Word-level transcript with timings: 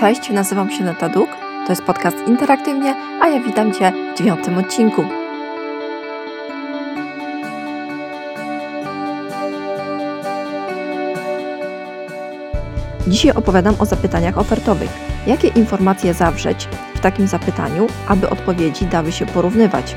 Cześć, 0.00 0.30
nazywam 0.30 0.70
się 0.70 0.84
Neta 0.84 1.08
Duk, 1.08 1.30
to 1.66 1.72
jest 1.72 1.82
podcast 1.82 2.16
Interaktywnie, 2.26 2.94
a 3.22 3.28
ja 3.28 3.40
witam 3.40 3.72
Cię 3.72 3.92
w 4.14 4.18
dziewiątym 4.18 4.58
odcinku. 4.58 5.04
Dzisiaj 13.06 13.32
opowiadam 13.32 13.74
o 13.78 13.86
zapytaniach 13.86 14.38
ofertowych. 14.38 14.90
Jakie 15.26 15.48
informacje 15.48 16.14
zawrzeć 16.14 16.68
w 16.94 17.00
takim 17.00 17.26
zapytaniu, 17.26 17.86
aby 18.08 18.30
odpowiedzi 18.30 18.86
dały 18.86 19.12
się 19.12 19.26
porównywać? 19.26 19.94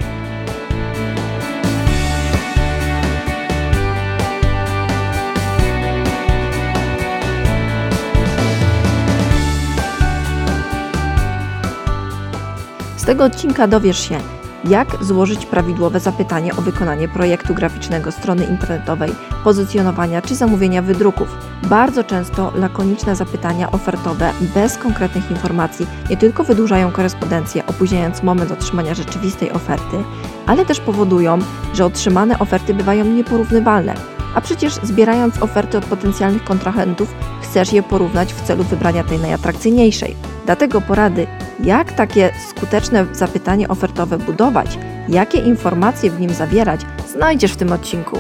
Z 13.04 13.06
tego 13.06 13.24
odcinka 13.24 13.68
dowiesz 13.68 14.10
się, 14.10 14.20
jak 14.64 15.04
złożyć 15.04 15.46
prawidłowe 15.46 16.00
zapytanie 16.00 16.56
o 16.56 16.62
wykonanie 16.62 17.08
projektu 17.08 17.54
graficznego 17.54 18.12
strony 18.12 18.46
internetowej, 18.46 19.12
pozycjonowania 19.44 20.22
czy 20.22 20.36
zamówienia 20.36 20.82
wydruków. 20.82 21.28
Bardzo 21.64 22.04
często 22.04 22.52
lakoniczne 22.56 23.16
zapytania 23.16 23.72
ofertowe 23.72 24.34
bez 24.56 24.78
konkretnych 24.78 25.32
informacji 25.32 25.88
nie 26.10 26.18
tylko 26.18 26.44
wydłużają 26.44 26.92
korespondencję, 26.92 27.66
opóźniając 27.66 28.24
moment 28.24 28.52
otrzymania 28.52 28.94
rzeczywistej 28.94 29.52
oferty, 29.52 29.98
ale 30.46 30.66
też 30.66 30.80
powodują, 30.80 31.40
że 31.74 31.86
otrzymane 31.86 32.40
oferty 32.40 32.74
bywają 32.74 33.06
nieporównywalne. 33.06 33.94
A 34.36 34.42
przecież 34.42 34.74
zbierając 34.84 35.42
oferty 35.42 35.78
od 35.78 35.86
potencjalnych 35.86 36.44
kontrahentów, 36.44 37.16
chcesz 37.42 37.74
je 37.74 37.84
porównać 37.84 38.34
w 38.34 38.42
celu 38.42 38.64
wybrania 38.64 39.04
tej 39.04 39.20
najatrakcyjniejszej. 39.20 40.16
Dlatego 40.46 40.82
porady, 40.82 41.28
jak 41.60 41.94
takie 41.94 42.34
skuteczne 42.50 43.06
zapytanie 43.12 43.68
ofertowe 43.68 44.18
budować, 44.18 44.80
jakie 45.10 45.38
informacje 45.38 46.12
w 46.12 46.20
nim 46.20 46.30
zawierać, 46.30 46.82
znajdziesz 47.08 47.54
w 47.54 47.58
tym 47.58 47.72
odcinku. 47.72 48.18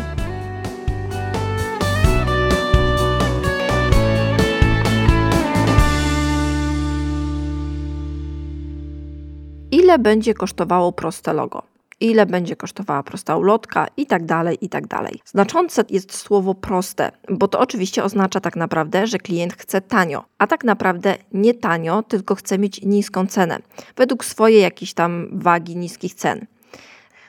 Ile 9.71 9.99
będzie 9.99 10.33
kosztowało 10.33 10.91
proste 10.91 11.33
logo? 11.33 11.72
Ile 12.03 12.25
będzie 12.25 12.55
kosztowała 12.55 13.03
prosta 13.03 13.37
ulotka 13.37 13.87
i 13.97 14.05
tak 14.05 14.25
dalej, 14.25 14.57
i 14.61 14.69
tak 14.69 14.87
dalej. 14.87 15.21
Znaczące 15.25 15.83
jest 15.89 16.15
słowo 16.15 16.55
proste, 16.55 17.11
bo 17.29 17.47
to 17.47 17.59
oczywiście 17.59 18.03
oznacza 18.03 18.39
tak 18.39 18.55
naprawdę, 18.55 19.07
że 19.07 19.17
klient 19.17 19.53
chce 19.53 19.81
tanio, 19.81 20.25
a 20.37 20.47
tak 20.47 20.63
naprawdę 20.63 21.15
nie 21.31 21.53
tanio, 21.53 22.03
tylko 22.03 22.35
chce 22.35 22.59
mieć 22.59 22.81
niską 22.81 23.27
cenę, 23.27 23.59
według 23.95 24.25
swojej 24.25 24.61
jakiejś 24.61 24.93
tam 24.93 25.27
wagi 25.31 25.75
niskich 25.75 26.13
cen. 26.13 26.45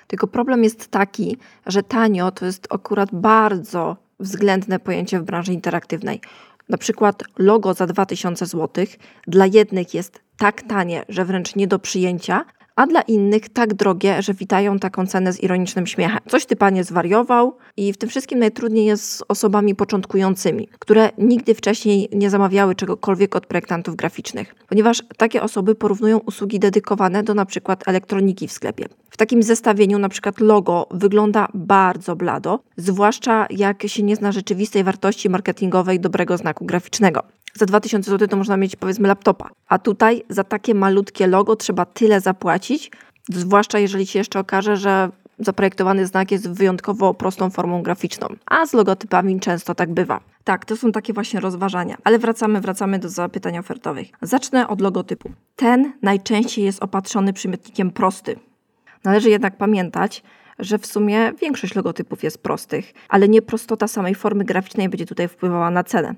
Tylko 0.06 0.27
problem 0.27 0.64
jest 0.64 0.89
taki, 0.89 1.36
że 1.67 1.83
tanio 1.83 2.30
to 2.30 2.47
jest 2.47 2.67
akurat 2.70 3.08
bardzo 3.12 3.97
względne 4.20 4.78
pojęcie 4.78 5.20
w 5.20 5.22
branży 5.22 5.52
interaktywnej. 5.52 6.20
Na 6.69 6.78
przykład 6.78 7.22
logo 7.39 7.75
za 7.75 7.86
2000 7.86 8.47
zł 8.47 8.86
dla 9.27 9.47
jednych 9.47 9.95
jest 9.95 10.20
tak 10.36 10.62
tanie, 10.62 11.05
że 11.08 11.25
wręcz 11.25 11.56
nie 11.56 11.67
do 11.67 11.78
przyjęcia, 11.78 12.45
a 12.77 12.86
dla 12.86 13.03
innych 13.03 13.48
tak 13.48 13.75
drogie, 13.75 14.22
że 14.22 14.34
witają 14.34 14.78
taką 14.78 15.06
cenę 15.06 15.33
z 15.33 15.42
ironicznym 15.42 15.86
śmiechem. 15.86 16.19
Coś 16.28 16.47
ty 16.47 16.56
panie 16.56 16.84
zwariował 16.84 17.56
i 17.77 17.92
w 17.92 17.97
tym 17.97 18.08
wszystkim 18.08 18.39
najtrudniej 18.39 18.86
jest 18.86 19.12
z 19.12 19.22
osobami 19.28 19.75
początkującymi, 19.75 20.69
które 20.78 21.11
nigdy 21.19 21.55
wcześniej 21.55 22.08
nie 22.12 22.30
zamawiały 22.30 22.75
czegokolwiek 22.75 23.36
od 23.36 23.47
projektantów 23.47 23.97
graficznych, 23.97 24.55
ponieważ 24.69 25.02
takie 25.17 25.42
osoby 25.42 25.75
porównują 25.75 26.19
usługi 26.19 26.58
dedykowane 26.58 27.22
do 27.22 27.34
przykład 27.47 27.89
elektroniki 27.89 28.48
w 28.48 28.52
sklepie. 28.52 28.86
W 29.11 29.17
takim 29.17 29.42
zestawieniu 29.42 29.98
przykład 30.08 30.41
logo 30.41 30.86
wygląda 30.91 31.48
bardzo 31.55 32.17
blado, 32.17 32.61
zwłaszcza 32.77 33.46
jak 33.51 33.83
się 33.86 34.02
nie 34.02 34.17
zna 34.17 34.33
rzeczywistej 34.33 34.85
wartości 34.85 35.30
marketingowej 35.30 36.01
dobrego 36.01 36.36
znaku 36.36 36.64
graficznego 36.64 37.23
za 37.55 37.67
2000 37.67 38.11
zł 38.11 38.29
to 38.29 38.36
można 38.36 38.56
mieć 38.56 38.77
powiedzmy 38.77 39.08
laptopa. 39.08 39.51
A 39.68 39.79
tutaj 39.79 40.23
za 40.29 40.45
takie 40.45 40.74
malutkie 40.74 41.27
logo 41.27 41.56
trzeba 41.56 41.85
tyle 41.85 42.20
zapłacić, 42.20 42.64
zwłaszcza 43.29 43.79
jeżeli 43.79 44.07
się 44.07 44.19
jeszcze 44.19 44.41
okaże, 44.41 44.77
że 44.77 45.11
zaprojektowany 45.39 46.07
znak 46.07 46.30
jest 46.30 46.51
wyjątkowo 46.51 47.14
prostą 47.14 47.51
formą 47.51 47.83
graficzną, 47.83 48.29
a 48.47 48.67
z 48.67 48.73
logotypami 48.73 49.41
często 49.41 49.75
tak 49.75 49.92
bywa. 49.92 50.20
Tak, 50.45 50.64
to 50.64 50.77
są 50.77 50.92
takie 50.92 51.13
właśnie 51.13 51.41
rozważania. 51.41 51.97
Ale 52.05 52.19
wracamy, 52.19 52.61
wracamy 52.61 52.98
do 52.98 53.08
zapytań 53.08 53.58
ofertowych. 53.58 54.08
Zacznę 54.23 54.69
od 54.69 54.80
logotypu. 54.80 55.30
Ten 55.57 55.92
najczęściej 56.03 56.64
jest 56.64 56.83
opatrzony 56.83 57.33
przymiotnikiem 57.33 57.91
prosty. 57.91 58.36
Należy 59.05 59.30
jednak 59.30 59.57
pamiętać, 59.57 60.23
że 60.58 60.79
w 60.79 60.86
sumie 60.86 61.33
większość 61.41 61.74
logotypów 61.74 62.23
jest 62.23 62.42
prostych, 62.42 62.92
ale 63.08 63.29
nie 63.29 63.42
prostota 63.42 63.89
samej 63.89 64.14
formy 64.14 64.45
graficznej 64.45 64.89
będzie 64.89 65.07
tutaj 65.07 65.29
wpływała 65.29 65.70
na 65.70 65.85
cenę. 65.85 66.14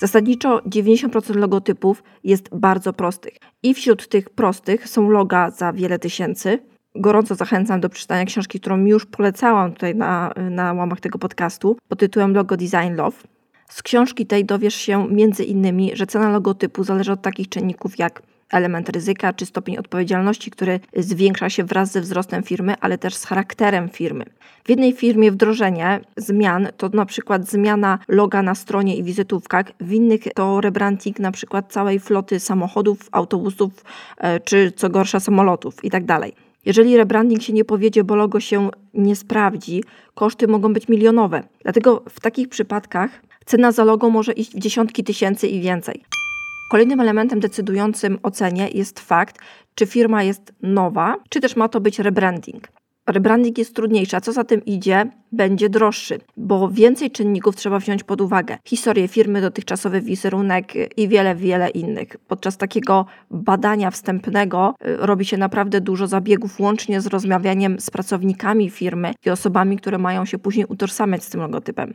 Zasadniczo 0.00 0.58
90% 0.58 1.36
logotypów 1.36 2.02
jest 2.24 2.48
bardzo 2.52 2.92
prostych. 2.92 3.36
I 3.62 3.74
wśród 3.74 4.08
tych 4.08 4.30
prostych 4.30 4.88
są 4.88 5.10
loga 5.10 5.50
za 5.50 5.72
wiele 5.72 5.98
tysięcy. 5.98 6.58
Gorąco 6.94 7.34
zachęcam 7.34 7.80
do 7.80 7.88
przeczytania 7.88 8.24
książki, 8.24 8.60
którą 8.60 8.84
już 8.84 9.06
polecałam 9.06 9.72
tutaj 9.72 9.94
na, 9.94 10.32
na 10.50 10.72
łamach 10.72 11.00
tego 11.00 11.18
podcastu 11.18 11.76
pod 11.88 11.98
tytułem 11.98 12.34
Logo 12.34 12.56
Design 12.56 12.94
Love. 12.96 13.16
Z 13.68 13.82
książki 13.82 14.26
tej 14.26 14.44
dowiesz 14.44 14.74
się 14.74 15.08
między 15.08 15.44
innymi, 15.44 15.90
że 15.94 16.06
cena 16.06 16.30
logotypu 16.30 16.84
zależy 16.84 17.12
od 17.12 17.22
takich 17.22 17.48
czynników 17.48 17.98
jak 17.98 18.22
element 18.50 18.88
ryzyka 18.88 19.32
czy 19.32 19.46
stopień 19.46 19.78
odpowiedzialności, 19.78 20.50
który 20.50 20.80
zwiększa 20.96 21.50
się 21.50 21.64
wraz 21.64 21.92
ze 21.92 22.00
wzrostem 22.00 22.42
firmy, 22.42 22.74
ale 22.80 22.98
też 22.98 23.14
z 23.14 23.24
charakterem 23.24 23.88
firmy. 23.88 24.24
W 24.64 24.70
jednej 24.70 24.92
firmie 24.92 25.32
wdrożenie 25.32 26.00
zmian 26.16 26.68
to 26.76 26.88
na 26.88 27.06
przykład 27.06 27.48
zmiana 27.48 27.98
loga 28.08 28.42
na 28.42 28.54
stronie 28.54 28.96
i 28.96 29.02
wizytówkach, 29.02 29.66
w 29.80 29.92
innych 29.92 30.20
to 30.34 30.60
rebranding 30.60 31.18
na 31.18 31.32
przykład 31.32 31.72
całej 31.72 32.00
floty 32.00 32.40
samochodów, 32.40 33.08
autobusów 33.12 33.84
e, 34.18 34.40
czy 34.40 34.72
co 34.76 34.90
gorsza 34.90 35.20
samolotów 35.20 35.84
itd. 35.84 36.06
Tak 36.06 36.30
Jeżeli 36.64 36.96
rebranding 36.96 37.42
się 37.42 37.52
nie 37.52 37.64
powiedzie, 37.64 38.04
bo 38.04 38.16
logo 38.16 38.40
się 38.40 38.70
nie 38.94 39.16
sprawdzi, 39.16 39.84
koszty 40.14 40.48
mogą 40.48 40.72
być 40.72 40.88
milionowe. 40.88 41.42
Dlatego 41.62 42.04
w 42.08 42.20
takich 42.20 42.48
przypadkach 42.48 43.10
cena 43.44 43.72
za 43.72 43.84
logo 43.84 44.10
może 44.10 44.32
iść 44.32 44.54
w 44.54 44.58
dziesiątki 44.58 45.04
tysięcy 45.04 45.48
i 45.48 45.60
więcej. 45.60 46.04
Kolejnym 46.70 47.00
elementem 47.00 47.40
decydującym 47.40 48.18
o 48.22 48.30
cenie 48.30 48.68
jest 48.68 49.00
fakt, 49.00 49.38
czy 49.74 49.86
firma 49.86 50.22
jest 50.22 50.52
nowa, 50.62 51.16
czy 51.28 51.40
też 51.40 51.56
ma 51.56 51.68
to 51.68 51.80
być 51.80 51.98
rebranding. 51.98 52.68
Rebranding 53.06 53.58
jest 53.58 53.74
trudniejszy, 53.74 54.16
a 54.16 54.20
co 54.20 54.32
za 54.32 54.44
tym 54.44 54.64
idzie, 54.64 55.10
będzie 55.32 55.68
droższy, 55.68 56.18
bo 56.36 56.68
więcej 56.68 57.10
czynników 57.10 57.56
trzeba 57.56 57.78
wziąć 57.78 58.04
pod 58.04 58.20
uwagę. 58.20 58.58
Historię 58.64 59.08
firmy, 59.08 59.40
dotychczasowy 59.40 60.00
wizerunek 60.00 60.98
i 60.98 61.08
wiele, 61.08 61.34
wiele 61.34 61.68
innych. 61.68 62.16
Podczas 62.28 62.56
takiego 62.56 63.06
badania 63.30 63.90
wstępnego 63.90 64.74
y, 64.86 64.96
robi 64.96 65.24
się 65.24 65.36
naprawdę 65.36 65.80
dużo 65.80 66.06
zabiegów, 66.06 66.60
łącznie 66.60 67.00
z 67.00 67.06
rozmawianiem 67.06 67.80
z 67.80 67.90
pracownikami 67.90 68.70
firmy 68.70 69.12
i 69.26 69.30
osobami, 69.30 69.76
które 69.76 69.98
mają 69.98 70.24
się 70.24 70.38
później 70.38 70.66
utożsamiać 70.66 71.24
z 71.24 71.30
tym 71.30 71.40
logotypem. 71.40 71.94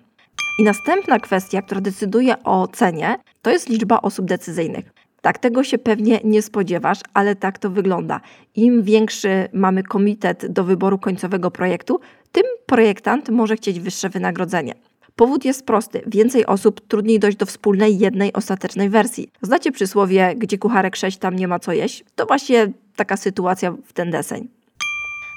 I 0.60 0.64
następna 0.64 1.20
kwestia, 1.20 1.62
która 1.62 1.82
decyduje 1.82 2.44
o 2.44 2.68
cenie, 2.68 3.16
to 3.42 3.52
jest 3.52 3.70
liczba 3.70 4.02
osób 4.02 4.26
decyzyjnych. 4.26 4.94
Tak, 5.22 5.40
tego 5.40 5.64
się 5.64 5.78
pewnie 5.78 6.20
nie 6.24 6.42
spodziewasz, 6.42 7.00
ale 7.14 7.36
tak 7.36 7.60
to 7.60 7.70
wygląda. 7.70 8.22
Im 8.56 8.84
większy 8.84 9.48
mamy 9.54 9.84
komitet 9.84 10.46
do 10.46 10.64
wyboru 10.64 11.00
końcowego 11.00 11.52
projektu, 11.52 12.00
tym 12.32 12.44
projektant 12.66 13.30
może 13.30 13.56
chcieć 13.56 13.80
wyższe 13.80 14.10
wynagrodzenie. 14.10 14.74
Powód 15.16 15.46
jest 15.46 15.66
prosty. 15.66 16.02
Więcej 16.08 16.46
osób, 16.46 16.88
trudniej 16.88 17.20
dojść 17.20 17.38
do 17.38 17.46
wspólnej, 17.46 17.98
jednej, 17.98 18.34
ostatecznej 18.34 18.90
wersji. 18.90 19.30
Znacie 19.42 19.72
przysłowie, 19.72 20.34
gdzie 20.38 20.58
kucharek 20.58 20.96
sześć, 20.96 21.18
tam 21.18 21.36
nie 21.36 21.48
ma 21.48 21.60
co 21.60 21.74
jeść? 21.74 22.04
To 22.16 22.26
właśnie 22.26 22.72
taka 22.96 23.18
sytuacja 23.18 23.72
w 23.86 23.94
ten 23.94 24.12
deseń. 24.12 24.48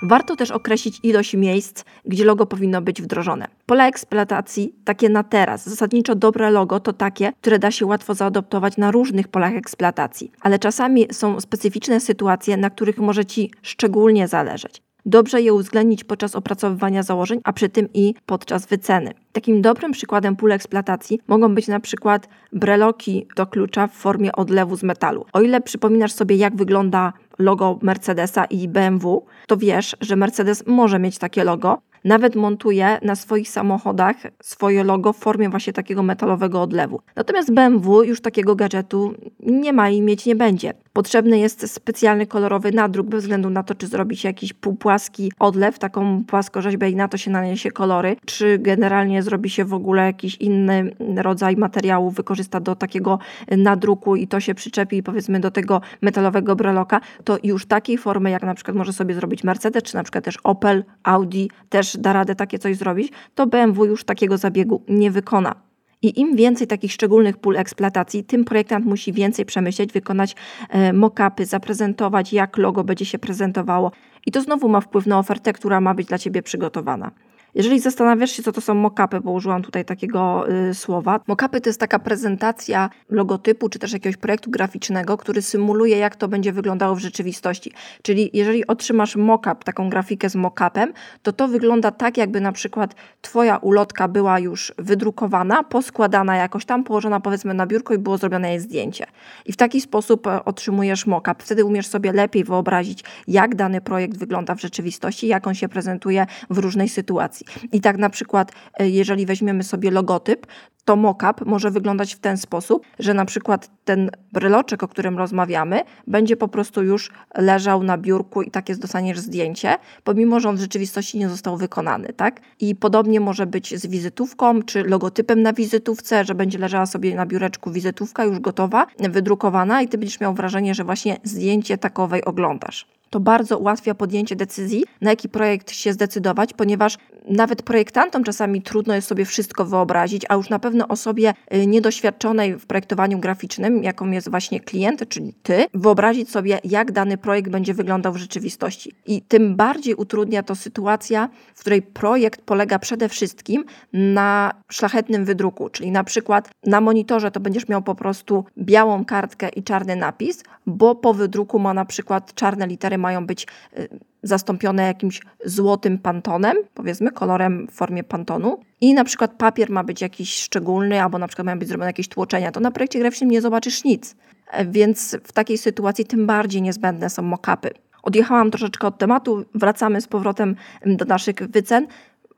Warto 0.02 0.36
też 0.36 0.50
określić 0.50 1.00
ilość 1.02 1.34
miejsc, 1.34 1.84
gdzie 2.04 2.24
logo 2.24 2.46
powinno 2.46 2.82
być 2.82 3.02
wdrożone. 3.02 3.48
Pola 3.66 3.88
eksploatacji 3.88 4.74
takie 4.84 5.08
na 5.08 5.22
teraz. 5.22 5.68
Zasadniczo 5.68 6.14
dobre 6.14 6.50
logo 6.50 6.80
to 6.80 6.92
takie, 6.92 7.32
które 7.40 7.58
da 7.58 7.70
się 7.70 7.86
łatwo 7.86 8.14
zaadoptować 8.14 8.76
na 8.76 8.90
różnych 8.90 9.28
polach 9.28 9.52
eksploatacji, 9.52 10.32
ale 10.40 10.58
czasami 10.58 11.06
są 11.12 11.40
specyficzne 11.40 12.00
sytuacje, 12.00 12.56
na 12.56 12.70
których 12.70 12.98
może 12.98 13.26
Ci 13.26 13.50
szczególnie 13.62 14.28
zależeć. 14.28 14.82
Dobrze 15.06 15.42
je 15.42 15.54
uwzględnić 15.54 16.04
podczas 16.04 16.36
opracowywania 16.36 17.02
założeń, 17.02 17.40
a 17.44 17.52
przy 17.52 17.68
tym 17.68 17.88
i 17.94 18.14
podczas 18.26 18.66
wyceny. 18.66 19.14
Takim 19.32 19.62
dobrym 19.62 19.92
przykładem 19.92 20.36
pól 20.36 20.52
eksploatacji 20.52 21.20
mogą 21.28 21.54
być 21.54 21.68
na 21.68 21.80
przykład 21.80 22.28
breloki 22.52 23.26
do 23.36 23.46
klucza 23.46 23.86
w 23.86 23.92
formie 23.92 24.32
odlewu 24.32 24.76
z 24.76 24.82
metalu. 24.82 25.26
O 25.32 25.40
ile 25.40 25.60
przypominasz 25.60 26.12
sobie, 26.12 26.36
jak 26.36 26.56
wygląda 26.56 27.12
logo 27.38 27.78
Mercedesa 27.82 28.44
i 28.44 28.68
BMW, 28.68 29.26
to 29.46 29.56
wiesz, 29.56 29.96
że 30.00 30.16
Mercedes 30.16 30.64
może 30.66 30.98
mieć 30.98 31.18
takie 31.18 31.44
logo, 31.44 31.78
nawet 32.04 32.36
montuje 32.36 32.98
na 33.02 33.16
swoich 33.16 33.48
samochodach 33.48 34.16
swoje 34.42 34.84
logo 34.84 35.12
w 35.12 35.18
formie 35.18 35.48
właśnie 35.48 35.72
takiego 35.72 36.02
metalowego 36.02 36.62
odlewu. 36.62 37.00
Natomiast 37.16 37.52
BMW 37.52 38.02
już 38.02 38.20
takiego 38.20 38.56
gadżetu 38.56 39.14
nie 39.40 39.72
ma 39.72 39.90
i 39.90 40.02
mieć 40.02 40.26
nie 40.26 40.36
będzie. 40.36 40.74
Potrzebny 40.92 41.38
jest 41.38 41.72
specjalny 41.72 42.26
kolorowy 42.26 42.72
nadruk 42.72 43.06
bez 43.06 43.22
względu 43.22 43.50
na 43.50 43.62
to, 43.62 43.74
czy 43.74 43.86
zrobi 43.86 44.16
się 44.16 44.28
jakiś 44.28 44.52
półpłaski 44.52 45.32
odlew, 45.38 45.78
taką 45.78 46.24
płaskorzeźbę 46.24 46.90
i 46.90 46.96
na 46.96 47.08
to 47.08 47.16
się 47.16 47.30
naniesie 47.30 47.70
kolory, 47.70 48.16
czy 48.24 48.58
generalnie 48.58 49.22
zrobi 49.22 49.50
się 49.50 49.64
w 49.64 49.74
ogóle 49.74 50.02
jakiś 50.02 50.34
inny 50.34 50.96
rodzaj 51.16 51.56
materiału, 51.56 52.10
wykorzysta 52.10 52.60
do 52.60 52.76
takiego 52.76 53.18
nadruku 53.50 54.16
i 54.16 54.28
to 54.28 54.40
się 54.40 54.54
przyczepi 54.54 55.02
powiedzmy 55.02 55.40
do 55.40 55.50
tego 55.50 55.80
metalowego 56.02 56.56
breloka, 56.56 57.00
to 57.24 57.38
już 57.42 57.66
takiej 57.66 57.98
formy, 57.98 58.30
jak 58.30 58.42
na 58.42 58.54
przykład 58.54 58.76
może 58.76 58.92
sobie 58.92 59.14
zrobić 59.14 59.44
Mercedes, 59.44 59.82
czy 59.82 59.94
na 59.94 60.02
przykład 60.02 60.24
też 60.24 60.36
Opel, 60.44 60.84
Audi, 61.02 61.46
też 61.68 61.87
da 61.96 62.12
radę 62.12 62.34
takie 62.34 62.58
coś 62.58 62.76
zrobić, 62.76 63.12
to 63.34 63.46
BMW 63.46 63.84
już 63.84 64.04
takiego 64.04 64.38
zabiegu 64.38 64.82
nie 64.88 65.10
wykona. 65.10 65.54
I 66.02 66.20
im 66.20 66.36
więcej 66.36 66.66
takich 66.66 66.92
szczególnych 66.92 67.36
pól 67.36 67.56
eksploatacji, 67.56 68.24
tym 68.24 68.44
projektant 68.44 68.86
musi 68.86 69.12
więcej 69.12 69.44
przemyśleć, 69.44 69.92
wykonać 69.92 70.36
e, 70.68 70.92
mock-upy, 70.92 71.46
zaprezentować, 71.46 72.32
jak 72.32 72.56
logo 72.56 72.84
będzie 72.84 73.04
się 73.04 73.18
prezentowało. 73.18 73.92
I 74.26 74.30
to 74.30 74.40
znowu 74.40 74.68
ma 74.68 74.80
wpływ 74.80 75.06
na 75.06 75.18
ofertę, 75.18 75.52
która 75.52 75.80
ma 75.80 75.94
być 75.94 76.06
dla 76.06 76.18
Ciebie 76.18 76.42
przygotowana. 76.42 77.10
Jeżeli 77.54 77.80
zastanawiasz 77.80 78.30
się, 78.30 78.42
co 78.42 78.52
to 78.52 78.60
są 78.60 78.74
mockupy, 78.74 79.20
bo 79.20 79.32
użyłam 79.32 79.62
tutaj 79.62 79.84
takiego 79.84 80.50
y, 80.70 80.74
słowa. 80.74 81.20
Mockupy 81.26 81.60
to 81.60 81.68
jest 81.68 81.80
taka 81.80 81.98
prezentacja 81.98 82.90
logotypu 83.10 83.68
czy 83.68 83.78
też 83.78 83.92
jakiegoś 83.92 84.16
projektu 84.16 84.50
graficznego, 84.50 85.16
który 85.16 85.42
symuluje, 85.42 85.98
jak 85.98 86.16
to 86.16 86.28
będzie 86.28 86.52
wyglądało 86.52 86.94
w 86.94 86.98
rzeczywistości. 86.98 87.72
Czyli 88.02 88.30
jeżeli 88.32 88.66
otrzymasz 88.66 89.16
mockup, 89.16 89.64
taką 89.64 89.90
grafikę 89.90 90.30
z 90.30 90.34
mockupem, 90.34 90.92
to 91.22 91.32
to 91.32 91.48
wygląda 91.48 91.90
tak, 91.90 92.16
jakby 92.16 92.40
na 92.40 92.52
przykład 92.52 92.94
Twoja 93.22 93.56
ulotka 93.56 94.08
była 94.08 94.38
już 94.38 94.72
wydrukowana, 94.78 95.62
poskładana 95.62 96.36
jakoś 96.36 96.64
tam, 96.64 96.84
położona 96.84 97.20
powiedzmy 97.20 97.54
na 97.54 97.66
biurko 97.66 97.94
i 97.94 97.98
było 97.98 98.18
zrobione 98.18 98.50
jej 98.50 98.60
zdjęcie. 98.60 99.06
I 99.46 99.52
w 99.52 99.56
taki 99.56 99.80
sposób 99.80 100.26
e, 100.26 100.44
otrzymujesz 100.44 101.06
mockup. 101.06 101.42
Wtedy 101.42 101.64
umiesz 101.64 101.86
sobie 101.86 102.12
lepiej 102.12 102.44
wyobrazić, 102.44 103.04
jak 103.28 103.54
dany 103.54 103.80
projekt 103.80 104.18
wygląda 104.18 104.54
w 104.54 104.60
rzeczywistości, 104.60 105.26
jak 105.26 105.46
on 105.46 105.54
się 105.54 105.68
prezentuje 105.68 106.26
w 106.50 106.58
różnej 106.58 106.88
sytuacji. 106.88 107.37
I 107.72 107.80
tak 107.80 107.98
na 107.98 108.10
przykład, 108.10 108.52
e, 108.78 108.88
jeżeli 108.88 109.26
weźmiemy 109.26 109.62
sobie 109.62 109.90
logotyp, 109.90 110.46
to 110.88 110.96
mockup 110.96 111.46
może 111.46 111.70
wyglądać 111.70 112.14
w 112.14 112.18
ten 112.18 112.36
sposób, 112.36 112.86
że 112.98 113.14
na 113.14 113.24
przykład 113.24 113.70
ten 113.84 114.10
bryloczek, 114.32 114.82
o 114.82 114.88
którym 114.88 115.18
rozmawiamy, 115.18 115.82
będzie 116.06 116.36
po 116.36 116.48
prostu 116.48 116.82
już 116.82 117.10
leżał 117.34 117.82
na 117.82 117.98
biurku 117.98 118.42
i 118.42 118.50
takie 118.50 118.76
dostaniesz 118.76 119.18
zdjęcie, 119.18 119.76
pomimo 120.04 120.40
że 120.40 120.48
on 120.48 120.56
w 120.56 120.60
rzeczywistości 120.60 121.18
nie 121.18 121.28
został 121.28 121.56
wykonany, 121.56 122.12
tak? 122.12 122.40
I 122.60 122.74
podobnie 122.74 123.20
może 123.20 123.46
być 123.46 123.80
z 123.80 123.86
wizytówką, 123.86 124.62
czy 124.62 124.84
logotypem 124.84 125.42
na 125.42 125.52
wizytówce, 125.52 126.24
że 126.24 126.34
będzie 126.34 126.58
leżała 126.58 126.86
sobie 126.86 127.14
na 127.14 127.26
biureczku 127.26 127.70
wizytówka 127.70 128.24
już 128.24 128.40
gotowa, 128.40 128.86
wydrukowana 128.98 129.82
i 129.82 129.88
ty 129.88 129.98
będziesz 129.98 130.20
miał 130.20 130.34
wrażenie, 130.34 130.74
że 130.74 130.84
właśnie 130.84 131.16
zdjęcie 131.24 131.78
takowej 131.78 132.24
oglądasz 132.24 132.97
to 133.10 133.20
bardzo 133.20 133.58
ułatwia 133.58 133.94
podjęcie 133.94 134.36
decyzji, 134.36 134.84
na 135.00 135.10
jaki 135.10 135.28
projekt 135.28 135.72
się 135.72 135.92
zdecydować, 135.92 136.52
ponieważ 136.52 136.98
nawet 137.28 137.62
projektantom 137.62 138.24
czasami 138.24 138.62
trudno 138.62 138.94
jest 138.94 139.08
sobie 139.08 139.24
wszystko 139.24 139.64
wyobrazić, 139.64 140.22
a 140.28 140.34
już 140.34 140.50
na 140.50 140.58
pewno 140.58 140.88
osobie 140.88 141.34
y, 141.54 141.66
niedoświadczonej 141.66 142.54
w 142.58 142.66
projektowaniu 142.66 143.18
graficznym, 143.18 143.82
jaką 143.82 144.10
jest 144.10 144.30
właśnie 144.30 144.60
klient, 144.60 145.08
czyli 145.08 145.34
ty, 145.42 145.66
wyobrazić 145.74 146.30
sobie, 146.30 146.58
jak 146.64 146.92
dany 146.92 147.18
projekt 147.18 147.50
będzie 147.50 147.74
wyglądał 147.74 148.12
w 148.12 148.16
rzeczywistości. 148.16 148.92
I 149.06 149.22
tym 149.22 149.56
bardziej 149.56 149.94
utrudnia 149.94 150.42
to 150.42 150.54
sytuacja, 150.54 151.28
w 151.54 151.60
której 151.60 151.82
projekt 151.82 152.40
polega 152.40 152.78
przede 152.78 153.08
wszystkim 153.08 153.64
na 153.92 154.52
szlachetnym 154.72 155.24
wydruku, 155.24 155.68
czyli 155.68 155.90
na 155.90 156.04
przykład 156.04 156.50
na 156.66 156.80
monitorze 156.80 157.30
to 157.30 157.40
będziesz 157.40 157.68
miał 157.68 157.82
po 157.82 157.94
prostu 157.94 158.44
białą 158.58 159.04
kartkę 159.04 159.48
i 159.48 159.62
czarny 159.62 159.96
napis, 159.96 160.42
bo 160.66 160.94
po 160.94 161.14
wydruku 161.14 161.58
ma 161.58 161.74
na 161.74 161.84
przykład 161.84 162.34
czarne 162.34 162.66
litery 162.66 162.97
mają 162.98 163.26
być 163.26 163.46
y, 163.78 163.88
zastąpione 164.22 164.82
jakimś 164.82 165.20
złotym 165.44 165.98
pantonem, 165.98 166.56
powiedzmy, 166.74 167.12
kolorem 167.12 167.66
w 167.66 167.72
formie 167.72 168.04
pantonu. 168.04 168.60
I 168.80 168.94
na 168.94 169.04
przykład 169.04 169.34
papier 169.38 169.70
ma 169.70 169.84
być 169.84 170.00
jakiś 170.00 170.34
szczególny, 170.34 171.02
albo 171.02 171.18
na 171.18 171.28
przykład 171.28 171.46
mają 171.46 171.58
być 171.58 171.68
zrobione 171.68 171.88
jakieś 171.88 172.08
tłoczenia, 172.08 172.52
to 172.52 172.60
na 172.60 172.70
projekcie 172.70 172.98
graficznym 172.98 173.30
nie 173.30 173.40
zobaczysz 173.40 173.84
nic. 173.84 174.16
E, 174.50 174.66
więc 174.66 175.16
w 175.24 175.32
takiej 175.32 175.58
sytuacji 175.58 176.04
tym 176.04 176.26
bardziej 176.26 176.62
niezbędne 176.62 177.10
są 177.10 177.22
mock-upy. 177.22 177.70
Odjechałam 178.02 178.50
troszeczkę 178.50 178.86
od 178.86 178.98
tematu, 178.98 179.44
wracamy 179.54 180.00
z 180.00 180.08
powrotem 180.08 180.56
do 180.86 181.04
naszych 181.04 181.36
wycen 181.36 181.86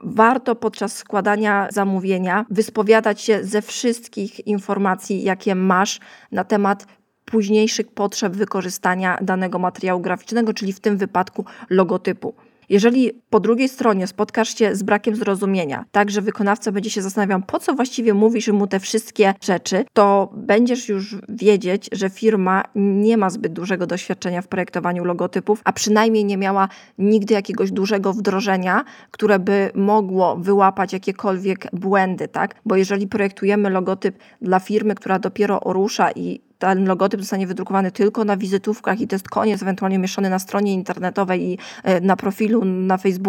warto 0.03 0.55
podczas 0.55 0.97
składania 0.97 1.69
zamówienia 1.71 2.47
wyspowiadać 2.51 3.21
się 3.21 3.45
ze 3.45 3.63
wszystkich 3.63 4.47
informacji, 4.47 5.23
jakie 5.23 5.55
masz 5.55 6.01
na 6.33 6.45
temat 6.45 6.87
późniejszych 7.31 7.88
potrzeb 7.88 8.32
wykorzystania 8.32 9.19
danego 9.23 9.59
materiału 9.59 10.00
graficznego, 10.00 10.55
czyli 10.55 10.73
w 10.73 10.81
tym 10.81 10.97
wypadku 10.97 11.44
logotypu. 11.71 12.35
Jeżeli 12.69 13.19
po 13.31 13.41
drugiej 13.41 13.69
stronie 13.69 14.06
spotkasz 14.06 14.59
się 14.59 14.77
z 14.77 14.82
brakiem 14.82 15.17
zrozumienia, 15.17 15.85
tak 15.93 16.11
że 16.11 16.23
wykonawca 16.23 16.73
będzie 16.73 16.91
się 16.91 17.03
zastanawiał, 17.03 17.43
po 17.47 17.59
co 17.59 17.75
właściwie 17.75 18.15
mówisz 18.15 18.49
mu 18.49 18.67
te 18.67 18.81
wszystkie 18.81 19.35
rzeczy, 19.41 19.85
to 19.93 20.32
będziesz 20.37 20.88
już 20.88 21.17
wiedzieć, 21.29 21.88
że 21.93 22.11
firma 22.11 22.65
nie 22.75 23.17
ma 23.17 23.31
zbyt 23.31 23.53
dużego 23.53 23.87
doświadczenia 23.87 24.43
w 24.43 24.49
projektowaniu 24.49 25.05
logotypów, 25.05 25.61
a 25.65 25.73
przynajmniej 25.73 26.25
nie 26.25 26.37
miała 26.37 26.69
nigdy 26.99 27.35
jakiegoś 27.35 27.73
dużego 27.73 28.12
wdrożenia, 28.12 28.85
które 29.11 29.38
by 29.38 29.71
mogło 29.75 30.37
wyłapać 30.37 30.93
jakiekolwiek 30.93 31.67
błędy, 31.73 32.29
tak? 32.29 32.55
Bo 32.67 32.77
jeżeli 32.77 33.06
projektujemy 33.06 33.71
logotyp 33.71 34.19
dla 34.43 34.61
firmy, 34.61 34.94
która 34.94 35.19
dopiero 35.19 35.61
rusza 35.65 36.11
i 36.11 36.41
ten 36.61 36.87
logotyp 36.87 37.21
zostanie 37.21 37.47
wydrukowany 37.47 37.93
tylko 37.93 38.25
na 38.25 38.37
wizytówkach 38.37 39.00
i 39.00 39.09
to 39.09 39.15
jest 39.15 39.29
koniec, 39.29 39.62
ewentualnie 39.62 39.99
umieszczony 39.99 40.31
na 40.31 40.38
stronie 40.38 40.75
internetowej 40.75 41.43
i 41.43 41.59
e, 41.85 42.00
na 42.00 42.17
profilu 42.17 42.65
na 42.65 42.99
Facebooku, 42.99 43.19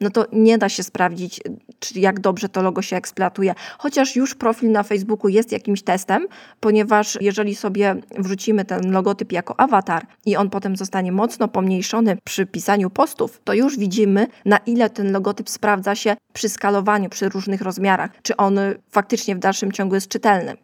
no 0.00 0.10
to 0.10 0.26
nie 0.32 0.58
da 0.58 0.68
się 0.68 0.82
sprawdzić, 0.82 1.40
czy 1.78 2.00
jak 2.00 2.20
dobrze 2.20 2.48
to 2.48 2.62
logo 2.62 2.82
się 2.82 2.96
eksploatuje. 2.96 3.54
Chociaż 3.78 4.16
już 4.16 4.34
profil 4.34 4.70
na 4.70 4.82
Facebooku 4.82 5.28
jest 5.28 5.52
jakimś 5.52 5.82
testem, 5.82 6.26
ponieważ 6.60 7.18
jeżeli 7.20 7.54
sobie 7.54 7.96
wrzucimy 8.18 8.64
ten 8.64 8.92
logotyp 8.92 9.32
jako 9.32 9.60
awatar 9.60 10.06
i 10.26 10.36
on 10.36 10.50
potem 10.50 10.76
zostanie 10.76 11.12
mocno 11.12 11.48
pomniejszony 11.48 12.16
przy 12.24 12.46
pisaniu 12.46 12.90
postów, 12.90 13.40
to 13.44 13.54
już 13.54 13.78
widzimy, 13.78 14.26
na 14.44 14.58
ile 14.66 14.90
ten 14.90 15.12
logotyp 15.12 15.50
sprawdza 15.50 15.94
się 15.94 16.16
przy 16.32 16.48
skalowaniu, 16.48 17.08
przy 17.08 17.28
różnych 17.28 17.60
rozmiarach, 17.60 18.10
czy 18.22 18.36
on 18.36 18.58
faktycznie 18.90 19.36
w 19.36 19.38
dalszym 19.38 19.72
ciągu 19.72 19.94
jest 19.94 20.08
czytelny. 20.08 20.56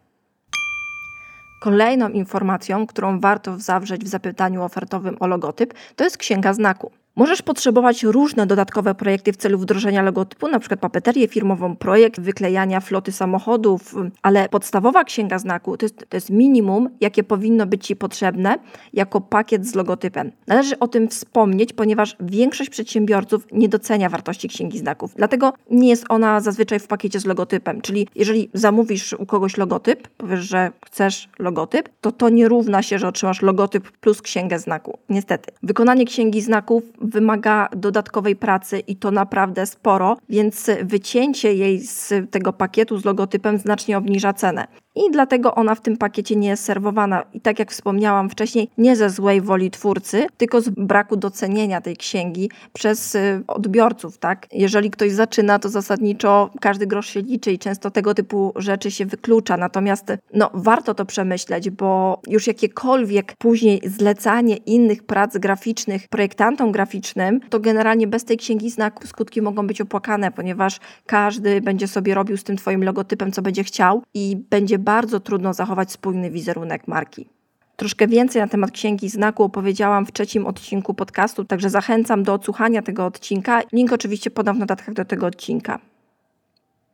Kolejną 1.59 2.09
informacją, 2.09 2.87
którą 2.87 3.19
warto 3.19 3.59
zawrzeć 3.59 4.03
w 4.03 4.07
zapytaniu 4.07 4.63
ofertowym 4.63 5.17
o 5.19 5.27
logotyp, 5.27 5.73
to 5.95 6.03
jest 6.03 6.17
księga 6.17 6.53
znaku. 6.53 6.91
Możesz 7.19 7.41
potrzebować 7.41 8.03
różne 8.03 8.47
dodatkowe 8.47 8.95
projekty 8.95 9.33
w 9.33 9.37
celu 9.37 9.57
wdrożenia 9.59 10.01
logotypu, 10.01 10.47
przykład 10.59 10.79
papeterię 10.79 11.27
firmową, 11.27 11.75
projekt 11.75 12.19
wyklejania 12.19 12.79
floty 12.79 13.11
samochodów, 13.11 13.95
ale 14.21 14.49
podstawowa 14.49 15.03
księga 15.03 15.39
znaku 15.39 15.77
to 15.77 15.85
jest, 15.85 16.05
to 16.09 16.17
jest 16.17 16.29
minimum, 16.29 16.89
jakie 17.01 17.23
powinno 17.23 17.65
być 17.65 17.85
Ci 17.85 17.95
potrzebne 17.95 18.59
jako 18.93 19.21
pakiet 19.21 19.67
z 19.67 19.75
logotypem. 19.75 20.31
Należy 20.47 20.79
o 20.79 20.87
tym 20.87 21.07
wspomnieć, 21.07 21.73
ponieważ 21.73 22.15
większość 22.19 22.69
przedsiębiorców 22.69 23.47
nie 23.51 23.69
docenia 23.69 24.09
wartości 24.09 24.47
księgi 24.49 24.79
znaków. 24.79 25.13
Dlatego 25.15 25.53
nie 25.71 25.89
jest 25.89 26.05
ona 26.09 26.39
zazwyczaj 26.41 26.79
w 26.79 26.87
pakiecie 26.87 27.19
z 27.19 27.25
logotypem. 27.25 27.81
Czyli 27.81 28.07
jeżeli 28.15 28.49
zamówisz 28.53 29.13
u 29.13 29.25
kogoś 29.25 29.57
logotyp, 29.57 30.07
powiesz, 30.07 30.49
że 30.49 30.71
chcesz 30.85 31.29
logotyp, 31.39 31.89
to 32.01 32.11
to 32.11 32.29
nie 32.29 32.47
równa 32.47 32.81
się, 32.81 32.99
że 32.99 33.07
otrzymasz 33.07 33.41
logotyp 33.41 33.91
plus 33.91 34.21
księgę 34.21 34.59
znaku. 34.59 34.97
Niestety. 35.09 35.51
Wykonanie 35.63 36.05
księgi 36.05 36.41
znaków 36.41 36.83
wymaga 37.09 37.69
dodatkowej 37.75 38.35
pracy 38.35 38.79
i 38.79 38.95
to 38.95 39.11
naprawdę 39.11 39.65
sporo, 39.65 40.17
więc 40.29 40.69
wycięcie 40.83 41.53
jej 41.53 41.79
z 41.79 42.13
tego 42.31 42.53
pakietu 42.53 42.97
z 42.97 43.05
logotypem 43.05 43.57
znacznie 43.57 43.97
obniża 43.97 44.33
cenę 44.33 44.67
i 44.95 45.11
dlatego 45.11 45.55
ona 45.55 45.75
w 45.75 45.81
tym 45.81 45.97
pakiecie 45.97 46.35
nie 46.35 46.47
jest 46.47 46.63
serwowana. 46.63 47.23
I 47.33 47.41
tak 47.41 47.59
jak 47.59 47.71
wspomniałam 47.71 48.29
wcześniej, 48.29 48.69
nie 48.77 48.95
ze 48.95 49.09
złej 49.09 49.41
woli 49.41 49.71
twórcy, 49.71 50.27
tylko 50.37 50.61
z 50.61 50.69
braku 50.69 51.17
docenienia 51.17 51.81
tej 51.81 51.97
księgi 51.97 52.49
przez 52.73 53.15
y, 53.15 53.43
odbiorców, 53.47 54.17
tak? 54.17 54.47
Jeżeli 54.51 54.91
ktoś 54.91 55.11
zaczyna, 55.11 55.59
to 55.59 55.69
zasadniczo 55.69 56.49
każdy 56.61 56.87
grosz 56.87 57.09
się 57.09 57.21
liczy 57.21 57.51
i 57.51 57.59
często 57.59 57.91
tego 57.91 58.13
typu 58.13 58.53
rzeczy 58.55 58.91
się 58.91 59.05
wyklucza. 59.05 59.57
Natomiast 59.57 60.13
no, 60.33 60.49
warto 60.53 60.93
to 60.93 61.05
przemyśleć, 61.05 61.69
bo 61.69 62.21
już 62.27 62.47
jakiekolwiek 62.47 63.35
później 63.37 63.81
zlecanie 63.85 64.55
innych 64.57 65.03
prac 65.03 65.37
graficznych 65.37 66.07
projektantom 66.07 66.71
graficznym, 66.71 67.39
to 67.49 67.59
generalnie 67.59 68.07
bez 68.07 68.25
tej 68.25 68.37
księgi 68.37 68.69
znaków 68.69 69.07
skutki 69.07 69.41
mogą 69.41 69.67
być 69.67 69.81
opłakane, 69.81 70.31
ponieważ 70.31 70.79
każdy 71.05 71.61
będzie 71.61 71.87
sobie 71.87 72.13
robił 72.15 72.37
z 72.37 72.43
tym 72.43 72.57
twoim 72.57 72.83
logotypem, 72.83 73.31
co 73.31 73.41
będzie 73.41 73.63
chciał 73.63 74.03
i 74.13 74.37
będzie 74.49 74.79
bardzo 74.89 75.19
trudno 75.19 75.53
zachować 75.53 75.91
spójny 75.91 76.31
wizerunek 76.31 76.87
marki. 76.87 77.29
Troszkę 77.75 78.07
więcej 78.07 78.41
na 78.41 78.47
temat 78.47 78.71
księgi 78.71 79.09
znaku 79.09 79.43
opowiedziałam 79.43 80.05
w 80.05 80.11
trzecim 80.11 80.47
odcinku 80.47 80.93
podcastu, 80.93 81.45
także 81.45 81.69
zachęcam 81.69 82.23
do 82.23 82.33
odsłuchania 82.33 82.81
tego 82.81 83.05
odcinka. 83.05 83.61
Link 83.73 83.93
oczywiście 83.93 84.31
podam 84.31 84.55
w 84.55 84.59
notatkach 84.59 84.95
do 84.95 85.05
tego 85.05 85.27
odcinka. 85.27 85.79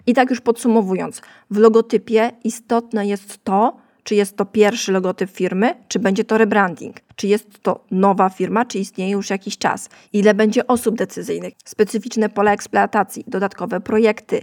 I 0.08 0.14
tak 0.14 0.30
już 0.30 0.42
podsumowując, 0.42 1.22
w 1.52 1.58
logotypie 1.58 2.32
istotne 2.44 3.08
jest 3.08 3.44
to, 3.44 3.78
czy 4.04 4.16
jest 4.16 4.38
to 4.38 4.46
pierwszy 4.46 4.92
logotyp 4.92 5.32
firmy, 5.32 5.75
czy 5.88 6.00
będzie 6.00 6.24
to 6.24 6.38
rebranding, 6.38 6.96
czy 7.16 7.28
jest 7.28 7.60
to 7.62 7.84
nowa 7.92 8.30
firma, 8.30 8.66
czy 8.66 8.80
istnieje 8.80 9.12
już 9.12 9.30
jakiś 9.30 9.58
czas, 9.58 9.90
ile 10.14 10.34
będzie 10.34 10.68
osób 10.68 10.96
decyzyjnych, 10.96 11.54
specyficzne 11.66 12.30
pola 12.30 12.54
eksploatacji, 12.54 13.24
dodatkowe 13.28 13.80
projekty, 13.80 14.42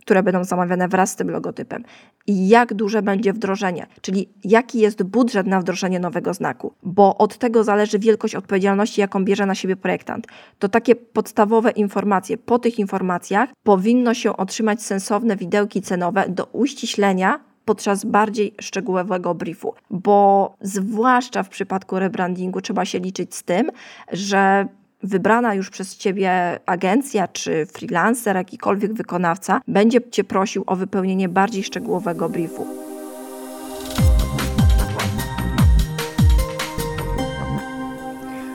które 0.00 0.22
będą 0.22 0.44
zamawiane 0.44 0.88
wraz 0.88 1.10
z 1.10 1.16
tym 1.16 1.30
logotypem 1.30 1.84
i 2.26 2.48
jak 2.48 2.74
duże 2.74 3.02
będzie 3.02 3.32
wdrożenie, 3.32 3.86
czyli 4.00 4.28
jaki 4.44 4.78
jest 4.78 5.02
budżet 5.02 5.46
na 5.46 5.60
wdrożenie 5.60 6.00
nowego 6.00 6.34
znaku, 6.34 6.72
bo 6.82 7.18
od 7.18 7.38
tego 7.38 7.64
zależy 7.64 7.98
wielkość 7.98 8.34
odpowiedzialności, 8.34 9.00
jaką 9.00 9.24
bierze 9.24 9.46
na 9.46 9.54
siebie 9.54 9.76
projektant. 9.76 10.26
To 10.58 10.68
takie 10.68 10.96
podstawowe 10.96 11.70
informacje. 11.70 12.38
Po 12.38 12.58
tych 12.58 12.78
informacjach 12.78 13.48
powinno 13.62 14.14
się 14.14 14.36
otrzymać 14.36 14.82
sensowne 14.82 15.36
widełki 15.36 15.82
cenowe 15.82 16.24
do 16.28 16.44
uściślenia 16.44 17.40
podczas 17.64 18.04
bardziej 18.04 18.54
szczegółowego 18.60 19.34
briefu, 19.34 19.74
bo 19.90 20.54
zwłaszcza 20.60 21.42
w 21.42 21.48
przypadku 21.48 21.98
rebrandingu 21.98 22.60
trzeba 22.60 22.84
się 22.84 22.98
liczyć 22.98 23.34
z 23.34 23.42
tym, 23.42 23.70
że 24.12 24.66
wybrana 25.02 25.54
już 25.54 25.70
przez 25.70 25.96
Ciebie 25.96 26.60
agencja 26.66 27.28
czy 27.28 27.66
freelancer, 27.66 28.36
jakikolwiek 28.36 28.92
wykonawca 28.92 29.60
będzie 29.68 30.10
Cię 30.10 30.24
prosił 30.24 30.64
o 30.66 30.76
wypełnienie 30.76 31.28
bardziej 31.28 31.64
szczegółowego 31.64 32.28
briefu. 32.28 32.66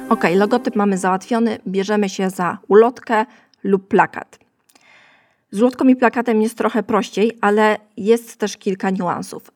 Ok, 0.09 0.23
logotyp 0.35 0.75
mamy 0.75 0.97
załatwiony, 0.97 1.57
bierzemy 1.67 2.09
się 2.09 2.29
za 2.29 2.57
ulotkę 2.67 3.25
lub 3.63 3.87
plakat. 3.87 4.39
Z 5.51 5.61
ulotką 5.61 5.87
i 5.87 5.95
plakatem 5.95 6.41
jest 6.41 6.57
trochę 6.57 6.83
prościej, 6.83 7.37
ale 7.41 7.77
jest 7.97 8.37
też 8.37 8.57
kilka 8.57 8.89
niuansów. 8.89 9.54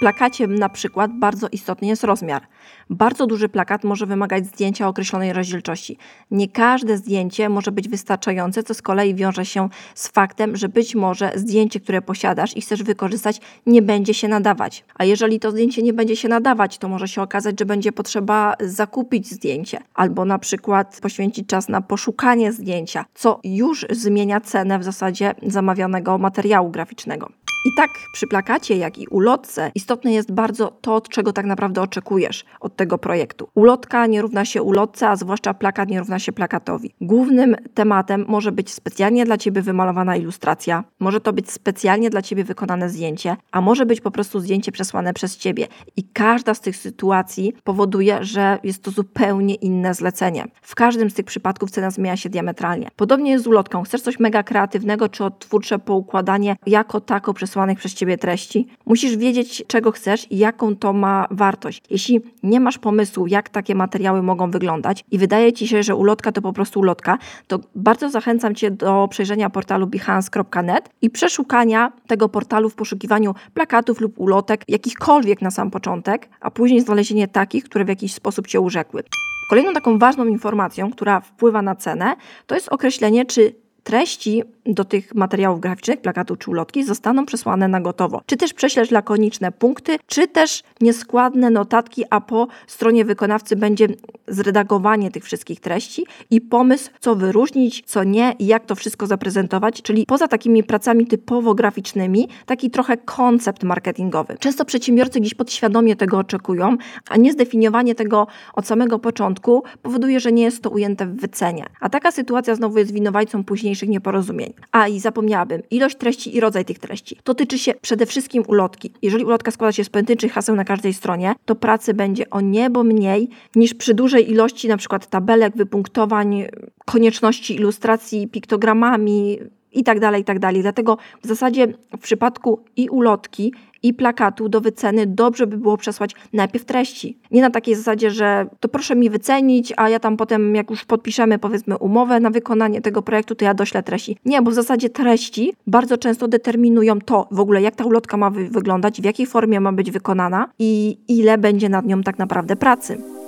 Plakacie 0.00 0.46
na 0.46 0.68
przykład 0.68 1.10
bardzo 1.18 1.48
istotny 1.52 1.88
jest 1.88 2.04
rozmiar. 2.04 2.42
Bardzo 2.90 3.26
duży 3.26 3.48
plakat 3.48 3.84
może 3.84 4.06
wymagać 4.06 4.46
zdjęcia 4.46 4.88
określonej 4.88 5.32
rozdzielczości. 5.32 5.98
Nie 6.30 6.48
każde 6.48 6.96
zdjęcie 6.96 7.48
może 7.48 7.72
być 7.72 7.88
wystarczające, 7.88 8.62
co 8.62 8.74
z 8.74 8.82
kolei 8.82 9.14
wiąże 9.14 9.46
się 9.46 9.68
z 9.94 10.08
faktem, 10.08 10.56
że 10.56 10.68
być 10.68 10.94
może 10.94 11.32
zdjęcie, 11.34 11.80
które 11.80 12.02
posiadasz 12.02 12.56
i 12.56 12.60
chcesz 12.60 12.82
wykorzystać, 12.82 13.40
nie 13.66 13.82
będzie 13.82 14.14
się 14.14 14.28
nadawać. 14.28 14.84
A 14.94 15.04
jeżeli 15.04 15.40
to 15.40 15.50
zdjęcie 15.50 15.82
nie 15.82 15.92
będzie 15.92 16.16
się 16.16 16.28
nadawać, 16.28 16.78
to 16.78 16.88
może 16.88 17.08
się 17.08 17.22
okazać, 17.22 17.58
że 17.58 17.66
będzie 17.66 17.92
potrzeba 17.92 18.54
zakupić 18.60 19.30
zdjęcie 19.30 19.78
albo 19.94 20.24
na 20.24 20.38
przykład 20.38 20.98
poświęcić 21.02 21.48
czas 21.48 21.68
na 21.68 21.80
poszukanie 21.80 22.52
zdjęcia, 22.52 23.04
co 23.14 23.40
już 23.44 23.86
zmienia 23.90 24.40
cenę 24.40 24.78
w 24.78 24.84
zasadzie 24.84 25.34
zamawianego 25.42 26.18
materiału 26.18 26.70
graficznego. 26.70 27.30
I 27.64 27.72
tak 27.72 27.90
przy 28.12 28.26
plakacie, 28.26 28.76
jak 28.76 28.98
i 28.98 29.06
ulotce 29.06 29.70
istotne 29.74 30.12
jest 30.12 30.32
bardzo 30.32 30.68
to, 30.80 31.00
czego 31.00 31.32
tak 31.32 31.46
naprawdę 31.46 31.82
oczekujesz 31.82 32.44
od 32.60 32.76
tego 32.76 32.98
projektu. 32.98 33.48
Ulotka 33.54 34.06
nie 34.06 34.22
równa 34.22 34.44
się 34.44 34.62
ulotce, 34.62 35.08
a 35.08 35.16
zwłaszcza 35.16 35.54
plakat 35.54 35.88
nie 35.88 35.98
równa 35.98 36.18
się 36.18 36.32
plakatowi. 36.32 36.94
Głównym 37.00 37.56
tematem 37.74 38.24
może 38.28 38.52
być 38.52 38.72
specjalnie 38.72 39.24
dla 39.24 39.38
Ciebie 39.38 39.62
wymalowana 39.62 40.16
ilustracja, 40.16 40.84
może 41.00 41.20
to 41.20 41.32
być 41.32 41.50
specjalnie 41.50 42.10
dla 42.10 42.22
Ciebie 42.22 42.44
wykonane 42.44 42.90
zdjęcie, 42.90 43.36
a 43.52 43.60
może 43.60 43.86
być 43.86 44.00
po 44.00 44.10
prostu 44.10 44.40
zdjęcie 44.40 44.72
przesłane 44.72 45.12
przez 45.12 45.36
Ciebie. 45.36 45.66
I 45.96 46.02
każda 46.02 46.54
z 46.54 46.60
tych 46.60 46.76
sytuacji 46.76 47.52
powoduje, 47.64 48.24
że 48.24 48.58
jest 48.62 48.82
to 48.82 48.90
zupełnie 48.90 49.54
inne 49.54 49.94
zlecenie. 49.94 50.44
W 50.62 50.74
każdym 50.74 51.10
z 51.10 51.14
tych 51.14 51.26
przypadków 51.26 51.70
cena 51.70 51.90
zmienia 51.90 52.16
się 52.16 52.28
diametralnie. 52.28 52.88
Podobnie 52.96 53.30
jest 53.30 53.44
z 53.44 53.46
ulotką. 53.46 53.82
Chcesz 53.82 54.02
coś 54.02 54.20
mega 54.20 54.42
kreatywnego 54.42 55.08
czy 55.08 55.24
odtwórcze 55.24 55.78
poukładanie 55.78 56.56
jako 56.66 57.00
tako 57.00 57.34
przez 57.34 57.49
przesłanych 57.50 57.78
przez 57.78 57.94
ciebie 57.94 58.18
treści. 58.18 58.66
Musisz 58.86 59.16
wiedzieć, 59.16 59.64
czego 59.66 59.92
chcesz 59.92 60.32
i 60.32 60.38
jaką 60.38 60.76
to 60.76 60.92
ma 60.92 61.26
wartość. 61.30 61.82
Jeśli 61.90 62.20
nie 62.42 62.60
masz 62.60 62.78
pomysłu, 62.78 63.26
jak 63.26 63.48
takie 63.48 63.74
materiały 63.74 64.22
mogą 64.22 64.50
wyglądać 64.50 65.04
i 65.10 65.18
wydaje 65.18 65.52
ci 65.52 65.68
się, 65.68 65.82
że 65.82 65.94
ulotka 65.94 66.32
to 66.32 66.42
po 66.42 66.52
prostu 66.52 66.80
ulotka, 66.80 67.18
to 67.46 67.58
bardzo 67.74 68.10
zachęcam 68.10 68.54
cię 68.54 68.70
do 68.70 69.08
przejrzenia 69.10 69.50
portalu 69.50 69.86
behance.net 69.86 70.90
i 71.02 71.10
przeszukania 71.10 71.92
tego 72.06 72.28
portalu 72.28 72.70
w 72.70 72.74
poszukiwaniu 72.74 73.34
plakatów 73.54 74.00
lub 74.00 74.20
ulotek, 74.20 74.64
jakichkolwiek 74.68 75.42
na 75.42 75.50
sam 75.50 75.70
początek, 75.70 76.28
a 76.40 76.50
później 76.50 76.80
znalezienie 76.80 77.28
takich, 77.28 77.64
które 77.64 77.84
w 77.84 77.88
jakiś 77.88 78.14
sposób 78.14 78.46
cię 78.46 78.60
urzekły. 78.60 79.02
Kolejną 79.50 79.72
taką 79.72 79.98
ważną 79.98 80.26
informacją, 80.26 80.90
która 80.90 81.20
wpływa 81.20 81.62
na 81.62 81.74
cenę, 81.74 82.16
to 82.46 82.54
jest 82.54 82.68
określenie, 82.68 83.26
czy 83.26 83.54
treści 83.82 84.42
do 84.74 84.84
tych 84.84 85.14
materiałów 85.14 85.60
graficznych, 85.60 86.00
plakatu 86.00 86.36
czy 86.36 86.50
ulotki 86.50 86.84
zostaną 86.84 87.26
przesłane 87.26 87.68
na 87.68 87.80
gotowo. 87.80 88.22
Czy 88.26 88.36
też 88.36 88.54
prześlesz 88.54 88.90
lakoniczne 88.90 89.52
punkty, 89.52 89.98
czy 90.06 90.28
też 90.28 90.62
nieskładne 90.80 91.50
notatki, 91.50 92.04
a 92.10 92.20
po 92.20 92.46
stronie 92.66 93.04
wykonawcy 93.04 93.56
będzie 93.56 93.88
zredagowanie 94.28 95.10
tych 95.10 95.24
wszystkich 95.24 95.60
treści 95.60 96.06
i 96.30 96.40
pomysł, 96.40 96.90
co 97.00 97.16
wyróżnić, 97.16 97.82
co 97.86 98.04
nie 98.04 98.34
i 98.38 98.46
jak 98.46 98.66
to 98.66 98.74
wszystko 98.74 99.06
zaprezentować, 99.06 99.82
czyli 99.82 100.06
poza 100.06 100.28
takimi 100.28 100.64
pracami 100.64 101.06
typowo 101.06 101.54
graficznymi, 101.54 102.28
taki 102.46 102.70
trochę 102.70 102.96
koncept 102.96 103.62
marketingowy. 103.62 104.36
Często 104.38 104.64
przedsiębiorcy 104.64 105.20
gdzieś 105.20 105.34
podświadomie 105.34 105.96
tego 105.96 106.18
oczekują, 106.18 106.76
a 107.08 107.16
niezdefiniowanie 107.16 107.94
tego 107.94 108.26
od 108.54 108.66
samego 108.66 108.98
początku 108.98 109.62
powoduje, 109.82 110.20
że 110.20 110.32
nie 110.32 110.42
jest 110.42 110.62
to 110.62 110.70
ujęte 110.70 111.06
w 111.06 111.20
wycenie. 111.20 111.66
A 111.80 111.88
taka 111.88 112.12
sytuacja 112.12 112.54
znowu 112.54 112.78
jest 112.78 112.92
winowajcą 112.92 113.44
późniejszych 113.44 113.88
nieporozumień. 113.88 114.52
A 114.72 114.88
i 114.88 115.00
zapomniałabym, 115.00 115.62
ilość 115.70 115.96
treści 115.96 116.36
i 116.36 116.40
rodzaj 116.40 116.64
tych 116.64 116.78
treści. 116.78 117.16
To 117.24 117.34
tyczy 117.34 117.58
się 117.58 117.74
przede 117.82 118.06
wszystkim 118.06 118.42
ulotki. 118.48 118.92
Jeżeli 119.02 119.24
ulotka 119.24 119.50
składa 119.50 119.72
się 119.72 119.84
z 119.84 119.88
pojedynczych 119.88 120.32
haseł 120.32 120.56
na 120.56 120.64
każdej 120.64 120.94
stronie, 120.94 121.34
to 121.44 121.54
pracy 121.54 121.94
będzie 121.94 122.30
o 122.30 122.40
niebo 122.40 122.84
mniej 122.84 123.28
niż 123.56 123.74
przy 123.74 123.94
dużej 123.94 124.30
ilości 124.30 124.68
na 124.68 124.76
przykład 124.76 125.06
tabelek, 125.06 125.56
wypunktowań, 125.56 126.44
konieczności 126.84 127.54
ilustracji 127.54 128.28
piktogramami, 128.28 129.38
i 129.72 129.84
tak 129.84 130.00
dalej, 130.00 130.22
i 130.22 130.24
tak 130.24 130.38
dalej. 130.38 130.62
Dlatego 130.62 130.98
w 131.22 131.26
zasadzie 131.26 131.66
w 131.96 131.98
przypadku 131.98 132.64
i 132.76 132.88
ulotki, 132.88 133.52
i 133.82 133.94
plakatu 133.94 134.48
do 134.48 134.60
wyceny 134.60 135.06
dobrze 135.06 135.46
by 135.46 135.56
było 135.56 135.76
przesłać 135.76 136.14
najpierw 136.32 136.64
treści. 136.64 137.18
Nie 137.30 137.42
na 137.42 137.50
takiej 137.50 137.74
zasadzie, 137.74 138.10
że 138.10 138.46
to 138.60 138.68
proszę 138.68 138.96
mi 138.96 139.10
wycenić, 139.10 139.72
a 139.76 139.88
ja 139.88 140.00
tam 140.00 140.16
potem, 140.16 140.54
jak 140.54 140.70
już 140.70 140.84
podpiszemy 140.84 141.38
powiedzmy 141.38 141.78
umowę 141.78 142.20
na 142.20 142.30
wykonanie 142.30 142.80
tego 142.80 143.02
projektu, 143.02 143.34
to 143.34 143.44
ja 143.44 143.54
doślę 143.54 143.82
treści. 143.82 144.16
Nie, 144.24 144.42
bo 144.42 144.50
w 144.50 144.54
zasadzie 144.54 144.90
treści 144.90 145.52
bardzo 145.66 145.98
często 145.98 146.28
determinują 146.28 147.00
to 147.00 147.28
w 147.30 147.40
ogóle, 147.40 147.62
jak 147.62 147.76
ta 147.76 147.84
ulotka 147.84 148.16
ma 148.16 148.30
wy 148.30 148.48
wyglądać, 148.48 149.00
w 149.00 149.04
jakiej 149.04 149.26
formie 149.26 149.60
ma 149.60 149.72
być 149.72 149.90
wykonana 149.90 150.48
i 150.58 150.98
ile 151.08 151.38
będzie 151.38 151.68
nad 151.68 151.86
nią 151.86 152.02
tak 152.02 152.18
naprawdę 152.18 152.56
pracy. 152.56 153.19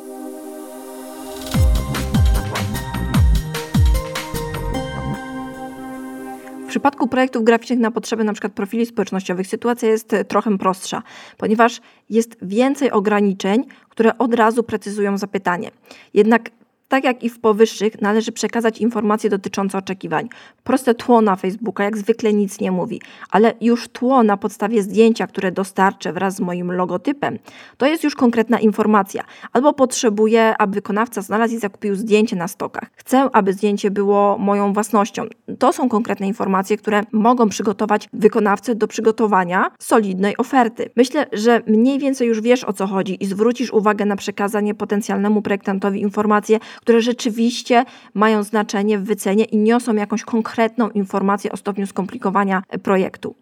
Przypadku 6.73 7.09
projektów 7.09 7.45
graficznych 7.45 7.79
na 7.79 7.91
potrzeby 7.91 8.23
np. 8.23 8.49
profili 8.49 8.87
społecznościowych 8.87 9.47
sytuacja 9.47 9.89
jest 9.89 10.13
e, 10.13 10.25
trochę 10.25 10.59
prostsza, 10.59 11.03
ponieważ 11.37 11.81
jest 12.11 12.37
więcej 12.43 12.91
ograniczeń, 12.91 13.65
które 13.89 14.19
od 14.19 14.35
razu 14.35 14.63
precyzują 14.63 15.19
zapytanie. 15.19 15.71
Jednak 16.15 16.51
tak 16.93 17.05
jak 17.05 17.25
i 17.25 17.29
w 17.31 17.41
powyższych, 17.41 18.01
należy 18.01 18.33
przekazać 18.33 18.79
informacje 18.79 19.31
dotyczące 19.31 19.79
oczekiwań. 19.79 20.29
Proste 20.65 20.95
tło 20.95 21.21
na 21.21 21.37
Facebooka 21.37 21.85
jak 21.85 21.99
zwykle 21.99 22.33
nic 22.33 22.61
nie 22.61 22.73
mówi, 22.73 23.01
ale 23.31 23.55
już 23.61 23.89
tło 23.89 24.23
na 24.23 24.37
podstawie 24.37 24.83
zdjęcia, 24.83 25.27
które 25.27 25.53
dostarczę 25.53 26.13
wraz 26.13 26.35
z 26.35 26.41
moim 26.41 26.73
logotypem, 26.73 27.39
to 27.77 27.87
jest 27.87 28.05
już 28.05 28.15
konkretna 28.15 28.61
informacja. 28.61 29.25
Albo 29.53 29.73
potrzebuję, 29.73 30.55
aby 30.59 30.75
wykonawca 30.75 31.23
znalazł 31.23 31.55
i 31.55 31.59
zakupił 31.59 31.95
zdjęcie 31.95 32.37
na 32.37 32.49
stokach. 32.49 32.91
Chcę, 32.97 33.29
aby 33.33 33.53
zdjęcie 33.53 33.91
było 33.91 34.39
moją 34.39 34.73
własnością. 34.73 35.27
To 35.59 35.73
są 35.73 35.89
konkretne 35.89 36.27
informacje, 36.27 36.77
które 36.77 37.03
mogą 37.13 37.49
przygotować 37.49 38.09
wykonawcę 38.13 38.75
do 38.75 38.89
przygotowania 38.89 39.71
solidnej 39.79 40.37
oferty. 40.37 40.91
Myślę, 40.97 41.27
że 41.33 41.63
mniej 41.67 41.99
więcej 41.99 42.29
już 42.29 42.41
wiesz 42.41 42.65
o 42.65 42.73
co 42.73 42.87
chodzi 42.87 43.25
i 43.25 43.27
zwrócisz 43.27 43.73
uwagę 43.73 44.05
na 44.05 44.17
przekazanie 44.17 44.75
potencjalnemu 44.75 45.43
projektantowi 45.43 46.01
informacje, 46.01 46.59
które 46.83 47.01
rzeczywiście 47.01 47.85
mają 48.15 48.43
znaczenie 48.43 48.99
w 48.99 49.05
wycenie 49.05 49.45
i 49.45 49.57
niosą 49.57 49.95
jakąś 49.95 50.23
konkretną 50.23 50.91
informację 50.91 51.53
o 51.53 51.57
stopniu 51.57 51.87
skomplikowania 51.87 52.63
projektu. 52.83 53.35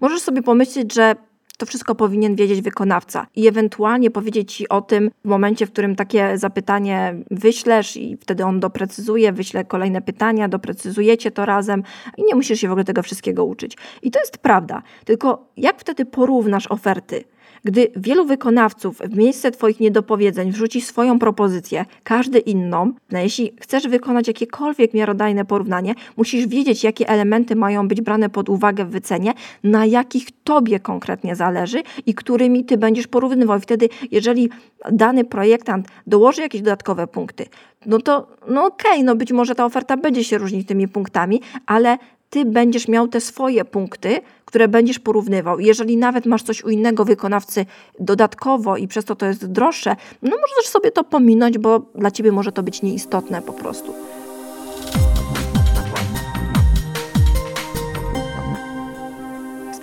Możesz 0.00 0.20
sobie 0.20 0.42
pomyśleć, 0.42 0.94
że 0.94 1.16
to 1.58 1.66
wszystko 1.66 1.94
powinien 1.94 2.34
wiedzieć 2.34 2.60
wykonawca 2.62 3.26
i 3.36 3.48
ewentualnie 3.48 4.10
powiedzieć 4.10 4.54
ci 4.54 4.68
o 4.68 4.80
tym 4.80 5.10
w 5.24 5.28
momencie, 5.28 5.66
w 5.66 5.72
którym 5.72 5.96
takie 5.96 6.38
zapytanie 6.38 7.14
wyślesz 7.30 7.96
i 7.96 8.16
wtedy 8.16 8.44
on 8.44 8.60
doprecyzuje, 8.60 9.32
wyśle 9.32 9.64
kolejne 9.64 10.02
pytania, 10.02 10.48
doprecyzujecie 10.48 11.30
to 11.30 11.46
razem 11.46 11.82
i 12.16 12.22
nie 12.24 12.34
musisz 12.34 12.60
się 12.60 12.68
w 12.68 12.70
ogóle 12.70 12.84
tego 12.84 13.02
wszystkiego 13.02 13.44
uczyć. 13.44 13.76
I 14.02 14.10
to 14.10 14.20
jest 14.20 14.38
prawda. 14.38 14.82
Tylko 15.04 15.48
jak 15.56 15.80
wtedy 15.80 16.04
porównasz 16.04 16.66
oferty? 16.66 17.24
Gdy 17.64 17.92
wielu 17.96 18.24
wykonawców 18.24 18.98
w 18.98 19.16
miejsce 19.16 19.50
Twoich 19.50 19.80
niedopowiedzeń 19.80 20.52
wrzuci 20.52 20.80
swoją 20.80 21.18
propozycję, 21.18 21.84
każdy 22.02 22.38
inną, 22.38 22.92
no 23.10 23.18
jeśli 23.18 23.52
chcesz 23.60 23.88
wykonać 23.88 24.28
jakiekolwiek 24.28 24.94
miarodajne 24.94 25.44
porównanie, 25.44 25.94
musisz 26.16 26.46
wiedzieć, 26.46 26.84
jakie 26.84 27.08
elementy 27.08 27.56
mają 27.56 27.88
być 27.88 28.00
brane 28.00 28.30
pod 28.30 28.48
uwagę 28.48 28.84
w 28.84 28.90
wycenie, 28.90 29.32
na 29.62 29.86
jakich 29.86 30.28
Tobie 30.44 30.80
konkretnie 30.80 31.36
zależy 31.36 31.82
i 32.06 32.14
którymi 32.14 32.64
Ty 32.64 32.78
będziesz 32.78 33.06
porównywał. 33.06 33.60
Wtedy, 33.60 33.88
jeżeli 34.10 34.50
dany 34.92 35.24
projektant 35.24 35.88
dołoży 36.06 36.42
jakieś 36.42 36.62
dodatkowe 36.62 37.06
punkty, 37.06 37.46
no 37.86 37.98
to 37.98 38.26
no 38.48 38.64
okej, 38.64 38.92
okay, 38.92 39.04
no 39.04 39.16
być 39.16 39.32
może 39.32 39.54
ta 39.54 39.64
oferta 39.64 39.96
będzie 39.96 40.24
się 40.24 40.38
różnić 40.38 40.68
tymi 40.68 40.88
punktami, 40.88 41.40
ale 41.66 41.98
ty 42.34 42.44
będziesz 42.44 42.88
miał 42.88 43.08
te 43.08 43.20
swoje 43.20 43.64
punkty, 43.64 44.20
które 44.44 44.68
będziesz 44.68 44.98
porównywał. 44.98 45.60
Jeżeli 45.60 45.96
nawet 45.96 46.26
masz 46.26 46.42
coś 46.42 46.64
u 46.64 46.68
innego 46.68 47.04
wykonawcy 47.04 47.66
dodatkowo 48.00 48.76
i 48.76 48.88
przez 48.88 49.04
to 49.04 49.16
to 49.16 49.26
jest 49.26 49.46
droższe, 49.46 49.96
no 50.22 50.30
możesz 50.30 50.70
sobie 50.70 50.90
to 50.90 51.04
pominąć, 51.04 51.58
bo 51.58 51.78
dla 51.94 52.10
ciebie 52.10 52.32
może 52.32 52.52
to 52.52 52.62
być 52.62 52.82
nieistotne 52.82 53.42
po 53.42 53.52
prostu. 53.52 53.94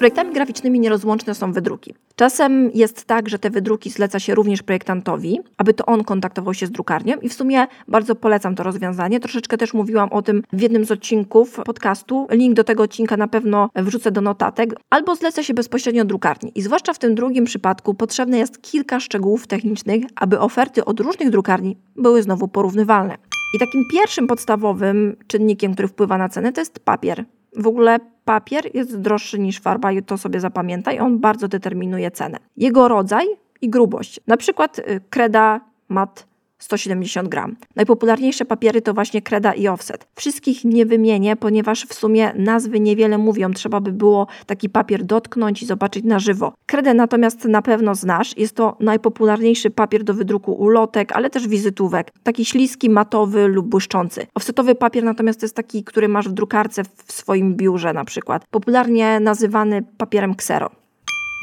Projektami 0.02 0.34
graficznymi 0.34 0.80
nierozłączne 0.80 1.36
są 1.36 1.54
wydruki. 1.54 1.94
Czasem 2.16 2.72
jest 2.74 3.06
tak, 3.06 3.30
że 3.30 3.40
te 3.40 3.50
wydruki 3.50 3.90
zleca 3.90 4.20
się 4.20 4.36
również 4.36 4.64
projektantowi, 4.64 5.40
aby 5.58 5.74
to 5.74 5.86
on 5.86 6.04
kontaktował 6.04 6.54
się 6.54 6.68
z 6.68 6.72
drukarnią 6.72 7.18
i 7.18 7.30
w 7.30 7.34
sumie 7.34 7.68
bardzo 7.88 8.16
polecam 8.16 8.56
to 8.56 8.64
rozwiązanie. 8.64 9.20
Troszeczkę 9.20 9.58
też 9.58 9.74
mówiłam 9.74 10.10
o 10.10 10.22
tym 10.22 10.44
w 10.54 10.62
jednym 10.62 10.86
z 10.86 10.92
odcinków 10.92 11.60
podcastu. 11.66 12.28
Link 12.32 12.56
do 12.56 12.64
tego 12.64 12.84
odcinka 12.84 13.18
na 13.18 13.28
pewno 13.28 13.70
wrzucę 13.76 14.12
do 14.12 14.22
notatek. 14.22 14.70
Albo 14.90 15.16
zleca 15.16 15.44
się 15.44 15.54
bezpośrednio 15.54 16.06
drukarni. 16.06 16.52
I 16.56 16.62
zwłaszcza 16.62 16.94
w 16.94 17.00
tym 17.00 17.16
drugim 17.16 17.46
przypadku 17.46 17.94
potrzebne 17.94 18.38
jest 18.38 18.62
kilka 18.62 19.00
szczegółów 19.00 19.48
technicznych, 19.48 20.04
aby 20.16 20.40
oferty 20.40 20.86
od 20.86 21.00
różnych 21.00 21.30
drukarni 21.30 21.78
były 21.96 22.24
znowu 22.24 22.48
porównywalne. 22.48 23.18
I 23.56 23.60
takim 23.60 23.84
pierwszym 23.92 24.28
podstawowym 24.28 25.16
czynnikiem, 25.28 25.74
który 25.74 25.88
wpływa 25.88 26.18
na 26.18 26.30
cenę, 26.30 26.54
to 26.54 26.62
jest 26.62 26.80
papier. 26.80 27.26
W 27.58 27.68
ogóle 27.68 28.00
papier 28.26 28.76
jest 28.76 29.00
droższy 29.00 29.40
niż 29.40 29.60
farba 29.60 29.92
i 29.92 30.04
to 30.04 30.18
sobie 30.18 30.40
zapamiętaj, 30.40 31.00
on 31.00 31.20
bardzo 31.20 31.48
determinuje 31.48 32.12
cenę. 32.12 32.38
Jego 32.58 32.88
rodzaj 32.88 33.26
i 33.62 33.70
grubość. 33.70 34.20
Na 34.28 34.38
przykład 34.38 34.80
y, 34.80 35.02
kreda 35.10 35.62
mat 35.90 36.31
170 36.64 37.30
gram. 37.30 37.56
Najpopularniejsze 37.76 38.46
papiery 38.46 38.82
to 38.82 38.94
właśnie 38.94 39.22
kreda 39.22 39.54
i 39.54 39.68
offset. 39.68 40.08
Wszystkich 40.16 40.66
nie 40.66 40.86
wymienię, 40.86 41.36
ponieważ 41.36 41.86
w 41.86 41.94
sumie 41.94 42.32
nazwy 42.36 42.80
niewiele 42.80 43.18
mówią. 43.18 43.54
Trzeba 43.54 43.82
by 43.82 43.92
było 43.92 44.28
taki 44.46 44.70
papier 44.70 45.04
dotknąć 45.04 45.64
i 45.64 45.66
zobaczyć 45.66 46.06
na 46.06 46.20
żywo. 46.20 46.54
Kredę 46.66 46.94
natomiast 46.94 47.46
na 47.46 47.62
pewno 47.62 47.96
znasz. 47.96 48.38
Jest 48.38 48.56
to 48.56 48.78
najpopularniejszy 48.80 49.70
papier 49.70 50.04
do 50.04 50.14
wydruku 50.14 50.52
ulotek, 50.52 51.12
ale 51.12 51.30
też 51.30 51.48
wizytówek. 51.48 52.12
Taki 52.24 52.46
śliski, 52.46 52.90
matowy 52.90 53.48
lub 53.48 53.68
błyszczący. 53.68 54.28
Offsetowy 54.36 54.76
papier 54.76 55.04
natomiast 55.04 55.40
to 55.40 55.46
jest 55.46 55.56
taki, 55.56 55.84
który 55.84 56.08
masz 56.08 56.30
w 56.30 56.32
drukarce 56.32 56.84
w 57.06 57.12
swoim 57.12 57.56
biurze 57.56 57.94
na 57.94 58.06
przykład. 58.06 58.46
Popularnie 58.52 59.20
nazywany 59.20 59.84
papierem 59.98 60.36
ksero. 60.36 60.81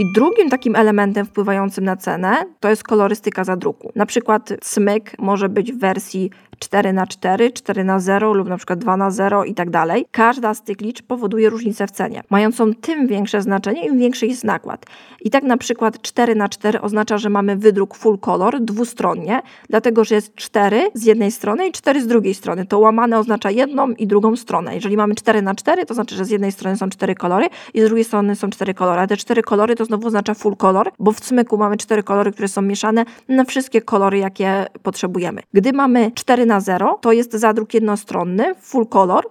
I 0.01 0.13
drugim 0.13 0.51
takim 0.51 0.77
elementem 0.77 1.27
wpływającym 1.27 1.85
na 1.85 1.97
cenę 1.97 2.37
to 2.61 2.71
jest 2.71 2.83
kolorystyka 2.83 3.45
zadruku. 3.45 3.93
Na 3.95 4.07
przykład 4.07 4.53
smyk 4.63 5.19
może 5.19 5.49
być 5.49 5.73
w 5.73 5.79
wersji 5.79 6.31
4 6.59 6.93
na 6.93 7.07
4, 7.07 7.53
4 7.53 7.85
na 7.85 8.01
0 8.01 8.33
lub 8.33 8.49
na 8.49 8.57
przykład 8.57 8.79
2 8.79 8.97
na 8.97 9.11
0 9.11 9.45
i 9.45 9.55
tak 9.55 9.71
dalej. 9.71 10.07
Każda 10.11 10.55
z 10.55 10.63
tych 10.63 10.81
liczb 10.81 11.07
powoduje 11.07 11.51
różnicę 11.51 11.87
w 11.87 11.91
cenie, 11.91 12.23
mającą 12.31 12.75
tym 12.75 13.07
większe 13.07 13.43
znaczenie, 13.43 13.87
im 13.87 13.99
większy 13.99 14.27
jest 14.27 14.45
nakład. 14.45 14.87
I 15.21 15.31
tak 15.31 15.45
na 15.45 15.57
przykład 15.57 16.03
4 16.03 16.35
na 16.35 16.49
4 16.49 16.81
oznacza, 16.81 17.19
że 17.19 17.31
mamy 17.31 17.57
wydruk 17.57 17.95
full 17.95 18.19
color 18.19 18.61
dwustronnie, 18.61 19.43
dlatego 19.69 20.05
że 20.05 20.15
jest 20.15 20.35
4 20.35 20.91
z 20.95 21.05
jednej 21.05 21.31
strony 21.31 21.69
i 21.69 21.73
4 21.73 22.03
z 22.03 22.07
drugiej 22.07 22.35
strony. 22.35 22.67
To 22.67 22.79
łamane 22.79 23.19
oznacza 23.19 23.51
jedną 23.51 23.91
i 23.91 24.07
drugą 24.07 24.37
stronę. 24.37 24.75
Jeżeli 24.75 24.97
mamy 24.97 25.15
4 25.15 25.43
na 25.43 25.55
4, 25.55 25.87
to 25.87 25.95
znaczy, 25.95 26.15
że 26.15 26.25
z 26.25 26.31
jednej 26.31 26.53
strony 26.53 26.77
są 26.77 26.89
4 26.89 27.15
kolory 27.15 27.47
i 27.75 27.81
z 27.81 27.85
drugiej 27.85 28.05
strony 28.05 28.37
są 28.37 28.51
4 28.51 28.75
kolory. 28.75 29.01
A 29.01 29.07
te 29.07 29.17
4 29.17 29.43
kolory 29.43 29.77
to 29.77 29.85
znowu 29.89 30.07
oznacza 30.07 30.35
full 30.35 30.57
color, 30.57 30.91
bo 30.99 31.13
w 31.13 31.21
cmyku 31.21 31.59
mamy 31.59 31.77
4 31.77 32.03
kolory, 32.03 32.33
które 32.33 32.49
są 32.49 32.63
mieszane 32.63 33.05
na 33.29 33.45
wszystkie 33.45 33.83
kolory, 33.83 34.19
jakie 34.19 34.67
potrzebujemy. 34.83 35.43
Gdy 35.53 35.73
mamy 35.73 36.13
4 36.15 36.47
na 36.47 36.61
0 36.61 36.99
to 37.01 37.13
jest 37.13 37.33
zadruk 37.33 37.75
jednostronny, 37.75 38.55
full 38.61 38.87
color. 38.87 39.25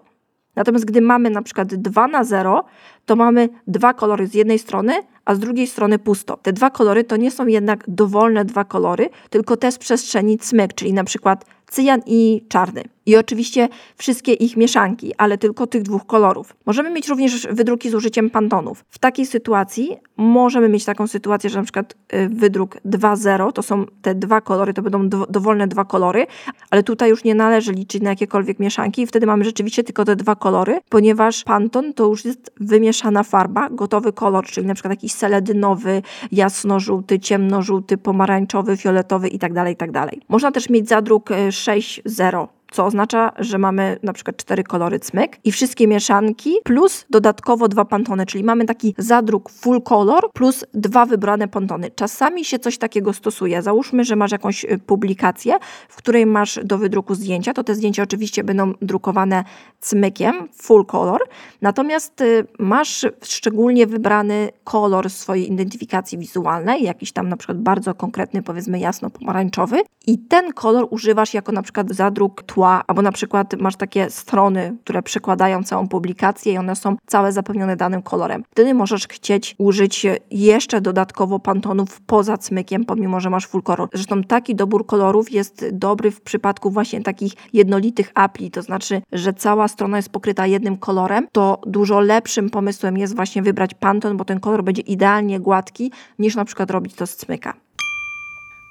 Natomiast 0.56 0.86
gdy 0.86 1.02
mamy 1.02 1.30
na 1.30 1.42
przykład 1.42 1.76
2 1.76 2.08
na 2.08 2.24
0, 2.24 2.64
to 3.08 3.16
mamy 3.16 3.50
dwa 3.68 3.94
kolory 3.94 4.28
z 4.28 4.34
jednej 4.34 4.60
strony, 4.60 4.94
a 5.26 5.36
z 5.36 5.40
drugiej 5.40 5.68
strony 5.68 6.00
pusto. 6.00 6.38
Te 6.38 6.54
dwa 6.54 6.70
kolory 6.70 7.04
to 7.04 7.18
nie 7.18 7.32
są 7.32 7.48
jednak 7.48 7.84
dowolne 7.88 8.46
dwa 8.46 8.64
kolory, 8.64 9.10
tylko 9.30 9.58
te 9.58 9.72
z 9.72 9.78
przestrzeni 9.78 10.38
cmyk, 10.38 10.74
czyli 10.74 10.94
na 10.94 11.04
przykład 11.04 11.46
cyjan 11.72 12.02
i 12.06 12.42
czarny. 12.50 12.84
I 13.06 13.16
oczywiście 13.16 13.70
wszystkie 13.98 14.34
ich 14.34 14.58
mieszanki, 14.58 15.14
ale 15.18 15.38
tylko 15.38 15.68
tych 15.68 15.84
dwóch 15.84 16.06
kolorów. 16.06 16.56
Możemy 16.66 16.90
mieć 16.90 17.08
również 17.08 17.48
wydruki 17.52 17.90
z 17.90 17.96
użyciem 17.96 18.30
pantonów. 18.30 18.86
W 18.90 19.00
takiej 19.00 19.26
sytuacji 19.26 19.98
możemy 20.18 20.70
mieć 20.70 20.86
taką 20.86 21.08
sytuację, 21.08 21.50
że 21.50 21.58
na 21.58 21.64
przykład 21.64 21.96
y, 22.14 22.30
wydruk 22.30 22.78
2.0 22.86 23.52
to 23.52 23.64
są 23.64 23.86
te 24.02 24.16
dwa 24.16 24.42
kolory, 24.42 24.74
to 24.74 24.82
będą 24.82 25.10
dowolne 25.30 25.68
dwa 25.68 25.86
kolory, 25.86 26.28
ale 26.70 26.84
tutaj 26.84 27.10
już 27.10 27.24
nie 27.24 27.36
należy 27.36 27.72
liczyć 27.72 28.02
na 28.04 28.10
jakiekolwiek 28.10 28.60
mieszanki 28.60 29.02
i 29.02 29.08
wtedy 29.08 29.26
mamy 29.26 29.46
rzeczywiście 29.46 29.84
tylko 29.84 30.06
te 30.06 30.16
dwa 30.16 30.36
kolory, 30.36 30.80
ponieważ 30.90 31.44
panton 31.44 31.94
to 31.94 32.06
już 32.08 32.26
jest 32.26 32.52
wymieszana 32.98 33.24
farba, 33.24 33.70
gotowy 33.70 34.14
kolor, 34.14 34.46
czyli 34.46 34.68
na 34.68 34.74
przykład 34.74 34.92
jakiś 34.92 35.12
seledynowy, 35.12 36.02
jasno-żółty, 36.32 37.20
ciemno-żółty, 37.20 37.98
pomarańczowy, 37.98 38.78
fioletowy 38.78 39.28
itd., 39.28 39.56
tak 39.56 39.70
itd. 39.70 39.92
Tak 39.94 40.16
Można 40.30 40.52
też 40.52 40.70
mieć 40.70 40.90
zadruk 40.90 41.30
6.0 41.30 42.44
y, 42.44 42.57
co 42.72 42.86
oznacza, 42.86 43.32
że 43.40 43.58
mamy 43.58 43.98
na 44.04 44.14
przykład 44.14 44.38
cztery 44.38 44.64
kolory 44.64 45.00
cmyk 45.00 45.38
i 45.44 45.52
wszystkie 45.52 45.88
mieszanki 45.88 46.56
plus 46.64 47.06
dodatkowo 47.10 47.68
dwa 47.68 47.86
pantony, 47.86 48.26
czyli 48.26 48.44
mamy 48.44 48.66
taki 48.66 48.96
zadruk 48.98 49.50
full 49.50 49.82
color 49.82 50.32
plus 50.34 50.66
dwa 50.74 51.06
wybrane 51.06 51.48
pantony. 51.48 51.92
Czasami 51.92 52.46
się 52.46 52.60
coś 52.60 52.78
takiego 52.78 53.14
stosuje. 53.14 53.62
Załóżmy, 53.62 54.04
że 54.04 54.16
masz 54.16 54.32
jakąś 54.32 54.64
y, 54.66 54.80
publikację, 54.86 55.58
w 55.90 55.96
której 55.96 56.26
masz 56.26 56.60
do 56.64 56.78
wydruku 56.78 57.16
zdjęcia, 57.16 57.54
to 57.54 57.64
te 57.64 57.76
zdjęcia 57.76 58.04
oczywiście 58.04 58.44
będą 58.44 58.74
drukowane 58.82 59.44
cmykiem 59.80 60.48
full 60.54 60.86
color, 60.86 61.22
natomiast 61.62 62.22
y, 62.22 62.48
masz 62.60 63.06
szczególnie 63.22 63.88
wybrany 63.88 64.50
kolor 64.64 65.10
swojej 65.10 65.52
identyfikacji 65.52 66.18
wizualnej, 66.18 66.84
jakiś 66.84 67.12
tam 67.12 67.30
na 67.30 67.38
przykład 67.38 67.62
bardzo 67.62 67.94
konkretny, 67.94 68.44
powiedzmy 68.44 68.80
jasno-pomarańczowy 68.80 69.82
i 70.08 70.18
ten 70.18 70.54
kolor 70.54 70.88
używasz 70.90 71.34
jako 71.34 71.52
na 71.52 71.62
przykład 71.62 71.90
zadruk 71.90 72.44
albo 72.66 73.02
na 73.02 73.12
przykład 73.12 73.62
masz 73.62 73.76
takie 73.76 74.10
strony, 74.10 74.78
które 74.84 75.02
przekładają 75.02 75.64
całą 75.64 75.88
publikację 75.88 76.54
i 76.54 76.58
one 76.58 76.76
są 76.76 76.96
całe 77.08 77.32
zapełnione 77.32 77.76
danym 77.76 78.02
kolorem. 78.02 78.44
Wtedy 78.52 78.74
możesz 78.74 79.08
chcieć 79.08 79.56
użyć 79.58 80.06
jeszcze 80.32 80.82
dodatkowo 80.82 81.40
pantonów 81.40 82.02
poza 82.02 82.38
cmykiem, 82.38 82.86
pomimo, 82.86 83.20
że 83.20 83.30
masz 83.30 83.48
full 83.48 83.64
color. 83.64 83.90
Zresztą 83.94 84.24
taki 84.24 84.56
dobór 84.56 84.86
kolorów 84.86 85.32
jest 85.32 85.70
dobry 85.74 86.12
w 86.12 86.22
przypadku 86.22 86.72
właśnie 86.72 87.02
takich 87.02 87.34
jednolitych 87.54 88.12
apli, 88.16 88.52
to 88.52 88.62
znaczy, 88.62 89.02
że 89.12 89.34
cała 89.34 89.68
strona 89.68 89.98
jest 89.98 90.10
pokryta 90.10 90.48
jednym 90.48 90.78
kolorem, 90.78 91.28
to 91.32 91.62
dużo 91.66 92.00
lepszym 92.00 92.50
pomysłem 92.50 92.98
jest 92.98 93.16
właśnie 93.16 93.42
wybrać 93.42 93.74
panton, 93.74 94.18
bo 94.18 94.26
ten 94.26 94.40
kolor 94.40 94.64
będzie 94.64 94.82
idealnie 94.82 95.40
gładki, 95.40 95.92
niż 96.20 96.36
na 96.36 96.46
przykład 96.46 96.72
robić 96.72 96.96
to 96.96 97.08
z 97.08 97.16
cmyka. 97.16 97.54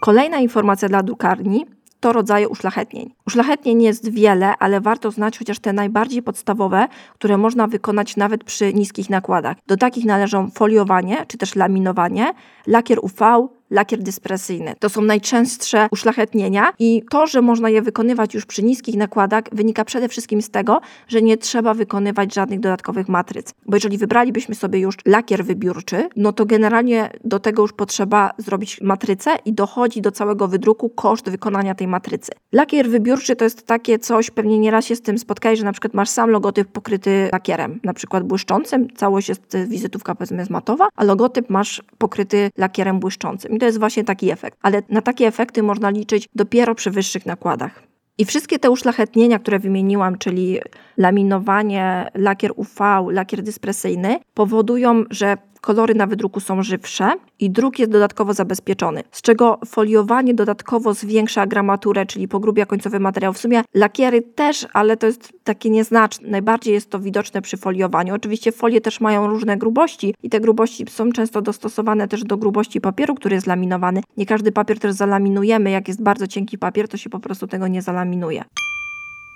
Kolejna 0.01 0.39
informacja 0.39 0.89
dla 0.89 1.03
drukarni 1.03 1.67
to 2.07 2.13
rodzaje 2.13 2.49
uszlachetnień. 2.49 3.15
Uszlachetnień 3.27 3.83
jest 3.83 4.11
wiele, 4.11 4.57
ale 4.59 4.81
warto 4.81 5.11
znać 5.11 5.39
chociaż 5.39 5.59
te 5.59 5.73
najbardziej 5.73 6.23
podstawowe, 6.23 6.89
które 7.15 7.39
można 7.39 7.67
wykonać 7.67 8.17
nawet 8.17 8.45
przy 8.45 8.75
niskich 8.75 9.11
nakładach. 9.11 9.57
Do 9.67 9.77
takich 9.77 10.05
należą 10.05 10.51
foliowanie 10.51 11.27
czy 11.29 11.39
też 11.39 11.55
laminowanie, 11.55 12.33
lakier 12.67 12.99
UV, 13.03 13.49
lakier 13.71 14.03
dyspresyjny. 14.03 14.75
To 14.79 14.89
są 14.89 15.03
najczęstsze 15.03 15.89
uszlachetnienia 15.91 16.73
i 16.79 17.03
to, 17.11 17.27
że 17.27 17.43
można 17.43 17.71
je 17.71 17.83
wykonywać 17.83 18.35
już 18.35 18.47
przy 18.47 18.63
niskich 18.63 18.97
nakładach 18.97 19.45
wynika 19.53 19.85
przede 19.85 20.09
wszystkim 20.09 20.43
z 20.43 20.51
tego, 20.51 20.81
że 21.09 21.23
nie 21.23 21.37
trzeba 21.37 21.75
wykonywać 21.75 22.35
żadnych 22.35 22.61
dodatkowych 22.61 23.09
matryc. 23.09 23.55
Bo 23.67 23.77
jeżeli 23.77 23.99
wybralibyśmy 23.99 24.55
sobie 24.55 24.79
już 24.79 24.97
lakier 25.07 25.45
wybiórczy, 25.45 26.09
no 26.17 26.33
to 26.33 26.47
generalnie 26.47 27.11
do 27.25 27.39
tego 27.39 27.63
już 27.63 27.73
potrzeba 27.73 28.31
zrobić 28.39 28.81
matrycę 28.81 29.37
i 29.45 29.53
dochodzi 29.53 30.01
do 30.03 30.13
całego 30.13 30.49
wydruku 30.49 30.89
koszt 30.89 31.31
wykonania 31.31 31.75
tej 31.75 31.89
matrycy. 31.89 32.33
Lakier 32.53 32.89
wybiórczy 32.89 33.37
to 33.37 33.45
jest 33.45 33.67
takie 33.67 33.99
coś, 33.99 34.31
pewnie 34.31 34.59
nieraz 34.59 34.85
się 34.85 34.97
z 34.97 35.03
tym 35.03 35.19
spotkałeś, 35.19 35.59
że 35.59 35.65
na 35.65 35.73
przykład 35.73 35.95
masz 35.95 36.09
sam 36.09 36.31
logotyp 36.31 36.69
pokryty 36.69 37.29
lakierem, 37.33 37.81
na 37.85 37.95
przykład 37.95 38.25
błyszczącym, 38.25 38.89
całość 38.95 39.29
jest 39.29 39.57
wizytówka 39.69 40.15
powiedzmy 40.15 40.45
matowa, 40.51 40.89
a 40.97 41.05
logotyp 41.05 41.51
masz 41.51 41.83
pokryty 41.99 42.51
lakierem 42.59 43.01
błyszczącym. 43.01 43.56
I 43.57 43.59
to 43.59 43.67
jest 43.67 43.79
właśnie 43.79 44.05
taki 44.05 44.31
efekt. 44.31 44.59
Ale 44.63 44.83
na 44.89 45.03
takie 45.03 45.27
efekty 45.27 45.63
można 45.63 45.91
liczyć 45.91 46.29
dopiero 46.35 46.75
przy 46.75 46.91
wyższych 46.91 47.27
nakładach. 47.27 47.83
I 48.19 48.25
wszystkie 48.25 48.59
te 48.59 48.71
uszlachetnienia, 48.71 49.39
które 49.39 49.59
wymieniłam, 49.59 50.19
czyli 50.19 50.59
laminowanie, 50.97 52.11
lakier 52.15 52.53
UV, 52.57 53.07
lakier 53.11 53.43
dyspresyjny, 53.43 54.19
powodują, 54.35 55.05
że 55.11 55.37
kolory 55.67 55.95
na 55.95 56.07
wydruku 56.07 56.41
są 56.41 56.63
żywsze 56.63 57.13
i 57.41 57.51
druk 57.51 57.79
jest 57.79 57.93
dodatkowo 57.93 58.35
zabezpieczony, 58.35 59.03
z 59.11 59.23
czego 59.23 59.59
foliowanie 59.67 60.35
dodatkowo 60.35 60.95
zwiększa 60.95 61.47
gramaturę, 61.47 62.07
czyli 62.07 62.29
pogrubia 62.29 62.67
końcowy 62.67 63.01
materiał. 63.01 63.33
W 63.33 63.39
sumie 63.39 63.63
lakiery 63.75 64.23
też, 64.23 64.67
ale 64.73 64.97
to 64.97 65.07
jest 65.07 65.33
takie 65.45 65.71
nieznaczne. 65.71 66.29
Najbardziej 66.29 66.75
jest 66.75 66.91
to 66.91 67.01
widoczne 67.01 67.43
przy 67.43 67.57
foliowaniu. 67.57 68.15
Oczywiście 68.15 68.53
folie 68.53 68.81
też 68.81 69.01
mają 69.01 69.27
różne 69.27 69.57
grubości 69.57 70.15
i 70.23 70.31
te 70.31 70.41
grubości 70.41 70.85
są 70.89 71.13
często 71.13 71.43
dostosowane 71.43 72.09
też 72.09 72.25
do 72.25 72.37
grubości 72.37 72.81
papieru, 72.81 73.15
który 73.15 73.35
jest 73.35 73.47
laminowany. 73.47 74.01
Nie 74.17 74.27
każdy 74.27 74.53
papier 74.53 74.79
też 74.79 74.93
zalaminujemy. 74.93 75.71
Jak 75.71 75.89
jest 75.89 76.03
bardzo 76.03 76.27
cienki 76.27 76.59
papier, 76.59 76.89
to 76.89 76.97
się 76.97 77.11
po 77.11 77.21
prostu 77.21 77.47
tego 77.47 77.69
nie 77.69 77.83
zalaminuje. 77.83 78.45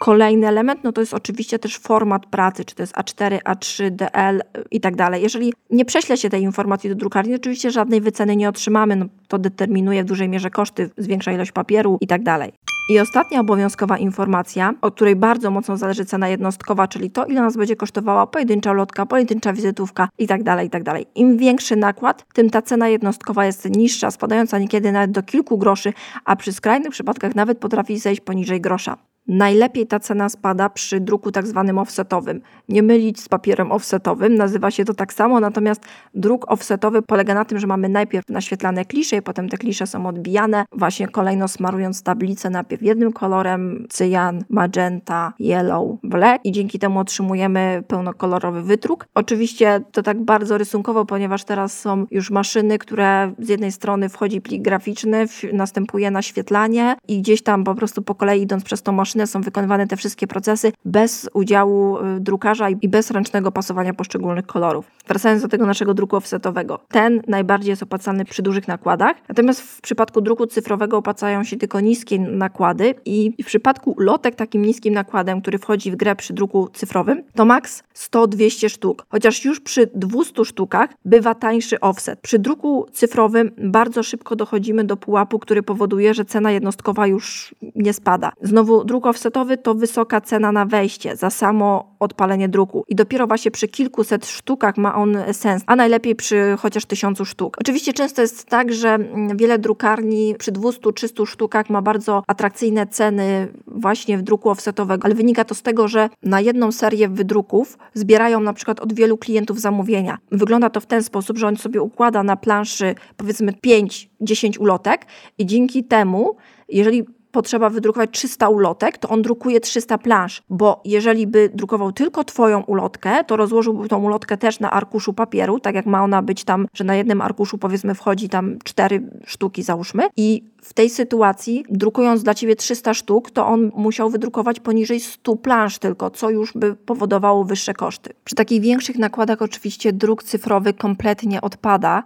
Kolejny 0.00 0.48
element, 0.48 0.84
no 0.84 0.92
to 0.92 1.00
jest 1.00 1.14
oczywiście 1.14 1.58
też 1.58 1.78
format 1.78 2.26
pracy, 2.26 2.64
czy 2.64 2.74
to 2.74 2.82
jest 2.82 2.94
A4, 2.94 3.38
A3, 3.38 3.90
DL 3.90 4.42
i 4.70 4.80
tak 4.80 4.96
dalej. 4.96 5.22
Jeżeli 5.22 5.52
nie 5.70 5.84
prześle 5.84 6.16
się 6.16 6.30
tej 6.30 6.42
informacji 6.42 6.90
do 6.90 6.96
drukarni, 6.96 7.34
oczywiście 7.34 7.70
żadnej 7.70 8.00
wyceny 8.00 8.36
nie 8.36 8.48
otrzymamy, 8.48 8.96
no 8.96 9.06
to 9.28 9.38
determinuje 9.38 10.02
w 10.02 10.06
dużej 10.06 10.28
mierze 10.28 10.50
koszty, 10.50 10.90
zwiększa 10.98 11.32
ilość 11.32 11.52
papieru 11.52 11.98
i 12.00 12.06
tak 12.06 12.22
dalej. 12.22 12.52
I 12.90 12.98
ostatnia 13.00 13.40
obowiązkowa 13.40 13.98
informacja, 13.98 14.74
od 14.80 14.94
której 14.94 15.16
bardzo 15.16 15.50
mocno 15.50 15.76
zależy 15.76 16.04
cena 16.04 16.28
jednostkowa, 16.28 16.88
czyli 16.88 17.10
to, 17.10 17.24
ile 17.24 17.40
nas 17.40 17.56
będzie 17.56 17.76
kosztowała 17.76 18.26
pojedyncza 18.26 18.72
lotka, 18.72 19.06
pojedyncza 19.06 19.52
wizytówka 19.52 20.08
itd., 20.18 20.44
tak 20.44 20.64
itd. 20.64 20.84
Tak 20.84 21.02
Im 21.14 21.38
większy 21.38 21.76
nakład, 21.76 22.24
tym 22.34 22.50
ta 22.50 22.62
cena 22.62 22.88
jednostkowa 22.88 23.46
jest 23.46 23.76
niższa, 23.76 24.10
spadająca 24.10 24.58
niekiedy 24.58 24.92
nawet 24.92 25.10
do 25.10 25.22
kilku 25.22 25.58
groszy, 25.58 25.92
a 26.24 26.36
przy 26.36 26.52
skrajnych 26.52 26.90
przypadkach 26.90 27.34
nawet 27.34 27.58
potrafi 27.58 27.98
zejść 27.98 28.20
poniżej 28.20 28.60
grosza. 28.60 29.09
Najlepiej 29.30 29.86
ta 29.86 30.00
cena 30.00 30.28
spada 30.28 30.68
przy 30.68 31.00
druku 31.00 31.32
tak 31.32 31.46
zwanym 31.46 31.78
offsetowym. 31.78 32.40
Nie 32.68 32.82
mylić 32.82 33.20
z 33.20 33.28
papierem 33.28 33.72
offsetowym, 33.72 34.34
nazywa 34.34 34.70
się 34.70 34.84
to 34.84 34.94
tak 34.94 35.12
samo, 35.12 35.40
natomiast 35.40 35.82
druk 36.14 36.50
offsetowy 36.52 37.02
polega 37.02 37.34
na 37.34 37.44
tym, 37.44 37.58
że 37.58 37.66
mamy 37.66 37.88
najpierw 37.88 38.28
naświetlane 38.28 38.84
klisze 38.84 39.16
i 39.16 39.22
potem 39.22 39.48
te 39.48 39.58
klisze 39.58 39.86
są 39.86 40.06
odbijane, 40.06 40.64
właśnie 40.72 41.08
kolejno 41.08 41.48
smarując 41.48 42.02
tablicę 42.02 42.50
najpierw 42.50 42.82
jednym 42.82 43.12
kolorem, 43.12 43.86
cyjan, 43.90 44.44
magenta, 44.48 45.32
yellow, 45.38 45.98
black 46.02 46.44
i 46.44 46.52
dzięki 46.52 46.78
temu 46.78 46.98
otrzymujemy 46.98 47.82
pełnokolorowy 47.88 48.62
wydruk. 48.62 49.06
Oczywiście 49.14 49.80
to 49.92 50.02
tak 50.02 50.24
bardzo 50.24 50.58
rysunkowo, 50.58 51.04
ponieważ 51.04 51.44
teraz 51.44 51.80
są 51.80 52.06
już 52.10 52.30
maszyny, 52.30 52.78
które 52.78 53.32
z 53.38 53.48
jednej 53.48 53.72
strony 53.72 54.08
wchodzi 54.08 54.40
plik 54.40 54.62
graficzny, 54.62 55.26
następuje 55.52 56.10
naświetlanie 56.10 56.96
i 57.08 57.20
gdzieś 57.20 57.42
tam 57.42 57.64
po 57.64 57.74
prostu 57.74 58.02
po 58.02 58.14
kolei 58.14 58.42
idąc 58.42 58.64
przez 58.64 58.82
tą 58.82 58.92
maszynę 58.92 59.19
są 59.26 59.40
wykonywane 59.40 59.87
te 59.87 59.96
wszystkie 59.96 60.26
procesy 60.26 60.72
bez 60.85 61.28
udziału 61.35 61.98
y, 61.98 62.20
drukarza 62.20 62.70
i 62.70 62.88
bez 62.88 63.11
ręcznego 63.11 63.52
pasowania 63.52 63.94
poszczególnych 63.94 64.46
kolorów. 64.46 64.87
Wracając 65.09 65.42
do 65.42 65.48
tego 65.48 65.66
naszego 65.66 65.94
druku 65.94 66.16
offsetowego. 66.16 66.78
Ten 66.88 67.22
najbardziej 67.28 67.70
jest 67.70 67.83
opłacalny 67.83 68.24
przy 68.24 68.42
dużych 68.42 68.68
nakładach, 68.68 69.16
natomiast 69.28 69.61
w 69.61 69.80
przypadku 69.80 70.20
druku 70.20 70.46
cyfrowego 70.46 70.96
opłacają 70.96 71.44
się 71.44 71.56
tylko 71.56 71.80
niskie 71.80 72.18
nakłady 72.18 72.94
i 73.04 73.42
w 73.42 73.46
przypadku 73.46 73.94
lotek 73.98 74.35
takim 74.35 74.64
niskim 74.64 74.94
nakładem, 74.94 75.40
który 75.40 75.59
wchodzi 75.59 75.90
w 75.90 75.96
grę 75.96 76.16
przy 76.16 76.33
druku 76.33 76.68
cyfrowym, 76.72 77.22
to 77.35 77.44
maks 77.44 77.83
100-200 77.94 78.68
sztuk. 78.68 79.06
Chociaż 79.09 79.44
już 79.44 79.61
przy 79.61 79.90
200 79.94 80.44
sztukach 80.44 80.90
bywa 81.04 81.35
tańszy 81.35 81.80
offset. 81.80 82.20
Przy 82.20 82.38
druku 82.38 82.87
cyfrowym 82.92 83.50
bardzo 83.59 84.02
szybko 84.02 84.37
dochodzimy 84.37 84.85
do 84.85 84.96
pułapu, 84.96 85.38
który 85.38 85.62
powoduje, 85.62 86.14
że 86.14 86.24
cena 86.24 86.50
jednostkowa 86.50 87.06
już 87.06 87.54
nie 87.74 87.92
spada. 87.92 88.33
Znowu 88.42 88.85
druk 88.85 88.99
offsetowy 89.06 89.56
to 89.58 89.74
wysoka 89.74 90.20
cena 90.20 90.52
na 90.52 90.64
wejście 90.64 91.16
za 91.16 91.30
samo 91.30 91.96
odpalenie 92.00 92.48
druku 92.48 92.84
i 92.88 92.94
dopiero 92.94 93.26
właśnie 93.26 93.50
przy 93.50 93.68
kilkuset 93.68 94.26
sztukach 94.26 94.76
ma 94.76 94.94
on 94.94 95.16
sens, 95.32 95.62
a 95.66 95.76
najlepiej 95.76 96.16
przy 96.16 96.56
chociaż 96.58 96.84
tysiącu 96.84 97.24
sztuk. 97.24 97.56
Oczywiście 97.60 97.92
często 97.92 98.22
jest 98.22 98.44
tak, 98.44 98.72
że 98.72 98.88
mm, 98.88 99.36
wiele 99.36 99.58
drukarni 99.58 100.34
przy 100.38 100.52
200-300 100.52 101.26
sztukach 101.26 101.70
ma 101.70 101.82
bardzo 101.82 102.22
atrakcyjne 102.26 102.86
ceny 102.86 103.48
właśnie 103.66 104.18
w 104.18 104.22
druku 104.22 104.50
offsetowego, 104.50 105.04
ale 105.04 105.14
wynika 105.14 105.44
to 105.44 105.54
z 105.54 105.62
tego, 105.62 105.88
że 105.88 106.08
na 106.22 106.40
jedną 106.40 106.72
serię 106.72 107.08
wydruków 107.08 107.78
zbierają 107.94 108.40
na 108.40 108.52
przykład 108.52 108.80
od 108.80 108.92
wielu 108.92 109.18
klientów 109.18 109.60
zamówienia. 109.60 110.18
Wygląda 110.32 110.70
to 110.70 110.80
w 110.80 110.86
ten 110.86 111.02
sposób, 111.02 111.38
że 111.38 111.46
on 111.46 111.56
sobie 111.56 111.82
układa 111.82 112.22
na 112.22 112.36
planszy 112.36 112.94
powiedzmy 113.16 113.52
5-10 113.52 114.58
ulotek 114.58 115.06
i 115.38 115.46
dzięki 115.46 115.84
temu, 115.84 116.36
jeżeli 116.68 117.04
potrzeba 117.32 117.70
wydrukować 117.70 118.10
300 118.12 118.48
ulotek, 118.48 118.98
to 118.98 119.08
on 119.08 119.22
drukuje 119.22 119.60
300 119.60 119.98
plansz, 119.98 120.42
bo 120.50 120.80
jeżeli 120.84 121.26
by 121.26 121.50
drukował 121.54 121.92
tylko 121.92 122.24
Twoją 122.24 122.60
ulotkę, 122.60 123.24
to 123.24 123.36
rozłożyłby 123.36 123.88
tą 123.88 123.98
ulotkę 124.04 124.36
też 124.36 124.60
na 124.60 124.70
arkuszu 124.70 125.12
papieru, 125.12 125.60
tak 125.60 125.74
jak 125.74 125.86
ma 125.86 126.04
ona 126.04 126.22
być 126.22 126.44
tam, 126.44 126.66
że 126.74 126.84
na 126.84 126.94
jednym 126.94 127.20
arkuszu 127.20 127.58
powiedzmy 127.58 127.94
wchodzi 127.94 128.28
tam 128.28 128.58
4 128.64 129.02
sztuki 129.26 129.62
załóżmy 129.62 130.02
i 130.16 130.44
w 130.62 130.74
tej 130.74 130.90
sytuacji, 130.90 131.64
drukując 131.68 132.22
dla 132.22 132.34
Ciebie 132.34 132.56
300 132.56 132.94
sztuk, 132.94 133.30
to 133.30 133.46
on 133.46 133.70
musiał 133.74 134.10
wydrukować 134.10 134.60
poniżej 134.60 135.00
100 135.00 135.36
plansz 135.36 135.78
tylko, 135.78 136.10
co 136.10 136.30
już 136.30 136.52
by 136.52 136.74
powodowało 136.74 137.44
wyższe 137.44 137.74
koszty. 137.74 138.10
Przy 138.24 138.34
takich 138.34 138.62
większych 138.62 138.98
nakładach 138.98 139.42
oczywiście 139.42 139.92
druk 139.92 140.22
cyfrowy 140.22 140.72
kompletnie 140.72 141.40
odpada, 141.40 142.02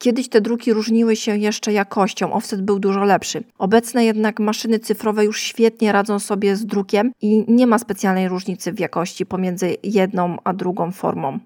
Kiedyś 0.00 0.28
te 0.28 0.40
druki 0.40 0.72
różniły 0.72 1.16
się 1.16 1.36
jeszcze 1.36 1.72
jakością, 1.72 2.32
offset 2.32 2.62
był 2.62 2.78
dużo 2.78 3.04
lepszy. 3.04 3.44
Obecne 3.58 4.04
jednak 4.04 4.40
maszyny 4.40 4.78
cyfrowe 4.78 5.24
już 5.24 5.40
świetnie 5.40 5.92
radzą 5.92 6.18
sobie 6.18 6.56
z 6.56 6.66
drukiem 6.66 7.12
i 7.22 7.44
nie 7.48 7.66
ma 7.66 7.78
specjalnej 7.78 8.28
różnicy 8.28 8.72
w 8.72 8.80
jakości 8.80 9.26
pomiędzy 9.26 9.76
jedną 9.82 10.36
a 10.44 10.52
drugą 10.52 10.92
formą 10.92 11.38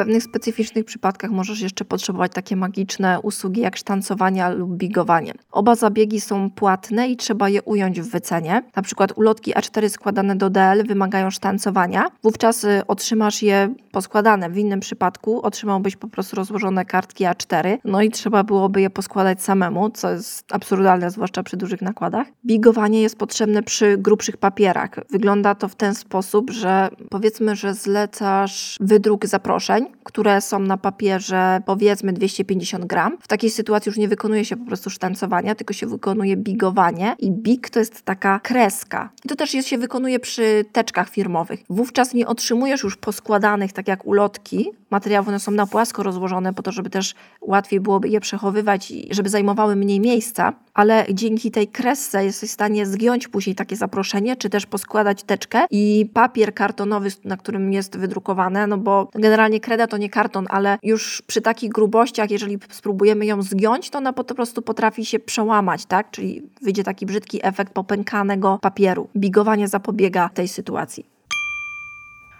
pewnych 0.00 0.22
specyficznych 0.22 0.84
przypadkach 0.84 1.30
możesz 1.30 1.60
jeszcze 1.60 1.84
potrzebować 1.84 2.32
takie 2.32 2.56
magiczne 2.56 3.20
usługi 3.20 3.60
jak 3.60 3.76
sztancowanie 3.76 4.50
lub 4.50 4.70
bigowanie. 4.76 5.32
Oba 5.52 5.74
zabiegi 5.74 6.20
są 6.20 6.50
płatne 6.50 7.08
i 7.08 7.16
trzeba 7.16 7.48
je 7.48 7.62
ująć 7.62 8.00
w 8.00 8.10
wycenie. 8.10 8.62
Na 8.76 8.82
przykład 8.82 9.12
ulotki 9.16 9.54
A4 9.54 9.88
składane 9.88 10.36
do 10.36 10.50
DL 10.50 10.86
wymagają 10.86 11.30
sztancowania. 11.30 12.08
Wówczas 12.22 12.64
y, 12.64 12.82
otrzymasz 12.86 13.42
je 13.42 13.74
poskładane. 13.92 14.50
W 14.50 14.58
innym 14.58 14.80
przypadku 14.80 15.42
otrzymałbyś 15.42 15.96
po 15.96 16.08
prostu 16.08 16.36
rozłożone 16.36 16.84
kartki 16.84 17.24
A4, 17.24 17.78
no 17.84 18.02
i 18.02 18.10
trzeba 18.10 18.44
byłoby 18.44 18.80
je 18.80 18.90
poskładać 18.90 19.42
samemu, 19.42 19.90
co 19.90 20.10
jest 20.10 20.52
absurdalne, 20.52 21.10
zwłaszcza 21.10 21.42
przy 21.42 21.56
dużych 21.56 21.82
nakładach. 21.82 22.26
Bigowanie 22.46 23.02
jest 23.02 23.18
potrzebne 23.18 23.62
przy 23.62 23.98
grubszych 23.98 24.36
papierach. 24.36 24.90
Wygląda 25.10 25.54
to 25.54 25.68
w 25.68 25.74
ten 25.74 25.94
sposób, 25.94 26.50
że 26.50 26.88
powiedzmy, 27.10 27.56
że 27.56 27.74
zlecasz 27.74 28.76
wydruk 28.80 29.26
zaproszeń, 29.26 29.89
które 30.04 30.40
są 30.40 30.58
na 30.58 30.76
papierze 30.76 31.62
powiedzmy 31.66 32.12
250 32.12 32.84
gram. 32.84 33.18
W 33.20 33.28
takiej 33.28 33.50
sytuacji 33.50 33.90
już 33.90 33.96
nie 33.96 34.08
wykonuje 34.08 34.44
się 34.44 34.56
po 34.56 34.66
prostu 34.66 34.90
sztancowania, 34.90 35.54
tylko 35.54 35.74
się 35.74 35.86
wykonuje 35.86 36.36
bigowanie 36.36 37.14
i 37.18 37.30
big 37.30 37.70
to 37.70 37.78
jest 37.78 38.02
taka 38.02 38.40
kreska. 38.40 39.10
I 39.24 39.28
to 39.28 39.36
też 39.36 39.54
jest, 39.54 39.68
się 39.68 39.78
wykonuje 39.78 40.20
przy 40.20 40.64
teczkach 40.72 41.08
firmowych. 41.08 41.60
Wówczas 41.70 42.14
nie 42.14 42.26
otrzymujesz 42.26 42.82
już 42.82 42.96
poskładanych, 42.96 43.72
tak 43.72 43.88
jak 43.88 44.06
ulotki, 44.06 44.70
materiałów, 44.90 45.28
one 45.28 45.40
są 45.40 45.52
na 45.52 45.66
płasko 45.66 46.02
rozłożone 46.02 46.54
po 46.54 46.62
to, 46.62 46.72
żeby 46.72 46.90
też 46.90 47.14
łatwiej 47.40 47.80
byłoby 47.80 48.08
je 48.08 48.20
przechowywać 48.20 48.90
i 48.90 49.08
żeby 49.10 49.28
zajmowały 49.28 49.76
mniej 49.76 50.00
miejsca, 50.00 50.52
ale 50.74 51.06
dzięki 51.12 51.50
tej 51.50 51.68
kresce 51.68 52.24
jesteś 52.24 52.50
w 52.50 52.52
stanie 52.52 52.86
zgiąć 52.86 53.28
później 53.28 53.56
takie 53.56 53.76
zaproszenie, 53.76 54.36
czy 54.36 54.50
też 54.50 54.66
poskładać 54.66 55.22
teczkę 55.22 55.64
i 55.70 56.10
papier 56.14 56.54
kartonowy, 56.54 57.08
na 57.24 57.36
którym 57.36 57.72
jest 57.72 57.96
wydrukowane, 57.96 58.66
no 58.66 58.78
bo 58.78 59.08
generalnie 59.14 59.60
kreda 59.80 59.90
to 59.90 59.96
nie 59.96 60.10
karton, 60.10 60.46
ale 60.50 60.78
już 60.82 61.22
przy 61.26 61.40
takich 61.40 61.70
grubościach, 61.70 62.30
jeżeli 62.30 62.58
spróbujemy 62.70 63.26
ją 63.26 63.42
zgiąć, 63.42 63.90
to 63.90 63.98
ona 63.98 64.12
po 64.12 64.24
prostu 64.24 64.62
potrafi 64.62 65.04
się 65.04 65.18
przełamać, 65.18 65.86
tak? 65.86 66.10
Czyli 66.10 66.42
wyjdzie 66.62 66.84
taki 66.84 67.06
brzydki 67.06 67.40
efekt 67.42 67.72
popękanego 67.72 68.58
papieru. 68.62 69.08
Bigowanie 69.16 69.68
zapobiega 69.68 70.28
tej 70.28 70.48
sytuacji. 70.48 71.06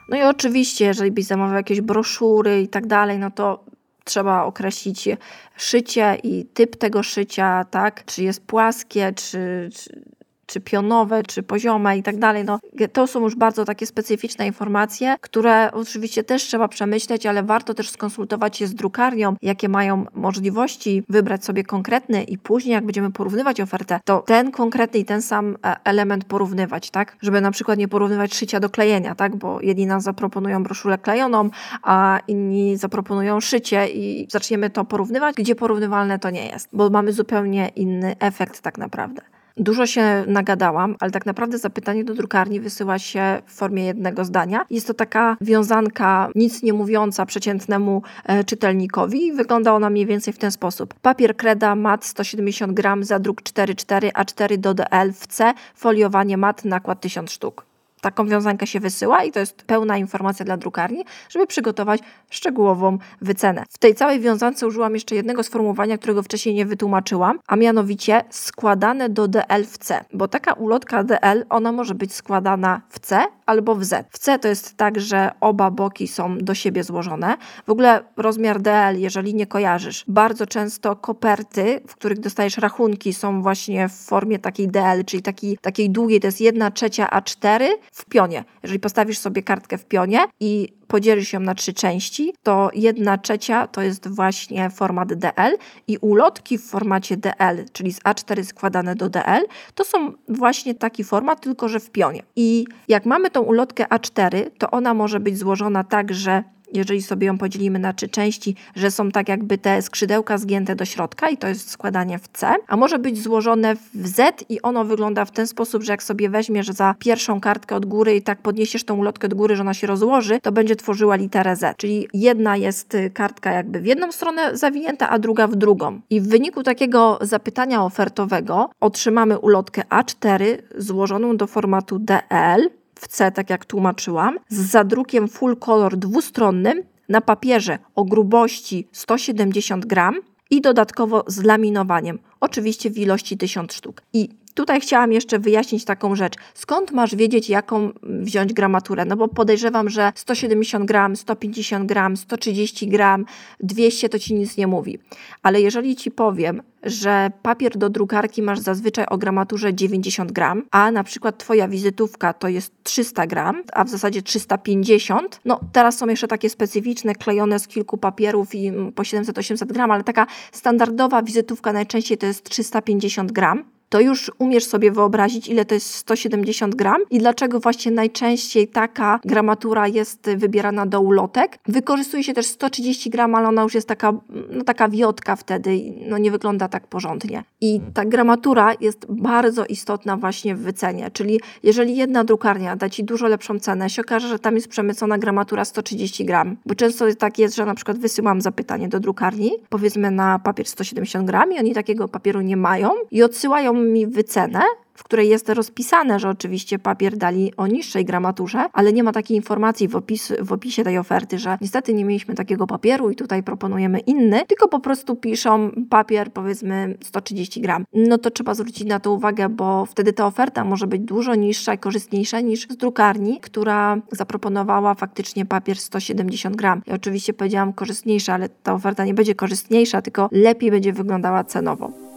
No 0.08 0.16
i 0.16 0.22
oczywiście, 0.22 0.84
jeżeli 0.84 1.10
byś 1.10 1.24
zamawiał 1.24 1.56
jakieś 1.56 1.80
broszury 1.80 2.62
i 2.62 2.68
tak 2.68 2.86
dalej, 2.86 3.18
no 3.18 3.30
to 3.30 3.64
trzeba 4.04 4.44
określić 4.44 5.08
szycie 5.56 6.18
i 6.22 6.44
typ 6.44 6.76
tego 6.76 7.02
szycia, 7.02 7.64
tak? 7.70 8.04
Czy 8.04 8.22
jest 8.22 8.46
płaskie, 8.46 9.12
czy, 9.12 9.70
czy 9.74 10.02
czy 10.50 10.60
pionowe, 10.60 11.22
czy 11.22 11.42
poziome 11.42 11.98
i 11.98 12.02
tak 12.02 12.18
dalej. 12.18 12.44
No, 12.44 12.60
to 12.92 13.06
są 13.06 13.20
już 13.20 13.36
bardzo 13.36 13.64
takie 13.64 13.86
specyficzne 13.86 14.46
informacje, 14.46 15.16
które 15.20 15.72
oczywiście 15.72 16.24
też 16.24 16.42
trzeba 16.42 16.68
przemyśleć, 16.68 17.26
ale 17.26 17.42
warto 17.42 17.74
też 17.74 17.90
skonsultować 17.90 18.56
się 18.56 18.66
z 18.66 18.74
drukarnią, 18.74 19.36
jakie 19.42 19.68
mają 19.68 20.04
możliwości, 20.14 21.02
wybrać 21.08 21.44
sobie 21.44 21.64
konkretny 21.64 22.22
i 22.22 22.38
później, 22.38 22.72
jak 22.72 22.84
będziemy 22.84 23.12
porównywać 23.12 23.60
ofertę, 23.60 24.00
to 24.04 24.18
ten 24.26 24.50
konkretny 24.50 25.00
i 25.00 25.04
ten 25.04 25.22
sam 25.22 25.56
e, 25.64 25.76
element 25.84 26.24
porównywać, 26.24 26.90
tak? 26.90 27.16
Żeby 27.22 27.40
na 27.40 27.50
przykład 27.50 27.78
nie 27.78 27.88
porównywać 27.88 28.34
szycia 28.34 28.60
do 28.60 28.70
klejenia, 28.70 29.14
tak? 29.14 29.36
Bo 29.36 29.60
jedni 29.60 29.86
nas 29.86 30.02
zaproponują 30.02 30.62
broszurę 30.62 30.98
klejoną, 30.98 31.50
a 31.82 32.20
inni 32.28 32.76
zaproponują 32.76 33.40
szycie 33.40 33.88
i 33.88 34.26
zaczniemy 34.30 34.70
to 34.70 34.84
porównywać, 34.84 35.36
gdzie 35.36 35.54
porównywalne 35.54 36.18
to 36.18 36.30
nie 36.30 36.46
jest, 36.46 36.68
bo 36.72 36.90
mamy 36.90 37.12
zupełnie 37.12 37.68
inny 37.68 38.16
efekt 38.18 38.60
tak 38.60 38.78
naprawdę. 38.78 39.22
Dużo 39.56 39.86
się 39.86 40.24
nagadałam, 40.26 40.96
ale 41.00 41.10
tak 41.10 41.26
naprawdę 41.26 41.58
zapytanie 41.58 42.04
do 42.04 42.14
drukarni 42.14 42.60
wysyła 42.60 42.98
się 42.98 43.42
w 43.46 43.52
formie 43.52 43.84
jednego 43.84 44.24
zdania. 44.24 44.64
Jest 44.70 44.86
to 44.86 44.94
taka 44.94 45.36
wiązanka 45.40 46.28
nic 46.34 46.62
nie 46.62 46.72
mówiąca 46.72 47.26
przeciętnemu 47.26 48.02
e, 48.24 48.44
czytelnikowi. 48.44 49.32
Wygląda 49.32 49.72
ona 49.72 49.90
mniej 49.90 50.06
więcej 50.06 50.34
w 50.34 50.38
ten 50.38 50.50
sposób. 50.50 50.94
Papier 50.94 51.36
kreda 51.36 51.74
mat 51.74 52.04
170 52.04 52.72
gram, 52.72 53.04
zadruk 53.04 53.42
4,4 53.42 54.10
A4 54.12 54.56
do 54.56 54.74
DL 54.74 55.12
w 55.12 55.26
C, 55.26 55.54
foliowanie 55.74 56.36
mat, 56.36 56.64
nakład 56.64 57.00
1000 57.00 57.30
sztuk 57.30 57.69
taką 58.00 58.26
wiązankę 58.26 58.66
się 58.66 58.80
wysyła 58.80 59.24
i 59.24 59.32
to 59.32 59.40
jest 59.40 59.62
pełna 59.62 59.98
informacja 59.98 60.44
dla 60.44 60.56
drukarni, 60.56 61.04
żeby 61.28 61.46
przygotować 61.46 62.00
szczegółową 62.30 62.98
wycenę. 63.20 63.64
W 63.70 63.78
tej 63.78 63.94
całej 63.94 64.20
wiązance 64.20 64.66
użyłam 64.66 64.94
jeszcze 64.94 65.14
jednego 65.14 65.42
sformułowania, 65.42 65.98
którego 65.98 66.22
wcześniej 66.22 66.54
nie 66.54 66.66
wytłumaczyłam, 66.66 67.38
a 67.46 67.56
mianowicie 67.56 68.24
składane 68.30 69.08
do 69.08 69.28
DL 69.28 69.64
w 69.66 69.78
C, 69.78 70.04
bo 70.12 70.28
taka 70.28 70.52
ulotka 70.52 71.04
DL, 71.04 71.46
ona 71.48 71.72
może 71.72 71.94
być 71.94 72.14
składana 72.14 72.80
w 72.88 72.98
C 72.98 73.26
albo 73.46 73.74
w 73.74 73.84
Z. 73.84 74.06
W 74.10 74.18
C 74.18 74.38
to 74.38 74.48
jest 74.48 74.76
tak, 74.76 75.00
że 75.00 75.30
oba 75.40 75.70
boki 75.70 76.08
są 76.08 76.38
do 76.38 76.54
siebie 76.54 76.84
złożone. 76.84 77.36
W 77.66 77.70
ogóle 77.70 78.00
rozmiar 78.16 78.60
DL, 78.60 79.00
jeżeli 79.00 79.34
nie 79.34 79.46
kojarzysz, 79.46 80.04
bardzo 80.08 80.46
często 80.46 80.96
koperty, 80.96 81.80
w 81.88 81.94
których 81.94 82.20
dostajesz 82.20 82.58
rachunki, 82.58 83.14
są 83.14 83.42
właśnie 83.42 83.88
w 83.88 83.92
formie 83.92 84.38
takiej 84.38 84.68
DL, 84.68 85.04
czyli 85.06 85.22
takiej, 85.22 85.58
takiej 85.58 85.90
długiej, 85.90 86.20
to 86.20 86.26
jest 86.26 86.40
1 86.40 86.72
trzecia 86.72 87.06
A4 87.06 87.64
w 87.90 88.04
pionie. 88.04 88.44
Jeżeli 88.62 88.80
postawisz 88.80 89.18
sobie 89.18 89.42
kartkę 89.42 89.78
w 89.78 89.84
pionie 89.84 90.18
i 90.40 90.72
podzielisz 90.86 91.32
ją 91.32 91.40
na 91.40 91.54
trzy 91.54 91.72
części, 91.72 92.34
to 92.42 92.70
jedna 92.74 93.18
trzecia 93.18 93.66
to 93.66 93.82
jest 93.82 94.08
właśnie 94.08 94.70
format 94.70 95.14
DL 95.14 95.56
i 95.86 95.98
ulotki 95.98 96.58
w 96.58 96.64
formacie 96.64 97.16
DL, 97.16 97.64
czyli 97.72 97.92
z 97.92 98.00
A4 98.00 98.44
składane 98.44 98.94
do 98.94 99.08
DL, 99.08 99.44
to 99.74 99.84
są 99.84 100.12
właśnie 100.28 100.74
taki 100.74 101.04
format, 101.04 101.40
tylko 101.40 101.68
że 101.68 101.80
w 101.80 101.90
pionie. 101.90 102.22
I 102.36 102.66
jak 102.88 103.06
mamy 103.06 103.30
tą 103.30 103.40
ulotkę 103.40 103.84
A4, 103.84 104.50
to 104.58 104.70
ona 104.70 104.94
może 104.94 105.20
być 105.20 105.38
złożona 105.38 105.84
tak, 105.84 106.14
że 106.14 106.44
jeżeli 106.72 107.02
sobie 107.02 107.26
ją 107.26 107.38
podzielimy 107.38 107.78
na 107.78 107.92
trzy 107.92 108.08
części, 108.08 108.54
że 108.76 108.90
są 108.90 109.10
tak 109.10 109.28
jakby 109.28 109.58
te 109.58 109.82
skrzydełka 109.82 110.38
zgięte 110.38 110.76
do 110.76 110.84
środka 110.84 111.28
i 111.28 111.36
to 111.36 111.48
jest 111.48 111.70
składanie 111.70 112.18
w 112.18 112.28
C, 112.28 112.54
a 112.68 112.76
może 112.76 112.98
być 112.98 113.22
złożone 113.22 113.76
w 113.94 114.08
Z 114.08 114.44
i 114.48 114.62
ono 114.62 114.84
wygląda 114.84 115.24
w 115.24 115.30
ten 115.30 115.46
sposób, 115.46 115.82
że 115.82 115.92
jak 115.92 116.02
sobie 116.02 116.30
weźmiesz 116.30 116.66
za 116.66 116.94
pierwszą 116.98 117.40
kartkę 117.40 117.76
od 117.76 117.86
góry 117.86 118.16
i 118.16 118.22
tak 118.22 118.42
podniesiesz 118.42 118.84
tą 118.84 118.96
ulotkę 118.96 119.26
od 119.26 119.34
góry, 119.34 119.56
że 119.56 119.62
ona 119.62 119.74
się 119.74 119.86
rozłoży, 119.86 120.40
to 120.42 120.52
będzie 120.52 120.76
tworzyła 120.76 121.16
literę 121.16 121.56
Z. 121.56 121.76
Czyli 121.76 122.08
jedna 122.14 122.56
jest 122.56 122.94
y, 122.94 123.10
kartka 123.10 123.52
jakby 123.52 123.80
w 123.80 123.86
jedną 123.86 124.12
stronę 124.12 124.56
zawinięta, 124.56 125.08
a 125.10 125.18
druga 125.18 125.46
w 125.46 125.56
drugą. 125.56 126.00
I 126.10 126.20
w 126.20 126.28
wyniku 126.28 126.62
takiego 126.62 127.18
zapytania 127.20 127.84
ofertowego 127.84 128.70
otrzymamy 128.80 129.38
ulotkę 129.38 129.82
A4 129.82 130.44
złożoną 130.76 131.36
do 131.36 131.46
formatu 131.46 131.98
DL, 131.98 132.70
w 133.00 133.08
C, 133.08 133.32
tak 133.32 133.50
jak 133.50 133.64
tłumaczyłam, 133.64 134.38
z 134.48 134.70
zadrukiem 134.70 135.28
full 135.28 135.56
color 135.56 135.96
dwustronnym 135.96 136.82
na 137.08 137.20
papierze 137.20 137.78
o 137.94 138.04
grubości 138.04 138.88
170 138.92 139.86
gram 139.86 140.14
i 140.50 140.60
dodatkowo 140.60 141.24
z 141.26 141.42
laminowaniem, 141.42 142.18
oczywiście 142.40 142.90
w 142.90 142.98
ilości 142.98 143.38
1000 143.38 143.74
sztuk. 143.74 144.02
I 144.12 144.28
Tutaj 144.54 144.80
chciałam 144.80 145.12
jeszcze 145.12 145.38
wyjaśnić 145.38 145.84
taką 145.84 146.16
rzecz. 146.16 146.34
Skąd 146.54 146.92
masz 146.92 147.14
wiedzieć, 147.14 147.48
jaką 147.48 147.90
wziąć 148.02 148.52
gramaturę? 148.52 149.04
No 149.04 149.16
bo 149.16 149.28
podejrzewam, 149.28 149.90
że 149.90 150.12
170 150.14 150.84
gram, 150.84 151.16
150 151.16 151.86
gram, 151.86 152.16
130 152.16 152.88
gram, 152.88 153.24
200 153.60 154.08
to 154.08 154.18
ci 154.18 154.34
nic 154.34 154.56
nie 154.56 154.66
mówi. 154.66 154.98
Ale 155.42 155.60
jeżeli 155.60 155.96
ci 155.96 156.10
powiem, 156.10 156.62
że 156.82 157.30
papier 157.42 157.78
do 157.78 157.90
drukarki 157.90 158.42
masz 158.42 158.58
zazwyczaj 158.58 159.06
o 159.06 159.18
gramaturze 159.18 159.74
90 159.74 160.32
gram, 160.32 160.62
a 160.70 160.90
na 160.90 161.04
przykład 161.04 161.38
twoja 161.38 161.68
wizytówka 161.68 162.32
to 162.32 162.48
jest 162.48 162.72
300 162.82 163.26
gram, 163.26 163.62
a 163.72 163.84
w 163.84 163.88
zasadzie 163.88 164.22
350, 164.22 165.40
no 165.44 165.60
teraz 165.72 165.98
są 165.98 166.06
jeszcze 166.06 166.28
takie 166.28 166.50
specyficzne, 166.50 167.14
klejone 167.14 167.58
z 167.58 167.68
kilku 167.68 167.98
papierów 167.98 168.54
i 168.54 168.72
po 168.94 169.02
700-800 169.02 169.66
gram, 169.66 169.90
ale 169.90 170.04
taka 170.04 170.26
standardowa 170.52 171.22
wizytówka 171.22 171.72
najczęściej 171.72 172.18
to 172.18 172.26
jest 172.26 172.44
350 172.44 173.32
gram 173.32 173.64
to 173.90 174.00
już 174.00 174.30
umiesz 174.38 174.64
sobie 174.64 174.90
wyobrazić, 174.90 175.48
ile 175.48 175.64
to 175.64 175.74
jest 175.74 175.94
170 175.94 176.74
gram 176.74 177.02
i 177.10 177.18
dlaczego 177.18 177.60
właśnie 177.60 177.92
najczęściej 177.92 178.68
taka 178.68 179.20
gramatura 179.24 179.88
jest 179.88 180.30
wybierana 180.36 180.86
do 180.86 181.00
ulotek. 181.00 181.58
Wykorzystuje 181.66 182.24
się 182.24 182.34
też 182.34 182.46
130 182.46 183.10
gram, 183.10 183.34
ale 183.34 183.48
ona 183.48 183.62
już 183.62 183.74
jest 183.74 183.88
taka, 183.88 184.12
no 184.50 184.64
taka 184.64 184.88
wiotka 184.88 185.36
wtedy, 185.36 185.80
no 186.08 186.18
nie 186.18 186.30
wygląda 186.30 186.68
tak 186.68 186.86
porządnie. 186.86 187.44
I 187.60 187.80
ta 187.94 188.04
gramatura 188.04 188.72
jest 188.80 189.06
bardzo 189.08 189.66
istotna 189.66 190.16
właśnie 190.16 190.54
w 190.54 190.60
wycenie, 190.60 191.10
czyli 191.10 191.40
jeżeli 191.62 191.96
jedna 191.96 192.24
drukarnia 192.24 192.76
da 192.76 192.90
Ci 192.90 193.04
dużo 193.04 193.28
lepszą 193.28 193.58
cenę, 193.58 193.90
się 193.90 194.02
okaże, 194.02 194.28
że 194.28 194.38
tam 194.38 194.54
jest 194.54 194.68
przemycona 194.68 195.18
gramatura 195.18 195.64
130 195.64 196.24
gram, 196.24 196.56
bo 196.66 196.74
często 196.74 197.04
tak 197.18 197.38
jest, 197.38 197.56
że 197.56 197.66
na 197.66 197.74
przykład 197.74 197.98
wysyłam 197.98 198.40
zapytanie 198.40 198.88
do 198.88 199.00
drukarni, 199.00 199.52
powiedzmy 199.68 200.10
na 200.10 200.38
papier 200.38 200.66
170 200.66 201.26
gram 201.26 201.52
i 201.52 201.58
oni 201.58 201.74
takiego 201.74 202.08
papieru 202.08 202.40
nie 202.40 202.56
mają 202.56 202.90
i 203.10 203.22
odsyłają 203.22 203.79
mi 203.80 204.06
wycenę, 204.06 204.60
w 205.00 205.04
której 205.04 205.28
jest 205.28 205.48
rozpisane, 205.48 206.18
że 206.18 206.28
oczywiście 206.28 206.78
papier 206.78 207.16
dali 207.16 207.52
o 207.56 207.66
niższej 207.66 208.04
gramaturze, 208.04 208.64
ale 208.72 208.92
nie 208.92 209.02
ma 209.02 209.12
takiej 209.12 209.36
informacji 209.36 209.88
w, 209.88 209.96
opis, 209.96 210.32
w 210.40 210.52
opisie 210.52 210.84
tej 210.84 210.98
oferty, 210.98 211.38
że 211.38 211.58
niestety 211.60 211.94
nie 211.94 212.04
mieliśmy 212.04 212.34
takiego 212.34 212.66
papieru 212.66 213.10
i 213.10 213.16
tutaj 213.16 213.42
proponujemy 213.42 213.98
inny, 213.98 214.46
tylko 214.46 214.68
po 214.68 214.80
prostu 214.80 215.16
piszą 215.16 215.70
papier 215.90 216.32
powiedzmy 216.32 216.98
130 217.02 217.60
gram. 217.60 217.84
No 217.92 218.18
to 218.18 218.30
trzeba 218.30 218.54
zwrócić 218.54 218.84
na 218.84 219.00
to 219.00 219.12
uwagę, 219.12 219.48
bo 219.48 219.86
wtedy 219.86 220.12
ta 220.12 220.26
oferta 220.26 220.64
może 220.64 220.86
być 220.86 221.02
dużo 221.02 221.34
niższa 221.34 221.74
i 221.74 221.78
korzystniejsza 221.78 222.40
niż 222.40 222.68
z 222.68 222.76
drukarni, 222.76 223.40
która 223.40 223.96
zaproponowała 224.12 224.94
faktycznie 224.94 225.46
papier 225.46 225.78
170 225.78 226.56
gram. 226.56 226.82
Ja 226.86 226.94
oczywiście 226.94 227.32
powiedziałam 227.32 227.72
korzystniejsza, 227.72 228.34
ale 228.34 228.48
ta 228.48 228.74
oferta 228.74 229.04
nie 229.04 229.14
będzie 229.14 229.34
korzystniejsza, 229.34 230.02
tylko 230.02 230.28
lepiej 230.32 230.70
będzie 230.70 230.92
wyglądała 230.92 231.44
cenowo. 231.44 232.09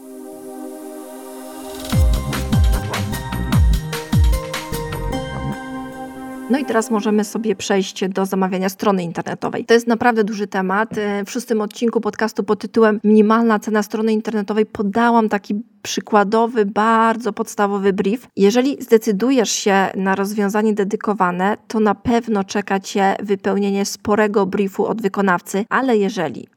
No 6.49 6.57
i 6.59 6.65
teraz 6.65 6.91
możemy 6.91 7.23
sobie 7.23 7.55
przejść 7.55 8.09
do 8.09 8.25
zamawiania 8.25 8.69
strony 8.69 9.03
internetowej. 9.03 9.65
To 9.65 9.73
jest 9.73 9.87
naprawdę 9.87 10.23
duży 10.23 10.47
temat. 10.47 10.97
E, 10.97 11.25
w 11.25 11.31
szóstym 11.31 11.61
odcinku 11.61 12.01
podcastu 12.01 12.43
pod 12.43 12.59
tytułem 12.59 12.99
Minimalna 13.03 13.59
cena 13.59 13.83
strony 13.83 14.13
internetowej 14.13 14.65
podałam 14.65 15.29
taki 15.29 15.63
przykładowy, 15.81 16.65
bardzo 16.65 17.33
podstawowy 17.33 17.93
brief. 17.93 18.27
Jeżeli 18.35 18.77
zdecydujesz 18.81 19.51
się 19.51 19.87
na 19.95 20.15
rozwiązanie 20.15 20.73
dedykowane, 20.73 21.57
to 21.67 21.79
na 21.79 21.95
pewno 21.95 22.43
czeka 22.43 22.79
Cię 22.79 23.15
wypełnienie 23.23 23.85
sporego 23.85 24.45
briefu 24.45 24.85
od 24.85 25.01
wykonawcy, 25.01 25.65
ale 25.69 25.97
jeżeli 25.97 26.47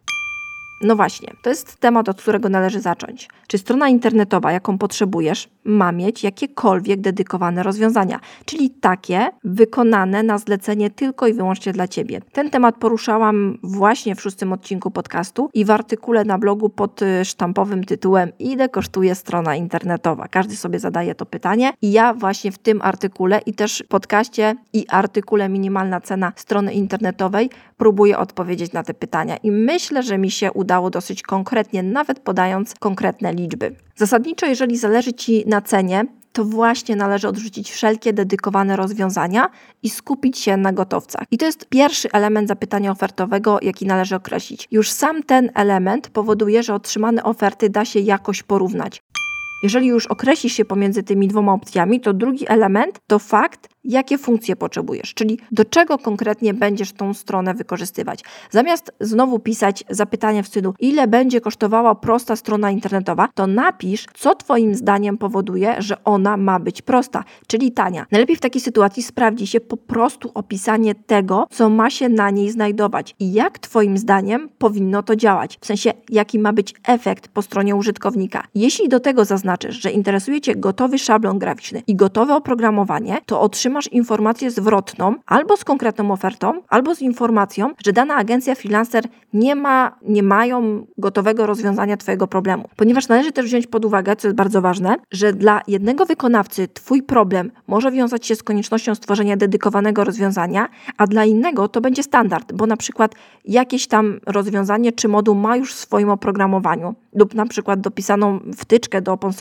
no 0.81 0.97
właśnie, 0.97 1.33
to 1.43 1.51
jest 1.51 1.77
temat, 1.77 2.09
od 2.09 2.23
którego 2.23 2.49
należy 2.49 2.81
zacząć. 2.81 3.29
Czy 3.47 3.59
strona 3.59 3.89
internetowa, 3.89 4.53
jaką 4.53 4.79
potrzebujesz, 4.79 5.49
ma 5.65 5.93
mieć 5.93 6.25
jakiekolwiek 6.25 7.01
dedykowane 7.01 7.63
rozwiązania, 7.63 8.21
czyli 8.45 8.71
takie 8.71 9.29
wykonane 9.45 10.23
na 10.23 10.39
zlecenie 10.39 10.91
tylko 10.91 11.27
i 11.27 11.33
wyłącznie 11.33 11.73
dla 11.73 11.89
Ciebie. 11.89 12.21
Ten 12.33 12.51
temat 12.51 12.77
poruszałam 12.77 13.59
właśnie 13.63 14.15
w 14.15 14.21
szóstym 14.21 14.53
odcinku 14.53 14.91
podcastu 14.91 15.51
i 15.55 15.65
w 15.65 15.71
artykule 15.71 16.25
na 16.25 16.39
blogu 16.39 16.69
pod 16.69 17.03
y, 17.03 17.25
sztampowym 17.25 17.85
tytułem 17.85 18.33
Ile 18.39 18.69
kosztuje 18.69 19.15
strona 19.15 19.57
internetowa? 19.57 20.29
Każdy 20.29 20.57
sobie 20.57 20.79
zadaje 20.79 21.15
to 21.15 21.27
pytanie 21.27 21.73
i 21.83 21.93
ja 21.93 22.15
właśnie 22.15 22.53
w 22.53 22.59
tym 22.59 22.83
artykule 22.83 23.41
i 23.47 23.55
też 23.55 23.85
podcaście 23.89 24.55
i 24.73 24.87
artykule 24.89 25.49
Minimalna 25.49 26.01
cena 26.01 26.33
strony 26.37 26.73
internetowej 26.73 27.51
próbuję 27.77 28.19
odpowiedzieć 28.19 28.73
na 28.73 28.83
te 28.83 28.95
pytania 28.95 29.37
i 29.37 29.51
myślę, 29.51 30.03
że 30.03 30.19
mi 30.19 30.31
się 30.31 30.53
udało 30.67 30.91
dosyć 30.91 31.23
konkretnie, 31.23 31.83
nawet 31.83 32.21
podając 32.21 32.75
konkretne 32.75 33.33
liczby. 33.33 33.75
Zasadniczo, 33.97 34.47
jeżeli 34.47 34.77
zależy 34.77 35.13
Ci 35.13 35.45
na 35.47 35.61
cenie, 35.61 36.05
to 36.33 36.45
właśnie 36.45 36.97
należy 36.97 37.29
odrzucić 37.29 37.71
wszelkie 37.71 38.13
dedykowane 38.13 38.77
rozwiązania 38.77 39.51
i 39.83 39.91
skupić 39.91 40.39
się 40.39 40.57
na 40.57 40.73
gotowcach. 40.73 41.23
I 41.31 41.39
to 41.39 41.47
jest 41.47 41.69
pierwszy 41.69 42.09
element 42.13 42.49
zapytania 42.49 42.91
ofertowego, 42.91 43.59
jaki 43.63 43.87
należy 43.87 44.17
określić. 44.17 44.69
Już 44.71 44.91
sam 44.91 45.23
ten 45.23 45.51
element 45.55 46.09
powoduje, 46.09 46.63
że 46.63 46.75
otrzymane 46.75 47.23
oferty 47.23 47.71
da 47.71 47.85
się 47.85 48.01
jakoś 48.01 48.43
porównać. 48.43 49.03
Jeżeli 49.63 49.87
już 49.87 50.07
określisz 50.07 50.53
się 50.53 50.65
pomiędzy 50.65 51.03
tymi 51.03 51.29
dwoma 51.29 51.53
opcjami, 51.53 52.01
to 52.01 52.13
drugi 52.13 52.45
element 52.49 53.01
to 53.07 53.19
fakt, 53.19 53.69
jakie 53.85 54.19
funkcje 54.19 54.57
potrzebujesz, 54.57 55.15
czyli 55.15 55.39
do 55.53 55.65
czego 55.65 55.99
konkretnie 55.99 56.55
będziesz 56.55 56.93
tą 56.93 57.15
stronę 57.15 57.55
wykorzystywać. 57.55 58.25
Zamiast 58.51 58.93
znowu 59.01 59.39
pisać 59.39 59.85
zapytanie 59.91 60.43
w 60.43 60.47
stylu, 60.47 60.75
ile 60.81 61.09
będzie 61.09 61.41
kosztowała 61.41 61.95
prosta 61.95 62.37
strona 62.37 62.71
internetowa, 62.71 63.29
to 63.35 63.47
napisz, 63.47 64.07
co 64.15 64.35
Twoim 64.35 64.75
zdaniem 64.75 65.19
powoduje, 65.19 65.75
że 65.79 66.05
ona 66.05 66.37
ma 66.37 66.59
być 66.59 66.83
prosta, 66.83 67.25
czyli 67.47 67.73
tania. 67.73 68.07
Najlepiej 68.11 68.37
w 68.37 68.41
takiej 68.41 68.61
sytuacji 68.61 69.03
sprawdzi 69.03 69.47
się 69.47 69.61
po 69.61 69.77
prostu 69.77 70.31
opisanie 70.35 70.95
tego, 70.95 71.47
co 71.51 71.69
ma 71.69 71.91
się 71.91 72.09
na 72.09 72.31
niej 72.31 72.51
znajdować 72.51 73.15
i 73.21 73.33
jak 73.33 73.59
Twoim 73.59 73.99
zdaniem 73.99 74.49
powinno 74.59 75.03
to 75.03 75.17
działać, 75.17 75.59
w 75.61 75.67
sensie 75.67 75.93
jaki 76.09 76.39
ma 76.39 76.53
być 76.53 76.75
efekt 76.85 77.29
po 77.29 77.43
stronie 77.43 77.77
użytkownika. 77.77 78.45
Jeśli 78.55 78.89
do 78.89 79.01
tego 79.01 79.25
zaznaczysz, 79.25 79.46
zaznaczysz, 79.47 79.83
że 79.83 79.91
interesuje 79.91 80.41
Cię 80.41 80.57
gotowy 80.57 80.99
szablon 80.99 81.39
graficzny 81.39 81.83
i 81.87 81.97
gotowe 81.97 82.35
oprogramowanie, 82.35 83.19
to 83.27 83.41
otrzymasz 83.41 83.87
informację 83.93 84.51
zwrotną 84.51 85.15
albo 85.27 85.57
z 85.57 85.65
konkretną 85.65 86.11
ofertą, 86.11 86.63
albo 86.69 86.95
z 86.95 87.03
informacją, 87.03 87.71
że 87.85 87.93
dana 87.93 88.15
agencja 88.15 88.55
freelancer 88.55 89.05
nie 89.33 89.55
ma, 89.55 89.99
nie 90.03 90.23
mają 90.23 90.87
gotowego 90.99 91.47
rozwiązania 91.47 91.97
Twojego 91.97 92.27
problemu. 92.27 92.69
Ponieważ 92.77 93.09
należy 93.09 93.33
też 93.33 93.47
wziąć 93.47 93.67
pod 93.67 93.85
uwagę, 93.85 94.17
co 94.17 94.29
jest 94.29 94.37
bardzo 94.37 94.61
ważne, 94.63 94.97
że 95.13 95.33
dla 95.33 95.61
jednego 95.69 96.07
wykonawcy 96.07 96.69
Twój 96.69 97.03
problem 97.03 97.51
może 97.67 97.91
wiązać 97.91 98.27
się 98.27 98.37
z 98.37 98.43
koniecznością 98.43 98.95
stworzenia 98.95 99.37
dedykowanego 99.37 100.05
rozwiązania, 100.05 100.69
a 100.97 101.07
dla 101.07 101.25
innego 101.25 101.69
to 101.69 101.81
będzie 101.81 102.03
standard, 102.03 102.53
bo 102.53 102.67
na 102.67 102.77
przykład 102.77 103.15
jakieś 103.45 103.87
tam 103.87 104.21
rozwiązanie 104.27 104.93
czy 104.93 105.09
moduł 105.09 105.35
ma 105.35 105.57
już 105.57 105.75
w 105.75 105.79
swoim 105.79 106.11
oprogramowaniu 106.11 106.95
lub 107.17 107.35
na 107.35 107.47
przykład 107.47 107.81
dopisaną 107.81 108.41
wtyczkę 108.57 109.03
do 109.03 109.13
open 109.13 109.33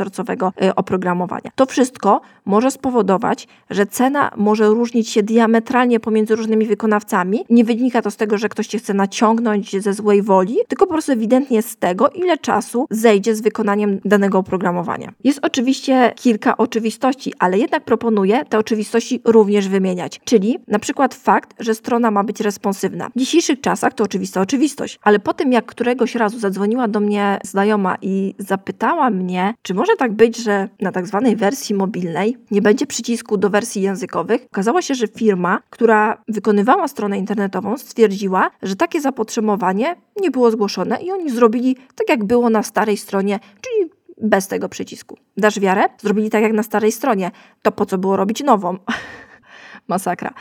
y, 0.64 0.76
oprogramowania. 0.76 1.52
To 1.56 1.66
wszystko 1.66 2.22
może 2.46 2.72
spowodować, 2.72 3.48
że 3.70 3.86
cena 3.86 4.32
może 4.36 4.68
różnić 4.68 5.10
się 5.10 5.24
diametralnie 5.24 6.00
pomiędzy 6.00 6.36
różnymi 6.36 6.66
wykonawcami. 6.66 7.46
Nie 7.50 7.64
wynika 7.64 8.02
to 8.02 8.12
z 8.12 8.16
tego, 8.16 8.38
że 8.38 8.50
ktoś 8.50 8.68
cię 8.68 8.78
chce 8.78 8.94
naciągnąć 8.94 9.84
ze 9.84 9.94
złej 9.94 10.22
woli, 10.22 10.58
tylko 10.68 10.86
po 10.88 10.94
prostu 10.94 11.12
ewidentnie 11.12 11.62
z 11.62 11.78
tego, 11.78 12.10
ile 12.10 12.38
czasu 12.38 12.88
zejdzie 12.90 13.36
z 13.36 13.42
wykonaniem 13.42 14.00
danego 14.06 14.38
oprogramowania. 14.40 15.14
Jest 15.24 15.40
oczywiście 15.42 16.14
kilka 16.16 16.58
oczywistości, 16.58 17.34
ale 17.40 17.58
jednak 17.58 17.86
proponuję 17.86 18.46
te 18.46 18.58
oczywistości 18.58 19.22
również 19.26 19.68
wymieniać. 19.68 20.22
Czyli 20.24 20.58
na 20.68 20.80
przykład 20.80 21.14
fakt, 21.14 21.54
że 21.60 21.76
strona 21.76 22.12
ma 22.12 22.24
być 22.24 22.42
responsywna. 22.42 23.10
W 23.16 23.20
dzisiejszych 23.20 23.62
czasach 23.62 23.94
to 23.94 24.04
oczywista 24.04 24.42
oczywistość, 24.42 25.00
ale 25.04 25.20
po 25.20 25.34
tym 25.34 25.52
jak 25.52 25.66
któregoś 25.66 26.16
razu 26.16 26.40
zadzwoniła 26.40 26.88
do 26.88 27.00
mnie 27.00 27.40
znajoma 27.44 27.65
i 28.02 28.36
zapytała 28.38 29.10
mnie, 29.10 29.54
czy 29.62 29.74
może 29.74 29.96
tak 29.96 30.14
być, 30.14 30.38
że 30.38 30.70
na 30.82 30.92
tak 30.92 31.08
zwanej 31.08 31.36
wersji 31.36 31.76
mobilnej 31.76 32.38
nie 32.52 32.62
będzie 32.62 32.88
przycisku 32.88 33.38
do 33.38 33.50
wersji 33.50 33.82
językowych, 33.82 34.46
okazało 34.52 34.82
się, 34.82 34.96
że 34.96 35.08
firma, 35.08 35.60
która 35.70 36.24
wykonywała 36.28 36.88
stronę 36.88 37.18
internetową, 37.18 37.78
stwierdziła, 37.78 38.52
że 38.64 38.76
takie 38.76 39.02
zapotrzebowanie 39.02 39.96
nie 40.22 40.32
było 40.32 40.52
zgłoszone 40.52 40.98
i 41.02 41.12
oni 41.12 41.30
zrobili 41.30 41.76
tak, 41.76 42.10
jak 42.10 42.24
było 42.24 42.50
na 42.50 42.64
starej 42.64 42.98
stronie, 42.98 43.40
czyli 43.62 43.92
bez 44.22 44.48
tego 44.48 44.70
przycisku. 44.70 45.18
Dasz 45.38 45.60
wiarę? 45.60 45.84
Zrobili 46.02 46.30
tak 46.30 46.44
jak 46.44 46.54
na 46.54 46.64
starej 46.64 46.92
stronie. 46.92 47.32
To 47.62 47.72
po 47.72 47.86
co 47.86 47.98
było 47.98 48.18
robić 48.18 48.44
nową? 48.44 48.78
masakra. 49.88 50.34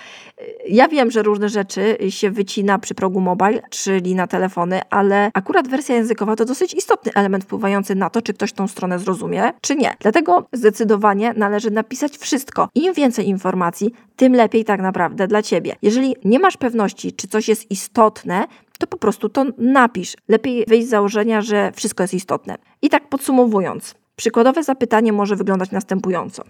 Ja 0.68 0.88
wiem, 0.88 1.11
że 1.11 1.22
różne 1.22 1.48
rzeczy 1.48 1.98
się 2.09 2.30
wycina 2.30 2.78
przy 2.78 2.94
progu 2.94 3.20
mobile, 3.20 3.62
czyli 3.70 4.14
na 4.14 4.26
telefony, 4.26 4.80
ale 4.90 5.30
akurat 5.35 5.68
wersja 5.68 5.94
językowa 5.94 6.37
to 6.37 6.44
dosyć 6.44 6.74
istotny 6.74 7.12
element 7.14 7.44
wpływający 7.44 7.94
na 7.94 8.11
to, 8.11 8.22
czy 8.22 8.35
ktoś 8.35 8.52
tą 8.52 8.68
stronę 8.68 8.98
zrozumie, 8.98 9.52
czy 9.61 9.76
nie. 9.76 9.94
Dlatego 10.00 10.48
zdecydowanie 10.52 11.35
należy 11.37 11.70
napisać 11.70 12.16
wszystko. 12.16 12.68
Im 12.74 12.94
więcej 12.94 13.28
informacji, 13.28 13.92
tym 14.16 14.35
lepiej 14.35 14.64
tak 14.64 14.80
naprawdę 14.80 15.26
dla 15.26 15.42
ciebie. 15.42 15.76
Jeżeli 15.83 16.16
nie 16.24 16.38
masz 16.38 16.57
pewności, 16.57 17.12
czy 17.12 17.28
coś 17.28 17.48
jest 17.48 17.70
istotne, 17.70 18.46
to 18.78 18.87
po 18.87 18.96
prostu 18.96 19.28
to 19.28 19.44
napisz. 19.59 20.14
Lepiej 20.28 20.64
wyjść 20.68 20.87
z 20.87 20.90
założenia, 20.90 21.42
że 21.42 21.72
wszystko 21.72 22.02
jest 22.02 22.14
istotne. 22.14 22.57
I 22.83 22.88
tak 22.88 23.09
podsumowując, 23.09 23.94
przykładowe 24.16 24.62
zapytanie 24.62 25.12
może 25.12 25.37
wyglądać 25.37 25.70
następująco. 25.70 26.44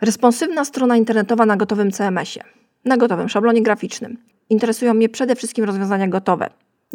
Responsywna 0.00 0.64
strona 0.64 0.96
internetowa 0.96 1.46
na 1.46 1.56
gotowym 1.56 1.90
CMS-ie, 1.90 2.44
na 2.84 2.96
gotowym 2.96 3.28
szablonie 3.28 3.62
graficznym. 3.62 4.16
Interesują 4.50 4.94
mnie 4.94 5.08
przede 5.08 5.36
wszystkim 5.36 5.64
rozwiązania 5.64 6.08
gotowe. 6.08 6.50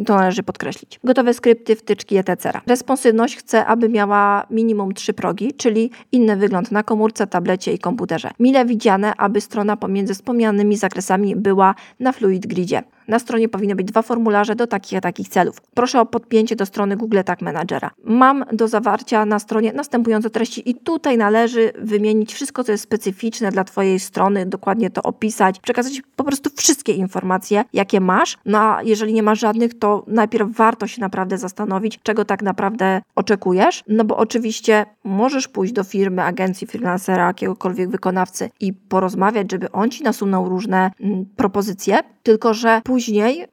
To 0.06 0.16
należy 0.16 0.44
podkreślić. 0.44 1.00
Gotowe 1.04 1.34
skrypty, 1.34 1.76
wtyczki, 1.76 2.18
etc. 2.18 2.52
Responsywność 2.68 3.38
chcę, 3.38 3.66
aby 3.66 3.90
miała 3.90 4.48
minimum 4.50 4.94
trzy 4.94 5.14
progi, 5.14 5.54
czyli 5.54 5.92
inny 6.12 6.36
wygląd 6.36 6.72
na 6.72 6.84
komórce, 6.84 7.28
tablecie 7.28 7.74
i 7.74 7.80
komputerze. 7.80 8.32
Mile 8.40 8.66
widziane, 8.66 9.14
aby 9.18 9.42
strona 9.42 9.78
pomiędzy 9.78 10.14
wspomnianymi 10.14 10.78
zakresami 10.78 11.36
była 11.36 11.76
na 12.00 12.12
Fluid 12.12 12.48
Gridzie. 12.48 12.84
Na 13.08 13.20
stronie 13.20 13.50
powinny 13.50 13.76
być 13.76 13.88
dwa 13.88 14.02
formularze 14.02 14.56
do 14.56 14.68
takich 14.68 14.98
a 14.98 15.02
takich 15.02 15.30
celów. 15.30 15.62
Proszę 15.74 16.02
o 16.02 16.06
podpięcie 16.06 16.56
do 16.56 16.66
strony 16.66 16.98
Google 16.98 17.20
Tag 17.26 17.42
Managera. 17.42 17.92
Mam 18.04 18.46
do 18.54 18.68
zawarcia 18.68 19.26
na 19.26 19.40
stronie 19.40 19.74
następujące 19.74 20.30
treści 20.30 20.70
i 20.70 20.76
tutaj 20.76 21.18
należy 21.18 21.72
wymienić 21.80 22.34
wszystko, 22.34 22.64
co 22.64 22.72
jest 22.72 22.84
specyficzne 22.84 23.52
dla 23.52 23.64
Twojej 23.64 24.00
strony, 24.00 24.46
dokładnie 24.46 24.90
to 24.90 25.04
opisać, 25.04 25.60
przekazać 25.60 26.02
po 26.16 26.24
prostu 26.24 26.50
wszystkie 26.56 26.94
informacje, 26.94 27.64
jakie 27.74 28.00
masz. 28.02 28.38
No 28.46 28.58
a 28.58 28.84
jeżeli 28.84 29.14
nie 29.14 29.24
masz 29.24 29.40
żadnych, 29.40 29.80
to 29.80 30.04
najpierw 30.08 30.52
warto 30.52 30.88
się 30.88 31.02
naprawdę 31.02 31.38
zastanowić, 31.38 32.00
czego 32.04 32.26
tak 32.26 32.42
naprawdę 32.42 33.02
oczekujesz, 33.16 33.84
no 33.88 34.04
bo 34.04 34.18
oczywiście 34.18 34.86
możesz 35.04 35.48
pójść 35.48 35.74
do 35.74 35.84
firmy, 35.84 36.24
agencji, 36.24 36.68
freelancera, 36.68 37.28
jakiegokolwiek 37.28 37.90
wykonawcy 37.90 38.50
i 38.60 38.74
porozmawiać, 38.74 39.52
żeby 39.52 39.72
on 39.72 39.90
Ci 39.90 40.04
nasunął 40.04 40.50
różne 40.50 40.92
mm, 41.00 41.26
propozycje, 41.36 42.00
tylko 42.24 42.54
że 42.54 42.82
później 42.84 42.95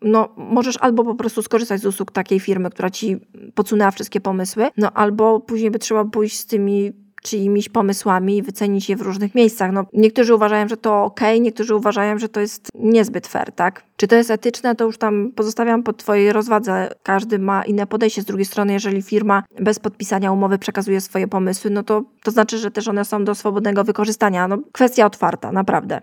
no, 0.02 0.28
możesz 0.36 0.76
albo 0.80 1.04
po 1.04 1.14
prostu 1.14 1.42
skorzystać 1.42 1.80
z 1.80 1.86
usług 1.86 2.12
takiej 2.12 2.40
firmy, 2.40 2.70
która 2.70 2.90
ci 2.90 3.16
podsunęła 3.54 3.90
wszystkie 3.90 4.20
pomysły, 4.20 4.68
no 4.76 4.92
albo 4.92 5.40
później 5.40 5.70
by 5.70 5.78
trzeba 5.78 6.04
pójść 6.04 6.38
z 6.38 6.46
tymi 6.46 6.92
czyimiś 7.22 7.68
pomysłami 7.68 8.36
i 8.36 8.42
wycenić 8.42 8.88
je 8.88 8.96
w 8.96 9.00
różnych 9.00 9.34
miejscach. 9.34 9.72
No, 9.72 9.84
niektórzy 9.92 10.34
uważają, 10.34 10.68
że 10.68 10.76
to 10.76 11.04
ok, 11.04 11.20
niektórzy 11.40 11.74
uważają, 11.74 12.18
że 12.18 12.28
to 12.28 12.40
jest 12.40 12.68
niezbyt 12.74 13.26
fair, 13.26 13.52
tak? 13.52 13.84
Czy 13.96 14.08
to 14.08 14.16
jest 14.16 14.30
etyczne, 14.30 14.74
to 14.74 14.84
już 14.84 14.98
tam 14.98 15.32
pozostawiam 15.32 15.82
pod 15.82 15.96
Twojej 15.96 16.32
rozwadze. 16.32 16.88
Każdy 17.02 17.38
ma 17.38 17.64
inne 17.64 17.86
podejście. 17.86 18.22
Z 18.22 18.24
drugiej 18.24 18.44
strony, 18.44 18.72
jeżeli 18.72 19.02
firma 19.02 19.42
bez 19.60 19.78
podpisania 19.78 20.32
umowy 20.32 20.58
przekazuje 20.58 21.00
swoje 21.00 21.28
pomysły, 21.28 21.70
no 21.70 21.82
to 21.82 22.02
to 22.22 22.30
znaczy, 22.30 22.58
że 22.58 22.70
też 22.70 22.88
one 22.88 23.04
są 23.04 23.24
do 23.24 23.34
swobodnego 23.34 23.84
wykorzystania. 23.84 24.48
No, 24.48 24.58
kwestia 24.72 25.06
otwarta, 25.06 25.52
naprawdę 25.52 26.00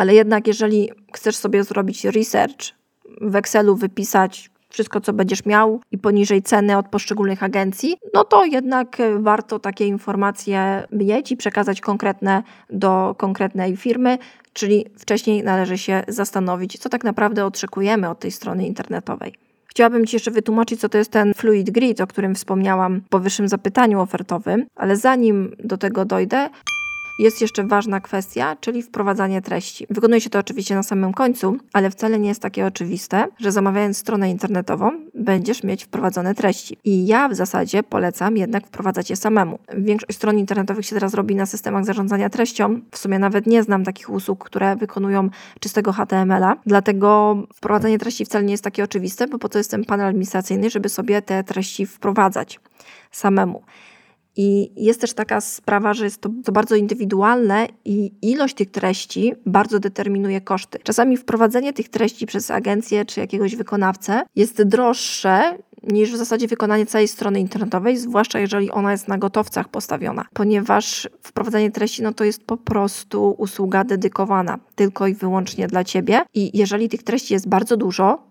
ale 0.00 0.14
jednak 0.14 0.46
jeżeli 0.46 0.90
chcesz 1.14 1.36
sobie 1.36 1.64
zrobić 1.64 2.04
research, 2.04 2.79
w 3.20 3.36
Excelu 3.36 3.76
wypisać 3.76 4.50
wszystko, 4.68 5.00
co 5.00 5.12
będziesz 5.12 5.44
miał 5.44 5.80
i 5.92 5.98
poniżej 5.98 6.42
ceny 6.42 6.76
od 6.76 6.88
poszczególnych 6.88 7.42
agencji, 7.42 7.96
no 8.14 8.24
to 8.24 8.44
jednak 8.44 8.98
warto 9.18 9.58
takie 9.58 9.86
informacje 9.86 10.86
mieć 10.92 11.32
i 11.32 11.36
przekazać 11.36 11.80
konkretne 11.80 12.42
do 12.70 13.14
konkretnej 13.18 13.76
firmy, 13.76 14.18
czyli 14.52 14.86
wcześniej 14.98 15.42
należy 15.42 15.78
się 15.78 16.02
zastanowić, 16.08 16.78
co 16.78 16.88
tak 16.88 17.04
naprawdę 17.04 17.46
oczekujemy 17.46 18.08
od 18.08 18.18
tej 18.18 18.30
strony 18.30 18.66
internetowej. 18.66 19.34
Chciałabym 19.66 20.06
Ci 20.06 20.16
jeszcze 20.16 20.30
wytłumaczyć, 20.30 20.80
co 20.80 20.88
to 20.88 20.98
jest 20.98 21.10
ten 21.10 21.34
Fluid 21.34 21.70
Grid, 21.70 22.00
o 22.00 22.06
którym 22.06 22.34
wspomniałam 22.34 23.00
w 23.00 23.08
powyższym 23.08 23.48
zapytaniu 23.48 24.00
ofertowym, 24.00 24.66
ale 24.76 24.96
zanim 24.96 25.56
do 25.64 25.78
tego 25.78 26.04
dojdę, 26.04 26.50
jest 27.20 27.40
jeszcze 27.40 27.64
ważna 27.64 28.00
kwestia, 28.00 28.56
czyli 28.60 28.82
wprowadzanie 28.82 29.42
treści. 29.42 29.86
Wykonuje 29.90 30.20
się 30.20 30.30
to 30.30 30.38
oczywiście 30.38 30.74
na 30.74 30.82
samym 30.82 31.12
końcu, 31.12 31.56
ale 31.72 31.90
wcale 31.90 32.18
nie 32.18 32.28
jest 32.28 32.42
takie 32.42 32.66
oczywiste, 32.66 33.26
że 33.38 33.52
zamawiając 33.52 33.98
stronę 33.98 34.30
internetową, 34.30 34.90
będziesz 35.14 35.62
mieć 35.62 35.84
wprowadzone 35.84 36.34
treści. 36.34 36.76
I 36.84 37.06
ja 37.06 37.28
w 37.28 37.34
zasadzie 37.34 37.82
polecam 37.82 38.36
jednak 38.36 38.66
wprowadzać 38.66 39.10
je 39.10 39.16
samemu. 39.16 39.58
Większość 39.76 40.16
stron 40.16 40.38
internetowych 40.38 40.86
się 40.86 40.94
teraz 40.94 41.14
robi 41.14 41.34
na 41.34 41.46
systemach 41.46 41.84
zarządzania 41.84 42.30
treścią. 42.30 42.80
W 42.90 42.98
sumie 42.98 43.18
nawet 43.18 43.46
nie 43.46 43.62
znam 43.62 43.84
takich 43.84 44.10
usług, 44.10 44.44
które 44.44 44.76
wykonują 44.76 45.28
czystego 45.60 45.92
HTML-a, 45.92 46.56
dlatego 46.66 47.36
wprowadzanie 47.54 47.98
treści 47.98 48.24
wcale 48.24 48.44
nie 48.44 48.52
jest 48.52 48.64
takie 48.64 48.84
oczywiste, 48.84 49.26
bo 49.26 49.38
po 49.38 49.48
to 49.48 49.58
jest 49.58 49.70
ten 49.70 49.84
panel 49.84 50.06
administracyjny, 50.06 50.70
żeby 50.70 50.88
sobie 50.88 51.22
te 51.22 51.44
treści 51.44 51.86
wprowadzać 51.86 52.60
samemu. 53.10 53.62
I 54.36 54.72
jest 54.76 55.00
też 55.00 55.14
taka 55.14 55.40
sprawa, 55.40 55.94
że 55.94 56.04
jest 56.04 56.20
to, 56.20 56.30
to 56.44 56.52
bardzo 56.52 56.76
indywidualne 56.76 57.66
i 57.84 58.12
ilość 58.22 58.54
tych 58.54 58.70
treści 58.70 59.32
bardzo 59.46 59.80
determinuje 59.80 60.40
koszty. 60.40 60.78
Czasami 60.82 61.16
wprowadzenie 61.16 61.72
tych 61.72 61.88
treści 61.88 62.26
przez 62.26 62.50
agencję 62.50 63.04
czy 63.04 63.20
jakiegoś 63.20 63.56
wykonawcę 63.56 64.22
jest 64.36 64.62
droższe 64.62 65.58
niż 65.82 66.12
w 66.12 66.16
zasadzie 66.16 66.48
wykonanie 66.48 66.86
całej 66.86 67.08
strony 67.08 67.40
internetowej, 67.40 67.96
zwłaszcza 67.96 68.38
jeżeli 68.38 68.70
ona 68.70 68.92
jest 68.92 69.08
na 69.08 69.18
gotowcach 69.18 69.68
postawiona, 69.68 70.24
ponieważ 70.32 71.08
wprowadzenie 71.22 71.70
treści 71.70 72.02
no 72.02 72.12
to 72.12 72.24
jest 72.24 72.44
po 72.44 72.56
prostu 72.56 73.34
usługa 73.38 73.84
dedykowana 73.84 74.58
tylko 74.74 75.06
i 75.06 75.14
wyłącznie 75.14 75.66
dla 75.66 75.84
Ciebie 75.84 76.22
i 76.34 76.58
jeżeli 76.58 76.88
tych 76.88 77.02
treści 77.02 77.34
jest 77.34 77.48
bardzo 77.48 77.76
dużo, 77.76 78.29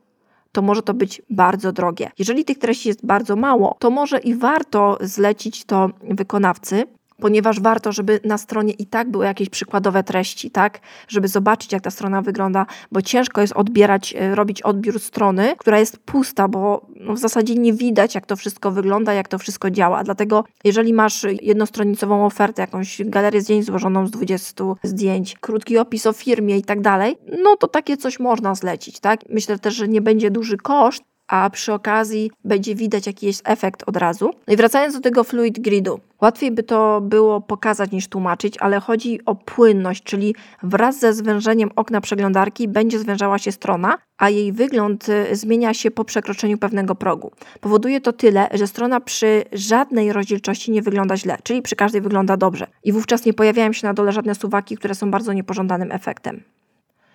to 0.51 0.61
może 0.61 0.81
to 0.81 0.93
być 0.93 1.21
bardzo 1.29 1.71
drogie. 1.71 2.11
Jeżeli 2.19 2.45
tych 2.45 2.57
treści 2.57 2.89
jest 2.89 3.05
bardzo 3.05 3.35
mało, 3.35 3.75
to 3.79 3.89
może 3.89 4.19
i 4.19 4.35
warto 4.35 4.97
zlecić 5.01 5.65
to 5.65 5.89
wykonawcy, 6.03 6.83
ponieważ 7.21 7.59
warto, 7.59 7.91
żeby 7.91 8.19
na 8.23 8.37
stronie 8.37 8.73
i 8.73 8.85
tak 8.85 9.11
były 9.11 9.25
jakieś 9.25 9.49
przykładowe 9.49 10.03
treści, 10.03 10.51
tak, 10.51 10.79
żeby 11.07 11.27
zobaczyć, 11.27 11.71
jak 11.71 11.83
ta 11.83 11.91
strona 11.91 12.21
wygląda, 12.21 12.65
bo 12.91 13.01
ciężko 13.01 13.41
jest 13.41 13.53
odbierać, 13.53 14.15
e, 14.17 14.35
robić 14.35 14.61
odbiór 14.61 14.99
strony, 14.99 15.55
która 15.57 15.79
jest 15.79 15.97
pusta, 15.97 16.47
bo 16.47 16.85
no, 16.95 17.13
w 17.13 17.19
zasadzie 17.19 17.55
nie 17.55 17.73
widać, 17.73 18.15
jak 18.15 18.25
to 18.25 18.35
wszystko 18.35 18.71
wygląda, 18.71 19.13
jak 19.13 19.27
to 19.27 19.37
wszystko 19.37 19.71
działa. 19.71 20.03
Dlatego, 20.03 20.43
jeżeli 20.63 20.93
masz 20.93 21.25
jednostronicową 21.41 22.25
ofertę, 22.25 22.61
jakąś 22.61 23.01
galerię 23.05 23.41
zdjęć 23.41 23.65
złożoną 23.65 24.07
z 24.07 24.11
20 24.11 24.63
zdjęć, 24.83 25.35
krótki 25.41 25.77
opis 25.77 26.07
o 26.07 26.13
firmie 26.13 26.57
i 26.57 26.63
tak 26.63 26.81
dalej, 26.81 27.17
no 27.43 27.55
to 27.55 27.67
takie 27.67 27.97
coś 27.97 28.19
można 28.19 28.55
zlecić, 28.55 28.99
tak. 28.99 29.19
Myślę 29.29 29.59
też, 29.59 29.75
że 29.75 29.87
nie 29.87 30.01
będzie 30.01 30.31
duży 30.31 30.57
koszt, 30.57 31.03
a 31.29 31.49
przy 31.49 31.73
okazji 31.73 32.31
będzie 32.43 32.75
widać 32.75 33.07
jakiś 33.07 33.39
efekt 33.43 33.83
od 33.85 33.97
razu. 33.97 34.31
No 34.47 34.53
i 34.53 34.57
wracając 34.57 34.95
do 34.95 35.01
tego 35.01 35.23
fluid 35.23 35.59
gridu. 35.59 35.99
Łatwiej 36.21 36.51
by 36.51 36.63
to 36.63 37.01
było 37.01 37.41
pokazać 37.41 37.91
niż 37.91 38.07
tłumaczyć, 38.07 38.57
ale 38.57 38.79
chodzi 38.79 39.25
o 39.25 39.35
płynność, 39.35 40.03
czyli 40.03 40.35
wraz 40.63 40.99
ze 40.99 41.13
zwężeniem 41.13 41.69
okna 41.75 42.01
przeglądarki 42.01 42.67
będzie 42.67 42.99
zwężała 42.99 43.37
się 43.37 43.51
strona, 43.51 43.97
a 44.17 44.29
jej 44.29 44.51
wygląd 44.51 45.09
y, 45.09 45.35
zmienia 45.35 45.73
się 45.73 45.91
po 45.91 46.05
przekroczeniu 46.05 46.57
pewnego 46.57 46.95
progu. 46.95 47.31
Powoduje 47.61 48.01
to 48.01 48.13
tyle, 48.13 48.47
że 48.53 48.67
strona 48.67 48.99
przy 48.99 49.43
żadnej 49.51 50.13
rozdzielczości 50.13 50.71
nie 50.71 50.81
wygląda 50.81 51.17
źle, 51.17 51.37
czyli 51.43 51.61
przy 51.61 51.75
każdej 51.75 52.01
wygląda 52.01 52.37
dobrze. 52.37 52.67
I 52.83 52.91
wówczas 52.91 53.25
nie 53.25 53.33
pojawiają 53.33 53.73
się 53.73 53.87
na 53.87 53.93
dole 53.93 54.11
żadne 54.11 54.35
suwaki, 54.35 54.77
które 54.77 54.95
są 54.95 55.11
bardzo 55.11 55.33
niepożądanym 55.33 55.91
efektem. 55.91 56.43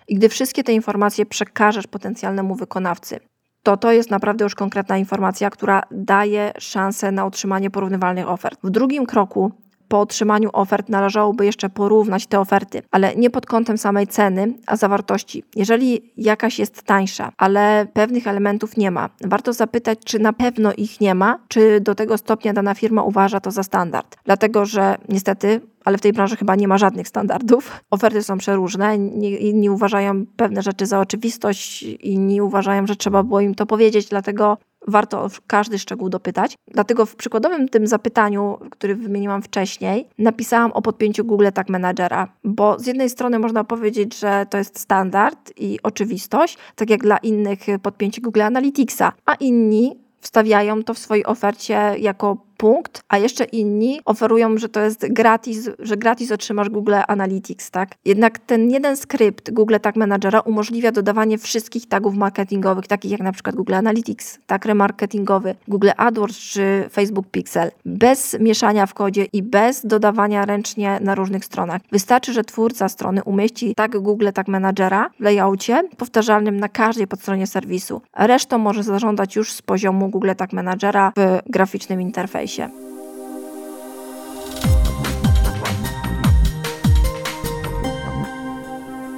I 0.07 0.15
gdy 0.15 0.29
wszystkie 0.29 0.63
te 0.63 0.73
informacje 0.73 1.25
przekażesz 1.25 1.87
potencjalnemu 1.87 2.55
wykonawcy, 2.55 3.19
to 3.65 3.77
to 3.77 3.91
jest 3.91 4.11
naprawdę 4.11 4.43
już 4.43 4.55
konkretna 4.55 4.97
informacja, 4.97 5.49
która 5.49 5.81
daje 5.91 6.51
szansę 6.59 7.11
na 7.11 7.25
otrzymanie 7.25 7.69
porównywalnych 7.71 8.29
ofert. 8.29 8.59
W 8.63 8.69
drugim 8.69 9.05
kroku 9.05 9.51
po 9.87 9.99
otrzymaniu 9.99 10.49
ofert 10.53 10.89
należałoby 10.89 11.45
jeszcze 11.45 11.69
porównać 11.69 12.27
te 12.27 12.39
oferty, 12.39 12.81
ale 12.91 13.15
nie 13.15 13.29
pod 13.29 13.45
kątem 13.45 13.77
samej 13.77 14.07
ceny, 14.07 14.53
a 14.67 14.75
zawartości. 14.75 15.43
Jeżeli 15.55 16.13
jakaś 16.17 16.59
jest 16.59 16.83
tańsza, 16.83 17.31
ale 17.37 17.87
pewnych 17.93 18.27
elementów 18.27 18.77
nie 18.77 18.91
ma, 18.91 19.09
warto 19.25 19.53
zapytać, 19.53 19.99
czy 20.05 20.19
na 20.19 20.33
pewno 20.33 20.73
ich 20.77 21.01
nie 21.01 21.15
ma, 21.15 21.39
czy 21.47 21.81
do 21.81 21.95
tego 21.95 22.17
stopnia 22.17 22.53
dana 22.53 22.73
firma 22.73 23.03
uważa 23.03 23.39
to 23.39 23.51
za 23.51 23.63
standard. 23.63 24.17
Dlatego, 24.25 24.65
że 24.65 24.95
niestety 25.09 25.61
ale 25.85 25.97
w 25.97 26.01
tej 26.01 26.13
branży 26.13 26.35
chyba 26.35 26.55
nie 26.55 26.67
ma 26.67 26.77
żadnych 26.77 27.07
standardów. 27.07 27.71
Oferty 27.91 28.23
są 28.23 28.37
przeróżne, 28.37 28.95
inni 29.39 29.69
uważają 29.69 30.25
pewne 30.35 30.61
rzeczy 30.61 30.85
za 30.85 30.99
oczywistość, 30.99 31.83
inni 31.83 32.41
uważają, 32.41 32.87
że 32.87 32.95
trzeba 32.95 33.23
było 33.23 33.41
im 33.41 33.55
to 33.55 33.65
powiedzieć, 33.65 34.07
dlatego 34.09 34.57
warto 34.87 35.27
każdy 35.47 35.79
szczegół 35.79 36.09
dopytać. 36.09 36.55
Dlatego 36.67 37.05
w 37.05 37.15
przykładowym 37.15 37.69
tym 37.69 37.87
zapytaniu, 37.87 38.57
który 38.71 38.95
wymieniłam 38.95 39.41
wcześniej, 39.41 40.07
napisałam 40.17 40.71
o 40.71 40.81
podpięciu 40.81 41.25
Google 41.25 41.47
Tag 41.53 41.69
Managera, 41.69 42.27
bo 42.43 42.79
z 42.79 42.87
jednej 42.87 43.09
strony 43.09 43.39
można 43.39 43.63
powiedzieć, 43.63 44.19
że 44.19 44.45
to 44.49 44.57
jest 44.57 44.79
standard 44.79 45.53
i 45.57 45.79
oczywistość, 45.83 46.57
tak 46.75 46.89
jak 46.89 47.01
dla 47.01 47.17
innych 47.17 47.59
podpięcie 47.81 48.21
Google 48.21 48.41
Analyticsa, 48.41 49.11
a 49.25 49.33
inni 49.33 50.05
wstawiają 50.21 50.83
to 50.83 50.93
w 50.93 50.99
swojej 50.99 51.25
ofercie 51.25 51.95
jako 51.99 52.44
punkt, 52.57 53.03
a 53.09 53.17
jeszcze 53.17 53.43
inni 53.43 53.99
oferują, 54.05 54.57
że 54.57 54.69
to 54.69 54.79
jest 54.79 55.13
gratis, 55.13 55.69
że 55.79 55.97
gratis 55.97 56.31
otrzymasz 56.31 56.69
Google 56.69 56.95
Analytics, 57.07 57.71
tak? 57.71 57.89
Jednak 58.05 58.39
ten 58.39 58.71
jeden 58.71 58.97
skrypt 58.97 59.51
Google 59.51 59.75
Tag 59.81 59.95
Managera 59.95 60.39
umożliwia 60.39 60.91
dodawanie 60.91 61.37
wszystkich 61.37 61.87
tagów 61.87 62.15
marketingowych, 62.15 62.87
takich 62.87 63.11
jak 63.11 63.21
na 63.21 63.31
przykład 63.31 63.55
Google 63.55 63.73
Analytics, 63.73 64.39
tag 64.47 64.65
remarketingowy, 64.65 65.55
Google 65.67 65.89
AdWords 65.97 66.37
czy 66.37 66.89
Facebook 66.91 67.27
Pixel, 67.31 67.71
bez 67.85 68.37
mieszania 68.39 68.85
w 68.85 68.93
kodzie 68.93 69.25
i 69.33 69.43
bez 69.43 69.85
dodawania 69.85 70.45
ręcznie 70.45 70.99
na 71.01 71.15
różnych 71.15 71.45
stronach. 71.45 71.81
Wystarczy, 71.91 72.33
że 72.33 72.43
twórca 72.43 72.89
strony 72.89 73.23
umieści 73.23 73.75
tag 73.75 73.97
Google 73.97 74.29
Tag 74.33 74.47
Managera 74.47 75.09
w 75.19 75.23
layoutie 75.23 75.83
powtarzalnym 75.97 76.59
na 76.59 76.69
każdej 76.69 77.07
podstronie 77.07 77.47
serwisu. 77.47 78.01
Resztą 78.17 78.57
może 78.57 78.83
zażądać 78.83 79.35
już 79.35 79.51
z 79.51 79.61
poziomu 79.61 80.09
Google 80.09 80.31
Tag 80.37 80.53
Managera 80.53 81.11
w 81.17 81.39
graficznym 81.49 82.01
interfejsie. 82.01 82.44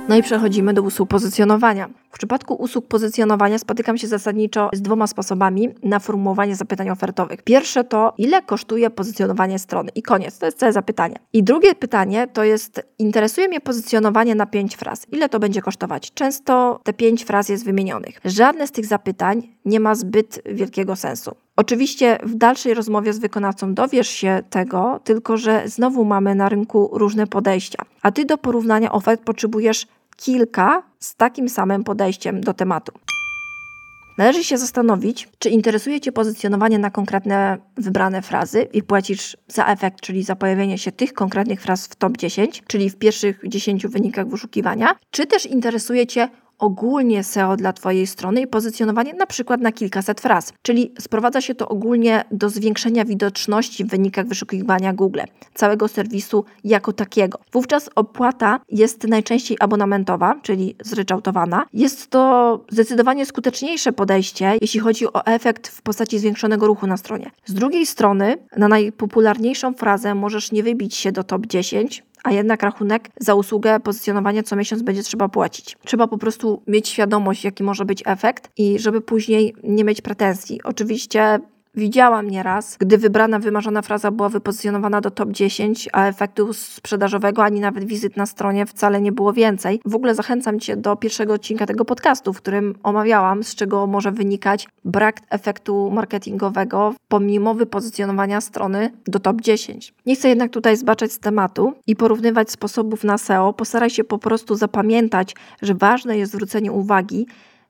No 0.10 0.16
i 0.16 0.24
przechodzimy 0.24 0.74
do 0.74 0.82
usług 0.82 1.10
pozycjonowania. 1.10 1.90
W 2.18 2.20
przypadku 2.20 2.53
usług 2.53 2.88
pozycjonowania 2.88 3.57
spotykam 3.57 3.97
się 3.97 4.07
zasadniczo 4.07 4.70
z 4.74 4.82
dwoma 4.82 5.07
sposobami 5.07 5.70
na 5.84 5.99
formułowanie 5.99 6.55
zapytań 6.55 6.89
ofertowych. 6.89 7.41
Pierwsze 7.41 7.84
to, 7.84 8.13
ile 8.18 8.41
kosztuje 8.41 8.89
pozycjonowanie 8.89 9.59
strony 9.59 9.91
i 9.95 10.01
koniec, 10.01 10.38
to 10.38 10.45
jest 10.45 10.57
całe 10.57 10.74
zapytanie. 10.74 11.15
I 11.34 11.43
drugie 11.43 11.76
pytanie 11.76 12.28
to 12.34 12.43
jest, 12.43 12.82
interesuje 12.99 13.47
mnie 13.47 13.61
pozycjonowanie 13.61 14.36
na 14.36 14.45
pięć 14.45 14.76
fraz. 14.76 15.07
Ile 15.11 15.30
to 15.30 15.39
będzie 15.39 15.61
kosztować? 15.61 16.13
Często 16.13 16.80
te 16.84 16.93
pięć 16.93 17.26
fraz 17.26 17.49
jest 17.49 17.65
wymienionych. 17.65 18.20
Żadne 18.26 18.68
z 18.68 18.72
tych 18.72 18.86
zapytań 18.86 19.47
nie 19.65 19.80
ma 19.80 19.95
zbyt 19.95 20.41
wielkiego 20.45 20.95
sensu. 20.95 21.36
Oczywiście 21.55 22.18
w 22.24 22.36
dalszej 22.36 22.74
rozmowie 22.74 23.13
z 23.13 23.20
wykonawcą 23.20 23.74
dowiesz 23.74 24.07
się 24.07 24.43
tego, 24.49 24.99
tylko 25.03 25.38
że 25.38 25.63
znowu 25.65 26.05
mamy 26.05 26.36
na 26.36 26.49
rynku 26.49 26.89
różne 26.93 27.28
podejścia, 27.28 27.84
a 28.01 28.11
ty 28.11 28.26
do 28.26 28.38
porównania 28.38 28.91
ofert 28.91 29.22
potrzebujesz 29.22 29.88
kilka 30.18 30.84
z 30.99 31.15
takim 31.15 31.49
samym 31.49 31.84
podejściem 31.84 32.41
do 32.41 32.53
tematu. 32.53 32.91
Należy 34.18 34.43
się 34.43 34.57
zastanowić, 34.57 35.30
czy 35.39 35.49
interesuje 35.49 36.01
Cię 36.01 36.11
pozycjonowanie 36.11 36.80
na 36.80 36.89
konkretne 36.89 37.57
wybrane 37.78 38.22
frazy 38.22 38.68
i 38.74 38.84
płacisz 38.84 39.38
za 39.47 39.65
efekt, 39.65 40.01
czyli 40.01 40.24
za 40.24 40.36
pojawienie 40.36 40.78
się 40.78 40.91
tych 40.91 41.13
konkretnych 41.13 41.61
fraz 41.61 41.88
w 41.88 41.95
top 41.95 42.18
10, 42.18 42.63
czyli 42.68 42.89
w 42.89 42.95
pierwszych 42.95 43.41
10 43.47 43.88
wynikach 43.88 44.28
wyszukiwania, 44.28 44.95
czy 45.11 45.26
też 45.26 45.45
interesuje 45.45 46.07
Cię 46.07 46.30
ogólnie 46.60 47.24
SEO 47.24 47.55
dla 47.55 47.74
Twojej 47.74 48.08
strony 48.08 48.41
i 48.41 48.47
pozycjonowanie 48.47 49.14
na 49.14 49.26
przykład 49.26 49.62
na 49.62 49.72
kilkaset 49.72 50.22
fraz. 50.22 50.53
Czyli 50.62 50.93
sprowadza 50.99 51.41
się 51.41 51.55
to 51.55 51.70
ogólnie 51.70 52.24
do 52.32 52.49
zwiększenia 52.49 53.05
widoczności 53.05 53.86
w 53.86 53.88
wynikach 53.88 54.28
wyszukiwania 54.28 54.93
Google, 54.93 55.20
całego 55.53 55.88
serwisu 55.88 56.45
jako 56.64 56.93
takiego. 56.93 57.39
Wówczas 57.51 57.89
opłata 57.95 58.60
jest 58.70 59.03
najczęściej 59.03 59.58
abonamentowa, 59.60 60.36
czyli 60.41 60.76
zryczałtowana. 60.84 61.66
Jest 61.74 62.10
to 62.10 62.66
zdecydowanie 62.70 63.26
skuteczniejsze 63.26 63.91
podejście, 63.91 64.58
jeśli 64.62 64.80
chodzi 64.80 65.14
o 65.14 65.26
efekt 65.26 65.68
w 65.68 65.82
postaci 65.82 66.20
zwiększonego 66.20 66.68
ruchu 66.68 66.88
na 66.88 66.97
stronie. 66.97 67.32
Z 67.45 67.53
drugiej 67.53 67.86
strony, 67.86 68.38
na 68.58 68.68
najpopularniejszą 68.68 69.74
frazę 69.74 70.16
możesz 70.16 70.51
nie 70.51 70.64
wybić 70.64 70.95
się 70.95 71.12
do 71.12 71.24
top 71.24 71.45
10, 71.45 72.03
a 72.24 72.32
jednak 72.32 72.63
rachunek 72.63 73.09
za 73.20 73.36
usługę 73.36 73.80
pozycjonowania 73.80 74.43
co 74.43 74.55
miesiąc 74.55 74.82
będzie 74.82 75.03
trzeba 75.03 75.30
płacić. 75.30 75.78
Trzeba 75.86 76.07
po 76.07 76.18
prostu 76.18 76.63
mieć 76.68 76.89
świadomość, 76.89 77.43
jaki 77.43 77.63
może 77.63 77.86
być 77.86 78.03
efekt 78.05 78.49
i 78.57 78.80
żeby 78.80 79.01
później 79.01 79.55
nie 79.63 79.84
mieć 79.84 80.01
pretensji. 80.01 80.59
Oczywiście 80.63 81.39
Widziałam 81.78 82.30
nieraz, 82.30 82.78
gdy 82.80 82.98
wybrana, 82.98 83.40
wymarzona 83.40 83.82
fraza 83.82 84.12
była 84.12 84.30
wypozycjonowana 84.30 85.02
do 85.02 85.12
top 85.12 85.32
10, 85.32 85.90
a 85.94 86.08
efektu 86.08 86.54
sprzedażowego 86.54 87.44
ani 87.44 87.60
nawet 87.60 87.84
wizyt 87.84 88.18
na 88.18 88.26
stronie 88.26 88.66
wcale 88.66 89.02
nie 89.02 89.12
było 89.12 89.34
więcej. 89.34 89.82
W 89.86 89.96
ogóle 89.96 90.16
zachęcam 90.16 90.60
Cię 90.60 90.78
do 90.78 90.96
pierwszego 90.96 91.34
odcinka 91.34 91.66
tego 91.66 91.86
podcastu, 91.86 92.34
w 92.34 92.38
którym 92.38 92.76
omawiałam, 92.84 93.44
z 93.44 93.56
czego 93.56 93.88
może 93.88 94.12
wynikać 94.12 94.68
brak 94.86 95.22
efektu 95.30 95.92
marketingowego 95.92 96.94
pomimo 97.08 97.54
wypozycjonowania 97.54 98.42
strony 98.42 98.92
do 99.08 99.20
top 99.20 99.42
10. 99.42 99.94
Nie 100.06 100.16
chcę 100.16 100.30
jednak 100.30 100.52
tutaj 100.52 100.78
zbaczać 100.78 101.12
z 101.12 101.20
tematu 101.20 101.74
i 101.88 101.96
porównywać 101.96 102.52
sposobów 102.52 103.04
na 103.04 103.18
SEO. 103.18 103.54
Postaraj 103.54 103.90
się 103.90 104.04
po 104.04 104.18
prostu 104.18 104.56
zapamiętać, 104.56 105.36
że 105.62 105.74
ważne 105.74 106.18
jest 106.18 106.32
zwrócenie 106.32 106.72
uwagi 106.72 107.28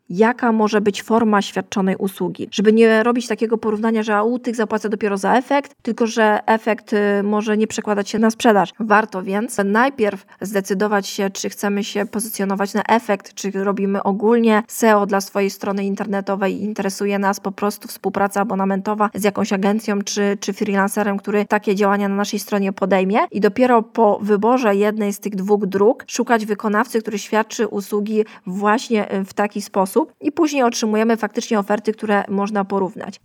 jaka 0.09 0.51
może 0.51 0.81
być 0.81 1.03
forma 1.03 1.41
świadczonej 1.41 1.95
usługi. 1.95 2.47
Żeby 2.51 2.73
nie 2.73 3.03
robić 3.03 3.27
takiego 3.27 3.57
porównania, 3.57 4.03
że 4.03 4.23
u 4.23 4.39
tych 4.39 4.55
zapłacę 4.55 4.89
dopiero 4.89 5.17
za 5.17 5.35
efekt, 5.35 5.75
tylko 5.81 6.07
że 6.07 6.39
efekt 6.45 6.93
y, 6.93 7.23
może 7.23 7.57
nie 7.57 7.67
przekładać 7.67 8.09
się 8.09 8.19
na 8.19 8.31
sprzedaż. 8.31 8.73
Warto 8.79 9.23
więc 9.23 9.57
najpierw 9.65 10.25
zdecydować 10.41 11.07
się, 11.07 11.29
czy 11.29 11.49
chcemy 11.49 11.83
się 11.83 12.05
pozycjonować 12.05 12.73
na 12.73 12.83
efekt, 12.83 13.33
czy 13.33 13.51
robimy 13.51 14.03
ogólnie 14.03 14.63
SEO 14.67 15.05
dla 15.05 15.21
swojej 15.21 15.49
strony 15.49 15.85
internetowej 15.85 16.53
i 16.53 16.63
interesuje 16.63 17.19
nas 17.19 17.39
po 17.39 17.51
prostu 17.51 17.87
współpraca 17.87 18.41
abonamentowa 18.41 19.09
z 19.15 19.23
jakąś 19.23 19.53
agencją 19.53 20.01
czy, 20.01 20.37
czy 20.39 20.53
freelancerem, 20.53 21.17
który 21.17 21.45
takie 21.45 21.75
działania 21.75 22.09
na 22.09 22.15
naszej 22.15 22.39
stronie 22.39 22.73
podejmie 22.73 23.19
i 23.31 23.39
dopiero 23.39 23.83
po 23.83 24.19
wyborze 24.21 24.75
jednej 24.75 25.13
z 25.13 25.19
tych 25.19 25.35
dwóch 25.35 25.65
dróg 25.65 26.03
szukać 26.07 26.45
wykonawcy, 26.45 27.01
który 27.01 27.19
świadczy 27.19 27.67
usługi 27.67 28.25
właśnie 28.45 29.13
y, 29.13 29.25
w 29.25 29.33
taki 29.33 29.61
sposób, 29.61 29.96
i 30.21 30.31
później 30.31 30.63
otrzymujemy 30.63 31.17
faktycznie 31.17 31.59
oferty, 31.59 31.93
które 31.93 32.23
można 32.29 32.65
porównać. 32.65 33.19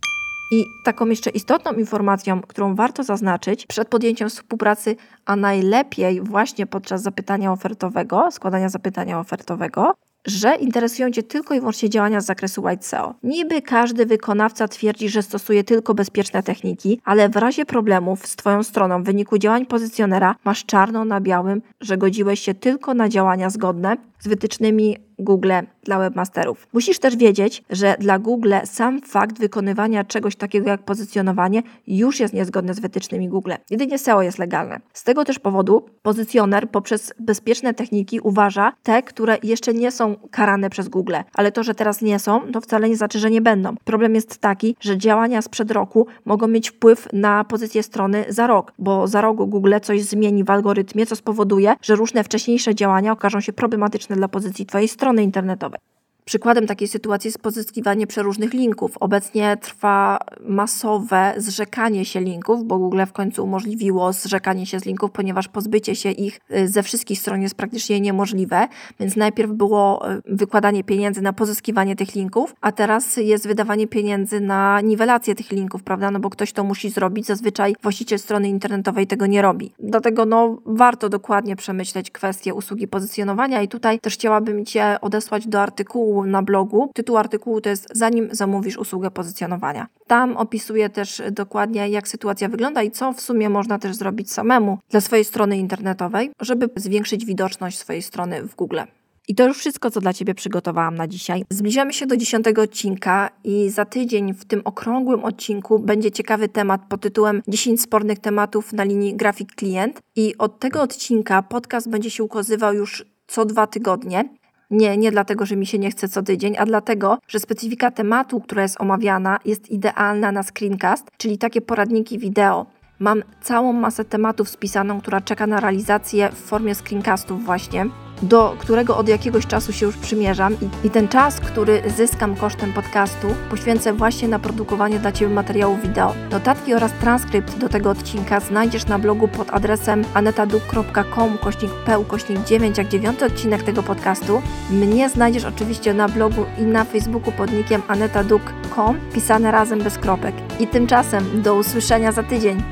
I 0.51 0.65
taką 0.83 1.05
jeszcze 1.05 1.29
istotną 1.29 1.73
informacją, 1.73 2.41
którą 2.41 2.75
warto 2.75 3.03
zaznaczyć 3.03 3.65
przed 3.67 3.87
podjęciem 3.87 4.29
współpracy, 4.29 4.95
a 5.25 5.35
najlepiej 5.35 6.21
właśnie 6.21 6.65
podczas 6.65 7.01
zapytania 7.01 7.51
ofertowego, 7.51 8.31
składania 8.31 8.69
zapytania 8.69 9.19
ofertowego, 9.19 9.93
że 10.25 10.55
interesują 10.55 11.11
Cię 11.11 11.23
tylko 11.23 11.53
i 11.53 11.59
wyłącznie 11.59 11.89
działania 11.89 12.21
z 12.21 12.25
zakresu 12.25 12.63
White 12.63 12.83
SEO. 12.83 13.13
Niby 13.23 13.61
każdy 13.61 14.05
wykonawca 14.05 14.67
twierdzi, 14.67 15.09
że 15.09 15.21
stosuje 15.21 15.63
tylko 15.63 15.93
bezpieczne 15.93 16.43
techniki, 16.43 17.01
ale 17.05 17.29
w 17.29 17.35
razie 17.35 17.65
problemów 17.65 18.27
z 18.27 18.35
Twoją 18.35 18.63
stroną 18.63 19.03
w 19.03 19.05
wyniku 19.05 19.37
działań 19.37 19.65
pozycjonera 19.65 20.35
masz 20.43 20.65
czarno 20.65 21.05
na 21.05 21.21
białym, 21.21 21.61
że 21.81 21.97
godziłeś 21.97 22.39
się 22.39 22.53
tylko 22.53 22.93
na 22.93 23.09
działania 23.09 23.49
zgodne 23.49 23.97
z 24.19 24.27
wytycznymi 24.27 24.97
Google 25.23 25.51
dla 25.83 25.99
webmasterów. 25.99 26.67
Musisz 26.73 26.99
też 26.99 27.15
wiedzieć, 27.17 27.63
że 27.69 27.95
dla 27.99 28.19
Google 28.19 28.53
sam 28.65 29.01
fakt 29.01 29.39
wykonywania 29.39 30.03
czegoś 30.03 30.35
takiego 30.35 30.69
jak 30.69 30.81
pozycjonowanie 30.81 31.63
już 31.87 32.19
jest 32.19 32.33
niezgodne 32.33 32.73
z 32.73 32.79
wytycznymi 32.79 33.29
Google. 33.29 33.51
Jedynie 33.69 33.97
SEO 33.97 34.21
jest 34.21 34.39
legalne. 34.39 34.79
Z 34.93 35.03
tego 35.03 35.25
też 35.25 35.39
powodu 35.39 35.85
pozycjoner 36.01 36.69
poprzez 36.69 37.13
bezpieczne 37.19 37.73
techniki 37.73 38.19
uważa 38.19 38.73
te, 38.83 39.03
które 39.03 39.37
jeszcze 39.43 39.73
nie 39.73 39.91
są 39.91 40.15
karane 40.31 40.69
przez 40.69 40.89
Google, 40.89 41.15
ale 41.33 41.51
to, 41.51 41.63
że 41.63 41.75
teraz 41.75 42.01
nie 42.01 42.19
są, 42.19 42.51
to 42.51 42.61
wcale 42.61 42.89
nie 42.89 42.97
znaczy, 42.97 43.19
że 43.19 43.31
nie 43.31 43.41
będą. 43.41 43.75
Problem 43.83 44.15
jest 44.15 44.37
taki, 44.37 44.75
że 44.79 44.97
działania 44.97 45.41
sprzed 45.41 45.71
roku 45.71 46.07
mogą 46.25 46.47
mieć 46.47 46.69
wpływ 46.69 47.07
na 47.13 47.43
pozycję 47.43 47.83
strony 47.83 48.25
za 48.29 48.47
rok, 48.47 48.73
bo 48.79 49.07
za 49.07 49.21
rok 49.21 49.37
Google 49.37 49.73
coś 49.81 50.03
zmieni 50.03 50.43
w 50.43 50.49
algorytmie, 50.49 51.05
co 51.05 51.15
spowoduje, 51.15 51.75
że 51.81 51.95
różne 51.95 52.23
wcześniejsze 52.23 52.75
działania 52.75 53.11
okażą 53.11 53.41
się 53.41 53.53
problematyczne 53.53 54.15
dla 54.15 54.27
pozycji 54.27 54.65
Twojej 54.65 54.87
strony 54.87 55.12
internetowej. 55.21 55.79
Przykładem 56.25 56.67
takiej 56.67 56.87
sytuacji 56.87 57.27
jest 57.27 57.39
pozyskiwanie 57.39 58.07
przeróżnych 58.07 58.53
linków. 58.53 58.97
Obecnie 58.99 59.57
trwa 59.61 60.19
masowe 60.45 61.33
zrzekanie 61.37 62.05
się 62.05 62.21
linków, 62.21 62.63
bo 62.63 62.77
Google 62.77 63.01
w 63.07 63.11
końcu 63.11 63.43
umożliwiło 63.43 64.13
zrzekanie 64.13 64.65
się 64.65 64.79
z 64.79 64.85
linków, 64.85 65.11
ponieważ 65.11 65.47
pozbycie 65.47 65.95
się 65.95 66.11
ich 66.11 66.39
y, 66.57 66.67
ze 66.67 66.83
wszystkich 66.83 67.19
stron 67.19 67.41
jest 67.41 67.55
praktycznie 67.55 68.01
niemożliwe. 68.01 68.67
Więc 68.99 69.15
najpierw 69.15 69.51
było 69.51 70.11
y, 70.11 70.21
wykładanie 70.25 70.83
pieniędzy 70.83 71.21
na 71.21 71.33
pozyskiwanie 71.33 71.95
tych 71.95 72.15
linków, 72.15 72.55
a 72.61 72.71
teraz 72.71 73.17
jest 73.17 73.47
wydawanie 73.47 73.87
pieniędzy 73.87 74.39
na 74.39 74.81
niwelację 74.81 75.35
tych 75.35 75.51
linków, 75.51 75.83
prawda? 75.83 76.11
No 76.11 76.19
bo 76.19 76.29
ktoś 76.29 76.53
to 76.53 76.63
musi 76.63 76.89
zrobić. 76.89 77.25
Zazwyczaj 77.25 77.75
właściciel 77.81 78.19
strony 78.19 78.49
internetowej 78.49 79.07
tego 79.07 79.25
nie 79.25 79.41
robi. 79.41 79.73
Dlatego 79.79 80.25
no, 80.25 80.57
warto 80.65 81.09
dokładnie 81.09 81.55
przemyśleć 81.55 82.11
kwestię 82.11 82.53
usługi 82.53 82.87
pozycjonowania 82.87 83.61
i 83.61 83.67
tutaj 83.67 83.99
też 83.99 84.13
chciałabym 84.13 84.65
Cię 84.65 84.97
odesłać 85.01 85.47
do 85.47 85.61
artykułu 85.61 86.12
na 86.21 86.41
blogu. 86.41 86.91
Tytuł 86.93 87.17
artykułu 87.17 87.61
to 87.61 87.69
jest 87.69 87.87
Zanim 87.93 88.29
zamówisz 88.31 88.77
usługę 88.77 89.11
pozycjonowania. 89.11 89.87
Tam 90.07 90.37
opisuję 90.37 90.89
też 90.89 91.21
dokładnie, 91.31 91.89
jak 91.89 92.07
sytuacja 92.07 92.49
wygląda 92.49 92.83
i 92.83 92.91
co 92.91 93.13
w 93.13 93.21
sumie 93.21 93.49
można 93.49 93.79
też 93.79 93.95
zrobić 93.95 94.31
samemu 94.31 94.77
dla 94.89 95.01
swojej 95.01 95.25
strony 95.25 95.57
internetowej, 95.57 96.31
żeby 96.39 96.69
zwiększyć 96.75 97.25
widoczność 97.25 97.79
swojej 97.79 98.01
strony 98.01 98.43
w 98.43 98.55
Google. 98.55 98.79
I 99.27 99.35
to 99.35 99.47
już 99.47 99.57
wszystko, 99.57 99.91
co 99.91 100.01
dla 100.01 100.13
Ciebie 100.13 100.35
przygotowałam 100.35 100.95
na 100.95 101.07
dzisiaj. 101.07 101.45
Zbliżamy 101.49 101.93
się 101.93 102.05
do 102.05 102.17
dziesiątego 102.17 102.61
odcinka 102.61 103.29
i 103.43 103.69
za 103.69 103.85
tydzień 103.85 104.33
w 104.33 104.45
tym 104.45 104.61
okrągłym 104.65 105.23
odcinku 105.23 105.79
będzie 105.79 106.11
ciekawy 106.11 106.49
temat 106.49 106.81
pod 106.89 107.01
tytułem 107.01 107.41
10 107.47 107.81
spornych 107.81 108.19
tematów 108.19 108.73
na 108.73 108.83
linii 108.83 109.15
grafik 109.15 109.55
klient. 109.55 109.99
I 110.15 110.37
od 110.37 110.59
tego 110.59 110.81
odcinka 110.81 111.41
podcast 111.41 111.89
będzie 111.89 112.09
się 112.09 112.23
ukazywał 112.23 112.73
już 112.73 113.05
co 113.27 113.45
dwa 113.45 113.67
tygodnie. 113.67 114.29
Nie, 114.73 114.97
nie 114.97 115.11
dlatego, 115.11 115.45
że 115.45 115.55
mi 115.55 115.65
się 115.65 115.79
nie 115.79 115.91
chce 115.91 116.09
co 116.09 116.23
tydzień, 116.23 116.55
a 116.57 116.65
dlatego, 116.65 117.17
że 117.27 117.39
specyfika 117.39 117.91
tematu, 117.91 118.41
która 118.41 118.61
jest 118.61 118.81
omawiana, 118.81 119.39
jest 119.45 119.69
idealna 119.69 120.31
na 120.31 120.43
screencast, 120.43 121.07
czyli 121.17 121.37
takie 121.37 121.61
poradniki 121.61 122.19
wideo. 122.19 122.65
Mam 122.99 123.23
całą 123.41 123.73
masę 123.73 124.05
tematów 124.05 124.49
spisaną, 124.49 125.01
która 125.01 125.21
czeka 125.21 125.47
na 125.47 125.59
realizację 125.59 126.29
w 126.29 126.37
formie 126.37 126.75
screencastów 126.75 127.45
właśnie 127.45 127.85
do 128.23 128.55
którego 128.59 128.97
od 128.97 129.07
jakiegoś 129.07 129.47
czasu 129.47 129.73
się 129.73 129.85
już 129.85 129.97
przymierzam 129.97 130.53
i, 130.53 130.87
i 130.87 130.89
ten 130.89 131.07
czas, 131.07 131.39
który 131.39 131.83
zyskam 131.97 132.35
kosztem 132.35 132.73
podcastu, 132.73 133.27
poświęcę 133.49 133.93
właśnie 133.93 134.27
na 134.27 134.39
produkowanie 134.39 134.99
dla 134.99 135.11
Ciebie 135.11 135.33
materiału 135.33 135.77
wideo. 135.77 136.13
Notatki 136.31 136.73
oraz 136.73 136.91
transkrypt 136.91 137.57
do 137.57 137.69
tego 137.69 137.89
odcinka 137.89 138.39
znajdziesz 138.39 138.85
na 138.85 138.99
blogu 138.99 139.27
pod 139.27 139.53
adresem 139.53 140.03
anetaduk.com 140.13 141.37
kośnik 141.37 141.71
peł 141.85 142.03
kośnik 142.03 142.43
9 142.43 142.77
jak 142.77 142.87
9 142.87 143.23
odcinek 143.23 143.63
tego 143.63 143.83
podcastu. 143.83 144.41
Mnie 144.69 145.09
znajdziesz 145.09 145.45
oczywiście 145.45 145.93
na 145.93 146.09
blogu 146.09 146.45
i 146.57 146.61
na 146.61 146.83
Facebooku 146.83 147.31
pod 147.31 147.51
nickiem 147.51 147.81
anetaduk.com 147.87 148.99
pisane 149.13 149.51
razem 149.51 149.79
bez 149.79 149.97
kropek. 149.97 150.35
I 150.59 150.67
tymczasem 150.67 151.41
do 151.41 151.55
usłyszenia 151.55 152.11
za 152.11 152.23
tydzień. 152.23 152.63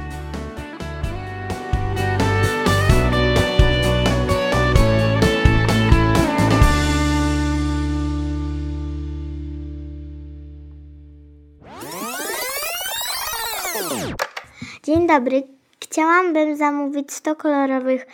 Dzień 14.91 15.07
dobry. 15.07 15.43
Chciałabym 15.83 16.57
zamówić 16.57 17.13
100 17.13 17.35
kolorowych 17.35 18.07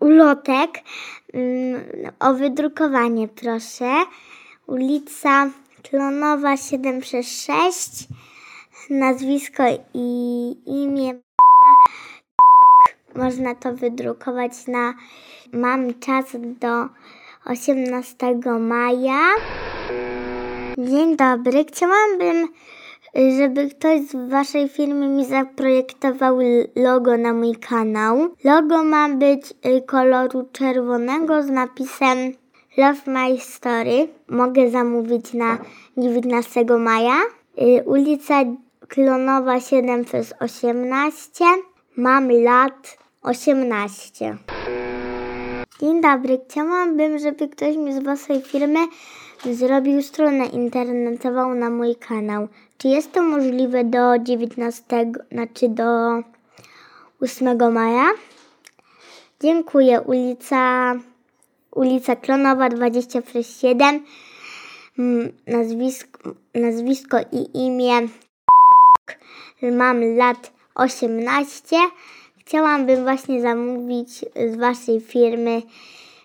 ulotek 0.00 0.70
mm, 1.34 1.80
o 2.20 2.34
wydrukowanie, 2.34 3.28
proszę. 3.28 3.92
Ulica 4.66 5.50
Klonowa 5.82 6.56
7 6.56 7.00
przez 7.00 7.26
6. 7.26 8.08
Nazwisko 8.90 9.62
i 9.94 10.56
imię. 10.66 11.20
Można 13.14 13.54
to 13.54 13.74
wydrukować 13.74 14.52
na. 14.66 14.94
Mam 15.52 16.00
czas 16.00 16.24
do 16.60 16.88
18 17.44 18.16
maja. 18.60 19.20
Dzień 20.78 21.16
dobry. 21.16 21.64
Chciałabym 21.64 22.48
żeby 23.14 23.70
ktoś 23.70 24.00
z 24.00 24.30
Waszej 24.30 24.68
firmy 24.68 25.08
mi 25.08 25.24
zaprojektował 25.24 26.38
logo 26.76 27.16
na 27.16 27.32
mój 27.32 27.56
kanał. 27.56 28.28
Logo 28.44 28.84
ma 28.84 29.08
być 29.08 29.54
y, 29.66 29.82
koloru 29.82 30.48
czerwonego 30.52 31.42
z 31.42 31.50
napisem 31.50 32.18
Love 32.76 33.00
My 33.06 33.38
Story. 33.40 34.08
Mogę 34.28 34.70
zamówić 34.70 35.34
na 35.34 35.58
19 35.96 36.64
maja. 36.64 37.16
Y, 37.62 37.84
ulica 37.86 38.34
Klonowa 38.88 39.60
7 39.60 40.04
przez 40.04 40.34
18. 40.40 41.44
Mam 41.96 42.30
lat 42.30 42.98
18. 43.22 44.36
Dzień 45.80 46.00
dobry. 46.00 46.40
Chciałabym, 46.48 47.18
żeby 47.18 47.48
ktoś 47.48 47.76
mi 47.76 47.92
z 47.92 48.02
Waszej 48.02 48.42
firmy 48.42 48.78
zrobił 49.44 50.02
stronę 50.02 50.46
internetową 50.46 51.54
na 51.54 51.70
mój 51.70 51.96
kanał. 51.96 52.48
Czy 52.78 52.88
jest 52.88 53.12
to 53.12 53.22
możliwe 53.22 53.84
do 53.84 54.18
19, 54.18 54.82
znaczy 55.32 55.68
do 55.68 55.84
8 57.20 57.72
maja? 57.72 58.06
Dziękuję. 59.40 60.00
Ulica, 60.00 60.94
ulica 61.74 62.16
Klonowa 62.16 62.68
20 62.68 63.22
przez 63.22 63.60
7. 63.60 64.04
Mm, 64.98 65.32
nazwisko, 65.46 66.30
nazwisko 66.54 67.16
i 67.32 67.66
imię. 67.66 67.94
Mam 69.62 70.16
lat 70.16 70.52
18. 70.74 71.76
Chciałabym 72.38 73.02
właśnie 73.02 73.40
zamówić 73.40 74.24
z 74.52 74.56
Waszej 74.56 75.00
firmy 75.00 75.62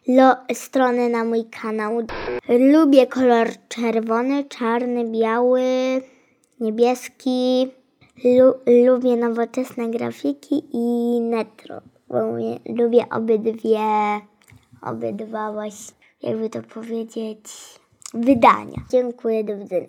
lo, 0.07 0.35
stronę 0.53 1.09
na 1.09 1.23
mój 1.23 1.45
kanał. 1.61 2.07
Lubię 2.49 3.07
kolor 3.07 3.47
czerwony, 3.69 4.43
czarny, 4.43 5.05
biały 5.11 5.61
niebieski. 6.59 7.67
Lu 8.23 8.53
lubię 8.85 9.15
nowoczesne 9.17 9.89
grafiki 9.89 10.63
i 10.73 11.19
netro. 11.21 11.81
Bo 12.07 12.17
lubię 12.75 13.05
obydwie, 13.09 13.79
obydwa 14.81 15.51
właśnie, 15.53 15.95
jakby 16.21 16.49
to 16.49 16.61
powiedzieć, 16.61 17.39
wydania. 18.13 18.77
Dziękuję, 18.89 19.43
do 19.43 19.57
widzenia. 19.57 19.87